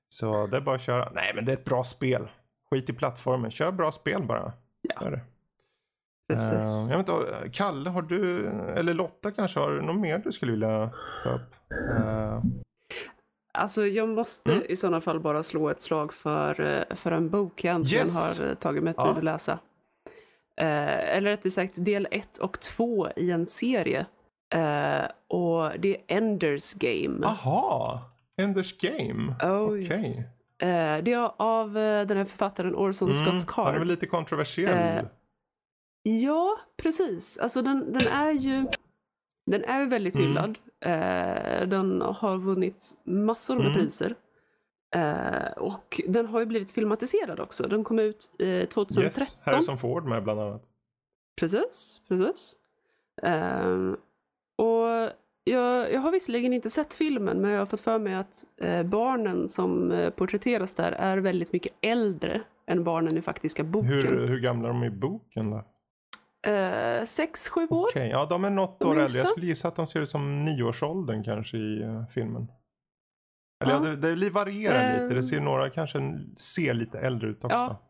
[0.08, 1.10] Så det är bara att köra.
[1.14, 2.28] Nej men det är ett bra spel.
[2.70, 3.50] Skit i plattformen.
[3.50, 4.52] Kör bra spel bara.
[4.82, 4.94] Ja.
[5.04, 5.20] Gör det.
[6.28, 6.52] Precis.
[6.52, 8.46] Eh, jag vet inte, Kalle har du,
[8.76, 10.90] eller Lotta kanske, har du något mer du skulle vilja
[11.24, 11.54] ta upp?
[11.98, 12.42] Eh,
[13.58, 14.64] Alltså jag måste Mm.
[14.68, 18.38] i sådana fall bara slå ett slag för, eh, för en bok jag äntligen Yes!
[18.40, 19.14] har eh, tagit mig tid Ja.
[19.16, 19.52] att läsa.
[20.60, 24.06] Eh, eller rättare sagt del 1 och 2 i en serie.
[24.54, 27.26] Eh, och det är Enders Game.
[27.26, 28.00] aha,
[28.42, 29.34] Enders Game.
[29.42, 29.80] Oh, Okej.
[29.82, 30.18] yes.
[30.62, 33.78] Eh, det är av den här författaren Orson Mm, Scott Han är Card.
[33.78, 35.06] väl lite kontroversiell.
[36.06, 37.38] Eh, Ja, precis.
[37.38, 38.66] Alltså den, den är ju...
[39.50, 40.26] Den är väldigt Mm.
[40.28, 40.58] hyllad.
[40.80, 43.78] Eh, den har vunnit massor med Mm.
[43.78, 44.14] priser.
[44.94, 47.68] Eh, och den har ju blivit filmatiserad också.
[47.68, 49.02] Den kom ut eh, 2013.
[49.04, 50.62] Yes, Harrison Ford med bland annat.
[51.40, 52.54] Precis, precis.
[53.22, 53.96] Ehm,
[54.58, 55.10] och
[55.44, 58.82] jag, jag har visserligen inte sett filmen men jag har fått för mig att eh,
[58.82, 63.88] barnen som eh, porträtteras där är väldigt mycket äldre än barnen i faktiska boken.
[63.92, 65.64] Hur, hur gamla är de i boken då?
[66.46, 67.86] Eh, sex, sju år?
[67.90, 69.18] Okej, ja de är något De år äldre.
[69.18, 72.50] Jag skulle gissa att de ser ut som nioårsåldern kanske i uh, filmen.
[73.64, 73.96] Eller ja, Ja.
[73.96, 75.08] det, det varierar lite.
[75.08, 75.22] Det Ehm.
[75.22, 77.56] ser några kanske ser lite äldre ut också.
[77.56, 77.82] Ja,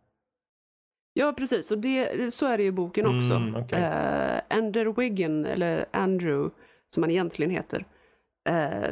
[1.19, 1.71] Ja, precis.
[1.71, 3.35] Och det, så är det ju i boken också.
[3.35, 3.83] Mm, okej.
[3.83, 6.51] Eh, Andrew Wiggin, eller Andrew
[6.95, 7.85] som han egentligen heter,
[8.49, 8.91] eh,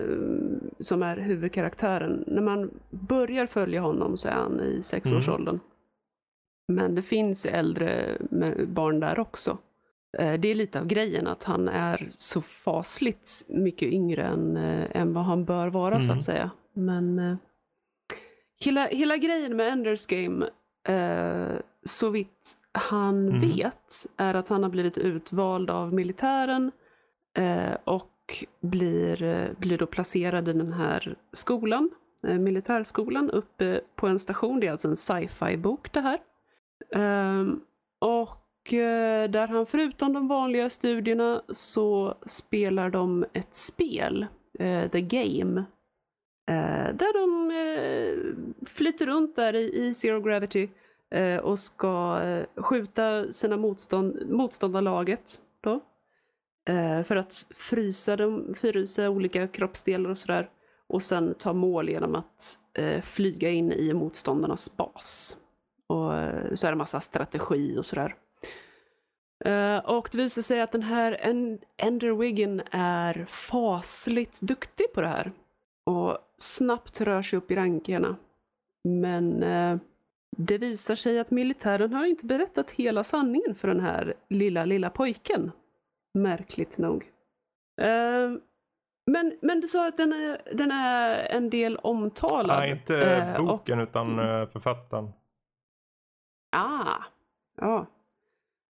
[0.81, 2.25] som är huvudkaraktären.
[2.27, 5.61] När man börjar följa honom så är han i sexårsåldern.
[6.69, 8.17] Men det finns ju äldre
[8.69, 9.59] barn där också.
[10.19, 15.01] Eh, det är lite av grejen att han är så fasligt mycket yngre än, eh,
[15.01, 16.19] än vad han bör vara så Mm.
[16.19, 16.51] att säga.
[16.73, 17.37] Men eh,
[18.65, 20.47] hela, hela grejen med Enders Game,
[20.89, 23.41] eh, så vitt han Mm.
[23.41, 26.73] vet, är att han har blivit utvald av militären
[27.37, 31.91] eh, och blir, blir då placerad i den här skolan,
[32.27, 34.61] eh, militärskolan, uppe på en station.
[34.61, 36.19] Det är alltså en sci-fi-bok det här.
[36.95, 37.61] Ehm,
[37.99, 44.27] och eh, där han förutom de vanliga studierna så spelar de ett spel,
[44.59, 45.65] eh, The Game.
[46.51, 47.45] Eh, där de
[48.67, 50.69] flyter runt där i, i Zero Gravity
[51.43, 52.21] och ska
[52.57, 55.81] skjuta sina motstånd, motståndarlaget då.
[57.05, 60.51] För att frysa, dem, frysa olika kroppsdelar och sådär.
[60.87, 62.59] Och sen ta mål genom att
[63.03, 65.37] flyga in i motståndarnas bas.
[65.89, 68.15] Och eh, så är det massa strategi och sådär.
[69.45, 75.01] Eh, och det visar sig att den här En- Ender Wiggin är fasligt duktig på
[75.01, 75.33] det här.
[75.87, 78.17] Och snabbt rör sig upp i rankerna.
[78.89, 79.77] Men eh,
[80.37, 84.91] det visar sig att militären har inte berättat hela sanningen för den här lilla, lilla
[84.91, 85.53] pojken.
[86.19, 87.11] Märkligt nog.
[89.07, 92.57] Men, men du sa att den är, den är en del omtalad.
[92.59, 94.17] Nej, inte boken utan
[94.47, 95.13] författaren.
[96.55, 97.03] Ah,
[97.61, 97.87] ja.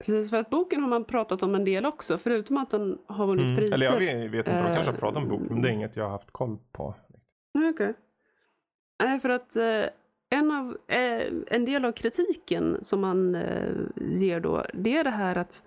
[0.06, 3.28] Precis, för att boken har man pratat om en del också, förutom att den har
[3.28, 3.56] vunnit Mm.
[3.58, 3.74] priser.
[3.76, 5.74] Eller jag vet, vet inte, de kanske har Eh, pratat om boken, men det är
[5.74, 6.96] inget jag har haft koll på.
[7.58, 7.94] Mm, Okej.
[9.04, 9.84] Nej, för att eh,
[10.30, 15.10] en, av, eh, en del av kritiken som man eh, ger då, det är det
[15.10, 15.64] här att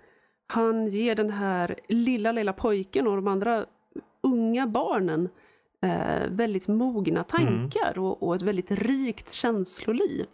[0.47, 3.65] han ger den här lilla, lilla pojken och de andra
[4.23, 5.29] unga barnen
[5.81, 10.25] eh, väldigt mogna tankar och, och ett väldigt rikt känsloliv.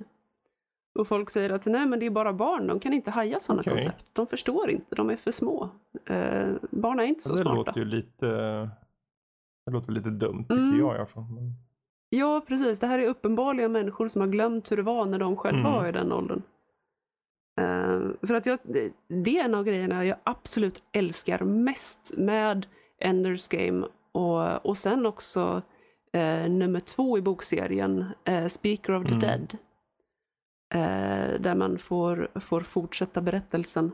[0.98, 3.61] Och folk säger att nej men det är bara barn, de kan inte haja sådana
[3.61, 3.74] Okej.
[3.74, 4.06] koncept.
[4.15, 5.69] De förstår inte, de är för små.
[6.06, 7.56] Eh, barn är inte så det smarta.
[7.56, 8.28] låter ju lite...
[9.65, 10.80] Det låter lite dumt tycker Mm.
[10.80, 11.24] jag i alla fall.
[12.10, 12.80] Ja, precis.
[12.80, 15.72] Det här är uppenbarligen människor som har glömt hur det var när de själva Mm.
[15.72, 16.41] var i den åldern.
[17.60, 18.91] Eh, för att jag, det-
[19.24, 22.65] det är en av grejerna jag absolut älskar mest med
[22.99, 25.61] Enders Game och, och sen också
[26.14, 29.19] eh, nummer två i bokserien, eh, Speaker of the Mm.
[29.19, 29.57] Dead.
[30.73, 33.91] Eh, där man får, får fortsätta berättelsen.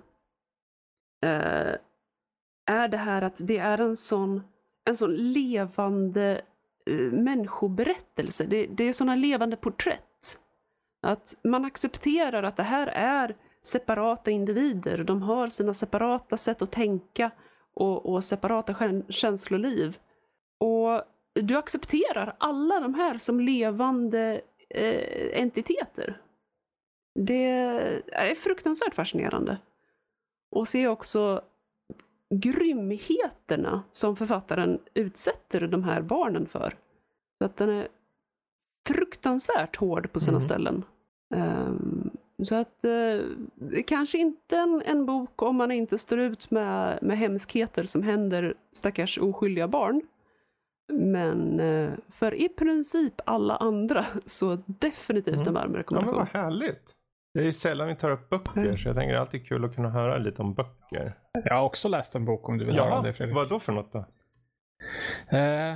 [1.25, 1.75] Eh,
[2.65, 4.43] är det här att det är en sån,
[4.85, 6.41] en sån levande
[6.85, 8.45] eh, människoberättelse.
[8.45, 10.39] Det, det är såna levande porträtt.
[11.01, 15.03] Att man accepterar att det här är separata individer.
[15.03, 17.31] De har sina separata sätt att tänka
[17.73, 18.75] och, och separata
[19.09, 19.97] känsloliv.
[20.59, 26.21] Och du accepterar alla de här som levande eh, entiteter.
[27.15, 27.43] Det
[28.11, 29.57] är fruktansvärt fascinerande.
[30.51, 31.41] Och se också
[32.29, 36.77] grymheterna som författaren utsätter de här barnen för.
[37.37, 37.87] Så att den är
[38.87, 40.41] fruktansvärt hård på sina Mm.
[40.41, 40.83] ställen.
[41.35, 42.09] Ehm,
[42.43, 43.19] så att eh,
[43.87, 48.53] kanske inte en, en bok om man inte står ut med, med hemskheter som händer
[48.71, 50.01] stackars oskyldiga barn.
[50.93, 55.53] Men eh, för i princip alla andra så definitivt en Mm.
[55.53, 56.15] varm Ja men rekommendation.
[56.17, 56.95] vad härligt.
[57.33, 58.77] Det är sällan vi tar upp böcker Mm.
[58.77, 61.17] så jag tänker det är alltid kul att kunna höra lite om böcker.
[61.45, 63.35] Jag har också läst en bok om du vill höra om det Ja, Fredrik.
[63.35, 64.05] vad då för något då?
[65.37, 65.75] Eh,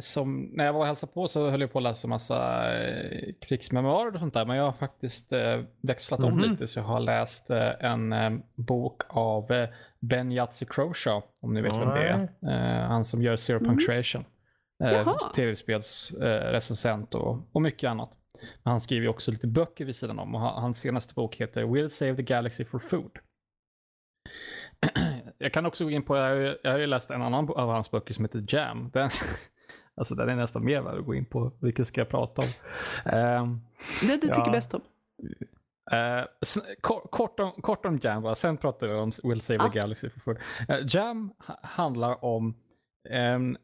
[0.00, 3.32] som, när jag var och hälsade på så höll jag på att läsa massa eh,
[3.48, 4.44] krigsmemoarer och sånt där.
[4.46, 6.40] Men jag har faktiskt eh, växlat om Mhm.
[6.50, 9.68] lite så jag har läst eh, en eh, bok av eh,
[10.00, 11.22] Ben Yatzy Croshaw.
[11.40, 12.28] Om ni vet vem det är.
[12.82, 13.68] Eh, han som gör Zero Mhm.
[13.68, 14.24] Punctuation.
[14.84, 15.18] Eh, Jaha.
[15.34, 18.10] Tv-spels eh, recensent och, och mycket annat.
[18.62, 21.62] Men han skriver också lite böcker vid sidan om och ha- hans senaste bok heter
[21.62, 23.18] We'll Save the Galaxy for Food.
[25.38, 28.14] jag kan också gå in på, jag, har ju läst en annan av hans böcker
[28.14, 28.90] som heter Jam.
[28.92, 29.10] Den,
[29.96, 31.52] alltså den är nästan mer värd att gå in på.
[31.60, 32.48] Vilken ska jag prata om?
[33.12, 33.60] Um,
[34.00, 34.52] det du tycker ja.
[34.52, 34.80] bäst om.
[35.92, 36.24] Uh,
[36.80, 39.68] kort, kort, om, kort om Jam bara, sen pratar vi om Will Save ah.
[39.68, 40.10] the Galaxy.
[40.10, 40.32] For
[40.70, 42.54] uh, Jam handlar om
[43.08, 43.56] en,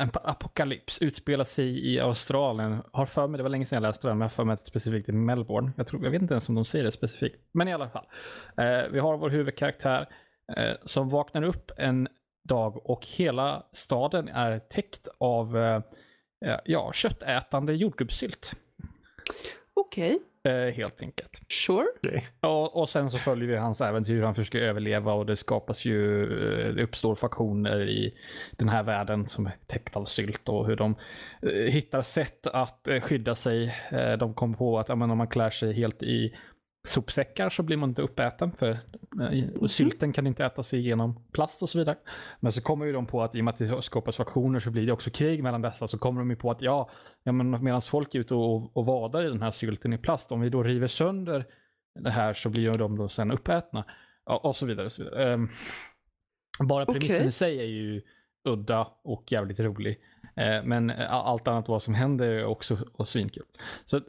[0.00, 2.82] en apokalyps, utspelar sig i Australien.
[2.92, 4.54] Har för mig, det var länge sedan jag läste den, men jag har för mig
[4.54, 5.72] att specifikt i Melbourne.
[5.76, 8.06] Jag, tror, jag vet inte ens om de säger det specifikt, men i alla fall.
[8.56, 10.08] Eh, vi har vår huvudkaraktär
[10.56, 12.08] eh, som vaknar upp en
[12.44, 15.82] dag och hela staden är täckt av eh,
[16.64, 18.52] ja, köttätande jordgubbssylt.
[19.74, 20.14] Okej.
[20.14, 20.29] Okay.
[20.42, 21.40] Eh, helt enkelt.
[21.48, 21.86] Sure.
[22.02, 22.20] Okay.
[22.40, 24.22] Och, och sen så följer vi hans äventyr.
[24.22, 28.14] Han försöker överleva och det skapas ju, eh, det uppstår faktioner i
[28.50, 30.94] den här världen som är täckt av sylt och hur de
[31.42, 33.74] eh, hittar sätt att eh, skydda sig.
[34.18, 36.34] De kom på att ja, men om man klär sig helt i
[36.88, 38.78] sopsäckar så blir man inte uppäten för
[39.20, 39.68] mm.
[39.68, 41.96] sylten kan inte äta sig igenom plast och så vidare.
[42.40, 44.70] Men så kommer ju de på att i och med att det skapas faktioner så
[44.70, 45.88] blir det också krig mellan dessa.
[45.88, 46.90] Så kommer de ju på att ja,
[47.22, 50.32] ja men medan folk är ute och, och vadar i den här sylten i plast,
[50.32, 51.46] om vi då river sönder
[52.00, 53.84] det här så blir ju de då sen uppätna.
[54.24, 54.86] Och, och så vidare.
[54.86, 55.34] Och så vidare.
[55.34, 55.48] Um,
[56.60, 57.26] bara premissen okay.
[57.26, 58.02] i sig är ju
[58.44, 59.98] udda och jävligt rolig.
[60.24, 63.46] Uh, men allt annat vad som händer är också och svinkul.
[63.84, 64.00] Så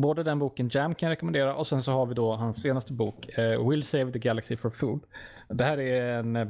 [0.00, 2.92] både den boken Jam kan jag rekommendera och sen så har vi då hans senaste
[2.92, 5.00] bok eh, uh, Will Save the Galaxy for Food.
[5.48, 6.48] Det här är en, uh,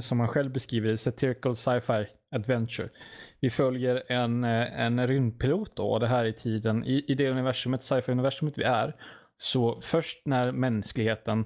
[0.00, 2.88] som han själv beskriver, satirical sci-fi adventure.
[3.40, 7.30] Vi följer en, uh, en rymdpilot då, och det här är tiden, i, i det
[7.30, 8.96] universumet, sci-fi universumet vi är,
[9.36, 11.44] så först när mänskligheten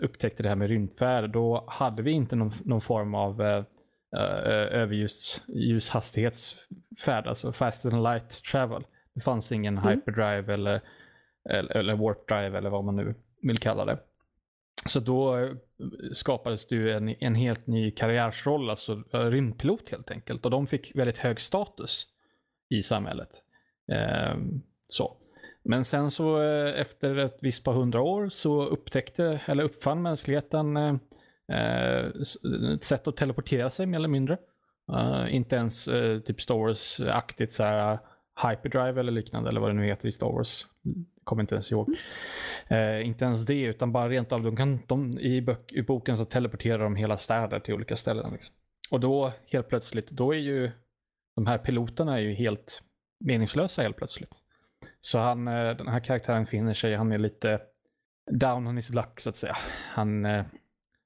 [0.00, 3.64] upptäckte det här med rymdfärd, då hade vi inte någon, någon form av uh,
[4.72, 8.84] överljushastighetsfärd, alltså faster than light travel.
[9.14, 9.90] Det fanns ingen mm.
[9.90, 10.80] hyperdrive eller,
[11.50, 13.98] eller, eller warp drive eller vad man nu vill kalla det.
[14.86, 15.50] Så då eh,
[16.12, 20.44] skapades det ju en, en helt ny karriärsroll, alltså rymdpilot helt enkelt.
[20.44, 22.06] Och de fick väldigt hög status
[22.68, 23.30] i samhället.
[23.92, 24.36] Eh,
[24.88, 25.16] så.
[25.62, 30.76] Men sen så eh, efter ett visst par hundra år så upptäckte, eller uppfann mänskligheten
[30.76, 30.94] eh,
[31.52, 32.06] eh
[32.74, 34.38] ett sätt att teleportera sig mer eller mindre.
[34.92, 37.98] Uh, inte ens uh, typ Star Wars-aktigt så här
[38.42, 40.66] hyperdrive eller liknande eller vad det nu heter i Star Wars.
[41.24, 41.96] Kommer inte ens ihåg.
[42.68, 46.16] Eh, inte ens det utan bara rent av de kan, de, i, bok, i boken
[46.16, 48.32] så teleporterar de hela städer till olika ställen.
[48.32, 48.54] Liksom.
[48.90, 50.70] Och då helt plötsligt, då är ju
[51.36, 52.82] de här piloterna är ju helt
[53.24, 54.34] meningslösa helt plötsligt.
[55.00, 57.60] Så han, eh, den här karaktären finner sig, han är lite
[58.30, 59.56] down on his luck så att säga.
[59.92, 60.44] Han, eh,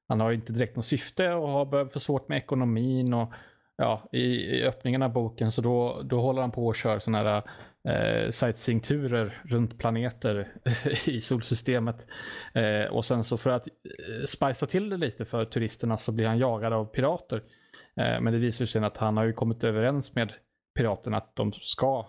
[0.08, 3.32] han har inte direkt något syfte och har få svårt med ekonomin och
[3.76, 7.30] ja, i, i öppningen av boken så då, då håller han på och kör sådana
[7.30, 7.42] här
[7.88, 10.52] eh, sightseeingturer runt planeter
[11.06, 12.06] i solsystemet.
[12.54, 16.26] Eh, och sen så för att eh, spicea till det lite för turisterna så blir
[16.26, 17.42] han jagad av pirater.
[17.96, 20.32] Eh, men det visar sig att han har ju kommit överens med
[20.78, 22.06] piraterna att de ska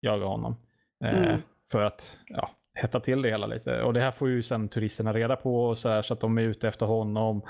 [0.00, 0.56] jaga honom.
[1.04, 1.40] Eh, mm.
[1.72, 3.82] För att ja, hetta till det hela lite.
[3.82, 6.42] Och det här får ju sen turisterna reda på så, här, så att de är
[6.42, 7.42] ute efter honom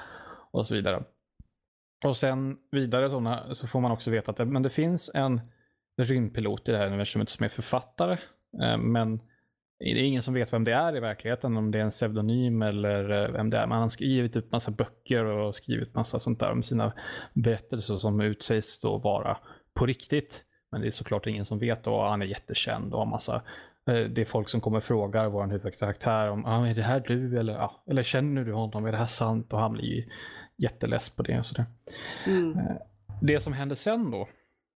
[0.50, 1.02] och så vidare.
[2.04, 5.40] Och sen vidare såna, så får man också veta att det, men det finns en
[5.96, 8.18] rymdpilot i det här universumet som är författare.
[8.62, 9.20] Eh, men
[9.78, 12.62] det är ingen som vet vem det är i verkligheten, om det är en pseudonym
[12.62, 13.66] eller eh, vem det är.
[13.66, 16.92] Men han har skrivit ut massa böcker och skrivit massa sånt där om sina
[17.34, 19.36] berättelser som utsägs då vara
[19.74, 20.44] på riktigt.
[20.70, 23.34] Men det är såklart ingen som vet och han är jättekänd och har massa
[23.86, 27.00] eh, det är folk som kommer och frågar vår huvudkaraktär om ah, är det här
[27.00, 29.52] du eller, ah, eller känner du honom, är det här sant?
[29.52, 30.08] Och han blir ju
[30.56, 31.38] jätteless på det.
[31.38, 31.64] Och sådär.
[32.26, 32.58] Mm.
[32.58, 32.76] Eh,
[33.20, 34.28] det som händer sen då,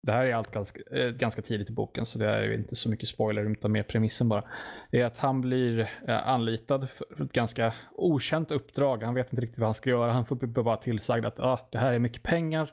[0.03, 2.91] det här är allt ganska, äh, ganska tidigt i boken så det är inte så
[2.91, 4.45] mycket spoiler utan mer premissen bara.
[4.91, 9.03] är att han blir äh, anlitad för ett ganska okänt uppdrag.
[9.03, 10.13] Han vet inte riktigt vad han ska göra.
[10.13, 12.73] Han får bara tillsagd att ah, det här är mycket pengar.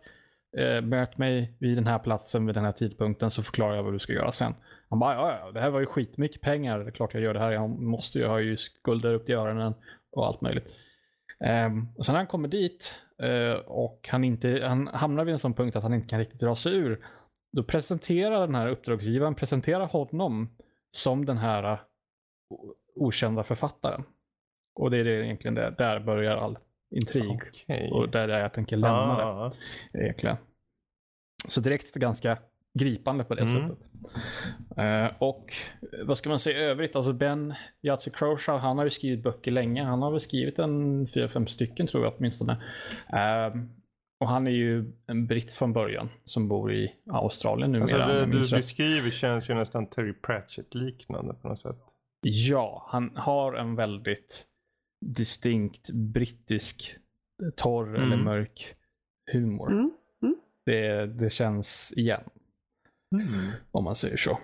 [0.83, 3.99] Möt mig vid den här platsen vid den här tidpunkten så förklarar jag vad du
[3.99, 4.53] ska göra sen.
[4.89, 6.79] Han bara ja, ja, det här var ju skitmycket pengar.
[6.79, 7.51] Det är klart jag gör det här.
[7.51, 9.73] Jag måste ju, jag har ju skulder upp till öronen
[10.11, 10.71] och allt möjligt.
[11.43, 15.39] Um, och sen när han kommer dit uh, och han, inte, han hamnar vid en
[15.39, 17.05] sån punkt att han inte kan riktigt dra sig ur.
[17.51, 20.57] Då presenterar den här uppdragsgivaren presenterar honom
[20.91, 21.79] som den här uh,
[22.95, 24.03] okända författaren.
[24.75, 26.57] Och det är det egentligen det, där börjar all
[26.95, 27.31] intrig.
[27.31, 27.89] Okay.
[27.89, 29.51] Och där är jag tänker lämna ah.
[29.91, 29.99] det.
[29.99, 30.37] Egentligen.
[31.47, 32.37] Så direkt ganska
[32.79, 33.69] gripande på det mm.
[33.69, 33.89] sättet.
[34.77, 35.53] Uh, och
[36.03, 36.95] vad ska man säga i övrigt?
[36.95, 39.83] Alltså Ben Yatzy Croshaw, han har ju skrivit böcker länge.
[39.83, 42.53] Han har väl skrivit en fyra, fem stycken tror jag åtminstone.
[43.13, 43.63] Uh,
[44.19, 48.03] och han är ju en britt från början som bor i Australien numera.
[48.03, 51.79] Alltså det du beskriver känns ju nästan Terry Pratchett-liknande på något sätt.
[52.21, 54.45] Ja, han har en väldigt
[55.05, 56.95] distinkt brittisk
[57.55, 58.23] torr eller Mm.
[58.23, 58.75] mörk
[59.31, 59.71] humor.
[59.71, 59.91] Mm.
[60.65, 62.23] Det, det känns igen,
[63.13, 63.51] Mm.
[63.71, 64.37] om man säger så.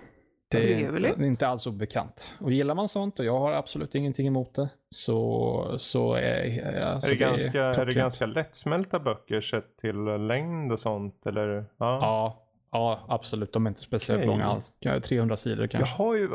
[0.48, 1.18] Det Alltså, är, Trevligt.
[1.18, 2.34] det är inte alls obekant.
[2.40, 7.08] Och gillar man sånt, och jag har absolut ingenting emot det, så, så är, alltså
[7.08, 7.96] är, det ganska, är det klockrent.
[7.96, 11.26] ganska lättsmälta böcker sett till längd och sånt?
[11.26, 11.48] Eller?
[11.48, 11.64] Ja.
[11.78, 12.42] Ja,
[12.72, 13.52] ja, absolut.
[13.52, 14.26] De är inte speciellt Okej.
[14.28, 14.72] långa alls.
[15.02, 16.02] 300 sidor Jag kanske.
[16.02, 16.28] har ju,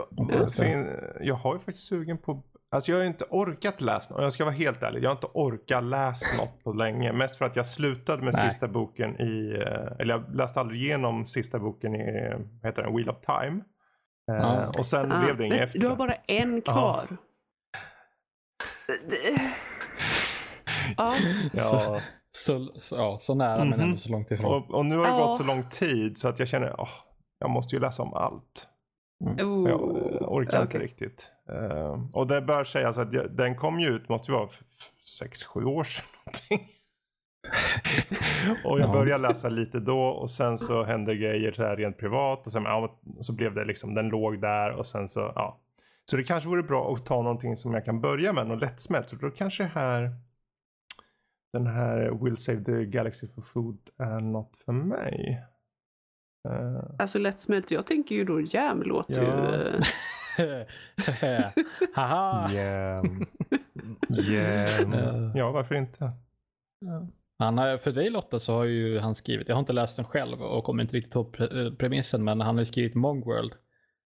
[1.22, 2.41] jag har ju faktiskt sugen på
[2.76, 4.23] Alltså jag har ju inte orkat läsa något.
[4.23, 5.03] Jag ska vara helt ärlig.
[5.03, 7.14] Jag har inte orkat läsa något på länge.
[7.14, 8.49] Mest för att jag slutade med Nej.
[8.49, 9.53] sista boken i...
[9.53, 12.30] eh, Eller jag läste aldrig igenom sista boken i,
[12.61, 13.61] vad heter den, Wheel of Time.
[14.31, 14.72] Eh, Ja.
[14.80, 17.18] Och sen Ah, blev det inget efter du har bara en kvar.
[18.88, 19.41] Det-
[20.97, 21.14] Ja,
[21.53, 22.02] Ja.
[22.31, 23.80] Så, så, ja, så nära men Mhm.
[23.80, 24.45] ändå så långt ifrån.
[24.64, 25.18] Och, och nu har det Ja.
[25.26, 26.89] gått så lång tid så att jag känner att
[27.39, 28.68] jag måste ju läsa om allt.
[29.20, 29.70] Oh.
[29.70, 30.82] Jag eh, orkar inte Okej.
[30.82, 31.32] riktigt.
[31.50, 34.48] Eh, och det bör sägas att jag, den kom ju ut, måste ju vara
[35.58, 36.72] 6-7 år sedan någonting.
[38.66, 38.94] och jag Ja.
[38.94, 42.64] började läsa lite då och sen så hände grejer så här rent privat och sen
[42.64, 45.62] ja, så blev det liksom, den låg där och sen så ja.
[46.12, 49.10] Så det kanske vore bra att ta någonting som jag kan börja med, något lättsmält.
[49.10, 50.12] Så då kanske här
[51.54, 55.44] den här Will Save the Galaxy for Food är något för mig.
[56.46, 59.56] Eh, Alltså lättsmält, jag tänker ju då jam låter Ja.
[60.38, 60.66] ju...
[61.22, 61.46] eh,
[61.94, 62.50] Haha!
[62.54, 63.26] Jam.
[64.10, 64.94] Jam.
[64.94, 65.32] Ja.
[65.36, 66.12] Ja, varför inte?
[67.40, 70.06] Han har, för dig Lotta så har ju han skrivit, jag har inte läst den
[70.06, 73.54] själv och kommer inte riktigt ihåg eh, premissen, men han har ju skrivit Mongworld.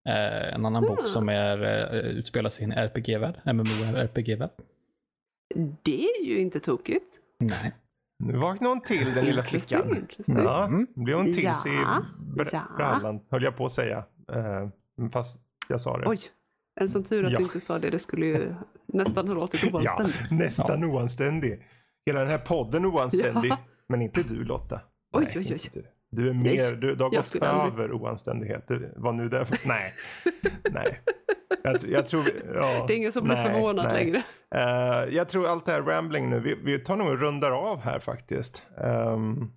[0.08, 0.88] Eh, en annan Ah.
[0.88, 4.50] bok som är, utspelar sig i en RPG-värld, MMO-RPG-värld.
[5.82, 7.08] Det är ju inte tokigt.
[7.38, 7.72] Nej.
[8.18, 9.96] Nu vaknade hon till den lilla flickan.
[9.96, 10.36] interesting.
[10.38, 10.86] Ja, Mm.
[10.94, 12.02] blev hon till sig i Ja,
[12.36, 12.62] br- ja.
[12.76, 14.04] brallan, höll jag på att säga.
[14.32, 16.08] Eh, fast jag sa det.
[16.08, 16.18] Oj,
[16.80, 17.38] en sån tur att Ja.
[17.38, 17.90] du inte sa det.
[17.90, 18.54] Det skulle ju
[18.86, 20.30] nästan ha låtit ja, oanständigt.
[20.30, 21.62] nästan oanständig.
[22.06, 23.50] Hela den här podden oanständig.
[23.50, 23.58] Ja.
[23.88, 24.80] Men inte du Lotta.
[25.12, 25.82] Oj, Nej, oj, oj.
[26.10, 26.28] Du.
[26.28, 27.34] är mer, du, du har gått
[27.72, 28.68] över oanständighet.
[28.68, 29.58] Det var nu därför.
[29.68, 29.94] Nej.
[30.70, 31.00] Nej.
[31.62, 34.04] Jag, jag tror, ja, Det är ingen som blir förvånad nej.
[34.04, 34.22] längre.
[34.54, 37.80] Eh, jag tror allt det här rambling nu, vi, vi tar nog och rundar av
[37.80, 38.66] här faktiskt.
[38.76, 39.52] Um,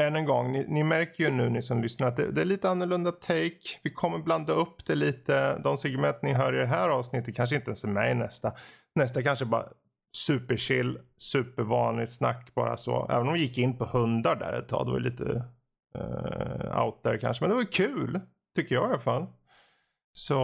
[0.00, 2.44] än en gång, ni, ni märker ju nu ni som lyssnar att det, det är
[2.44, 3.78] lite annorlunda take.
[3.82, 5.58] Vi kommer blanda upp det lite.
[5.58, 8.52] De segment ni hör i det här avsnittet kanske inte ens är med i nästa.
[8.94, 9.64] Nästa kanske bara
[10.16, 13.08] superchill, supervanligt snack bara så.
[13.10, 14.86] Även om vi gick in på hundar där ett tag.
[14.86, 15.24] Det var lite
[15.98, 17.44] uh, out där kanske.
[17.44, 18.20] Men det var kul,
[18.56, 19.26] tycker jag i alla fall.
[20.12, 20.34] Så...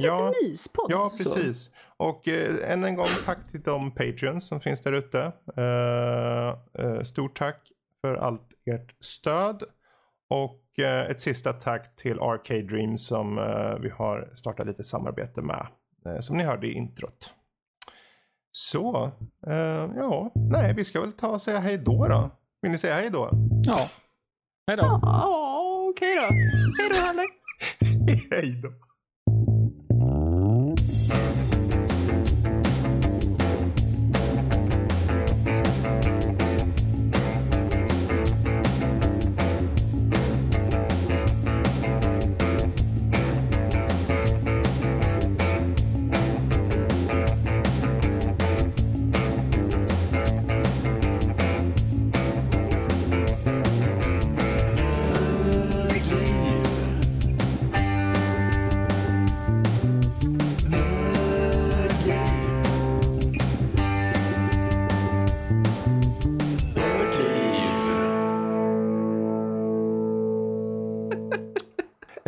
[0.00, 0.86] Ja, Lite myspodd.
[0.90, 1.16] Ja, så.
[1.16, 1.70] precis.
[1.96, 5.32] Och eh, än en gång tack till de Patreons som finns där ute.
[5.56, 9.62] Eh, eh, stort tack för allt ert stöd.
[10.30, 15.42] Och eh, ett sista tack till Arcade Dreams som eh, vi har startat lite samarbete
[15.42, 15.66] med.
[16.06, 17.34] Eh, som ni hörde i introt.
[18.50, 19.10] Så,
[19.46, 22.30] eh, ja, nej, vi ska väl ta och säga hej då då.
[22.62, 23.30] Vill ni säga hej då?
[23.66, 23.90] Ja.
[24.66, 24.82] Hej då.
[25.02, 26.22] Ja, okej då.
[26.82, 27.22] Hej då, Halle.
[28.30, 28.87] hej då.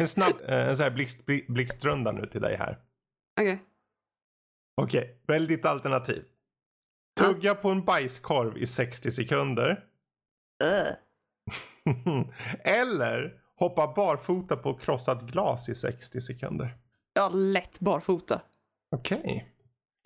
[0.01, 2.79] En snabb, eh, en sån här blixt, blixtrunda nu till dig här.
[3.41, 3.63] Okej.
[4.83, 6.25] Okej, välj ditt alternativ.
[7.21, 9.85] Tugga på en bajskorv i 60 sekunder.
[10.65, 10.93] Öh.
[12.65, 16.77] Eller hoppa barfota på krossat glas i 60 sekunder.
[17.13, 18.43] Ja, lätt barfota.
[18.97, 19.55] Okej.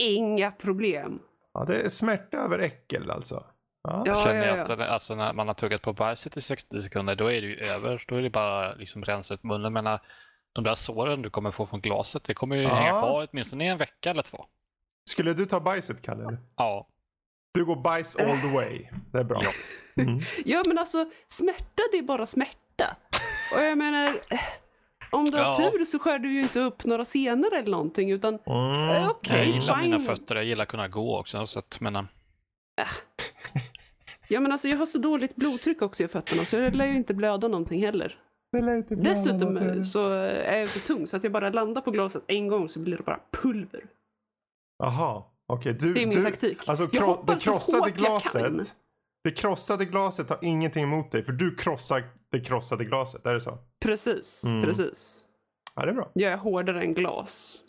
[0.03, 1.19] Inga problem.
[1.53, 3.45] Ja, det är smärta över äckel alltså.
[3.85, 3.91] Ja.
[3.91, 4.77] Ja, Jag känner ja, att ja.
[4.77, 7.57] den- alltså, när man har tuggat på bajset i 60 sekunder, då är det ju
[7.57, 8.05] över.
[8.09, 9.73] Då är det bara liksom rensa ut munnen.
[9.73, 10.01] Men äh,
[10.53, 12.75] de där såren du kommer få från glaset, det kommer ju Ja.
[12.75, 14.45] hänga kvar åtminstone i en vecka eller två.
[15.11, 16.37] Skulle du ta bajset, Kalle?
[16.57, 16.89] Ja,
[17.55, 18.89] Du går bajs all the way.
[19.13, 19.41] Det är bra.
[19.45, 20.03] Ja.
[20.03, 20.21] Mm.
[20.45, 22.97] Ja, men alltså smärta det är bara smärta.
[23.57, 24.41] Och jag menar, eh,
[25.11, 25.55] om du har Ja.
[25.71, 28.91] tur så skär du ju inte upp några senare eller någonting utan Mm.
[28.91, 30.07] eh, jag okej, gillar mina fine.
[30.07, 31.47] fötter, jag gillar att kunna gå också.
[31.47, 32.03] Så att, men, äh,
[34.29, 36.97] Ja men alltså jag har så dåligt blodtryck också i fötterna så jag lär ju
[36.97, 38.19] inte blöda någonting heller.
[38.53, 41.51] Det lät inte bra, Dessutom det- så är jag så tung så att jag bara
[41.51, 43.85] landar på glaset en gång så blir det bara pulver.
[44.79, 45.23] Jaha.
[45.47, 46.59] Okej, du, Det är min du, taktik.
[46.69, 48.77] Alltså, kro- det krossade glaset.
[49.25, 53.27] Det krossade glaset har ingenting emot dig för du krossar det krossade glaset.
[53.27, 53.59] Är det så?
[53.85, 54.63] Precis, Mm.
[54.65, 55.25] precis.
[55.77, 56.11] Ja, det är bra.
[56.15, 57.65] Jag är hårdare än glas.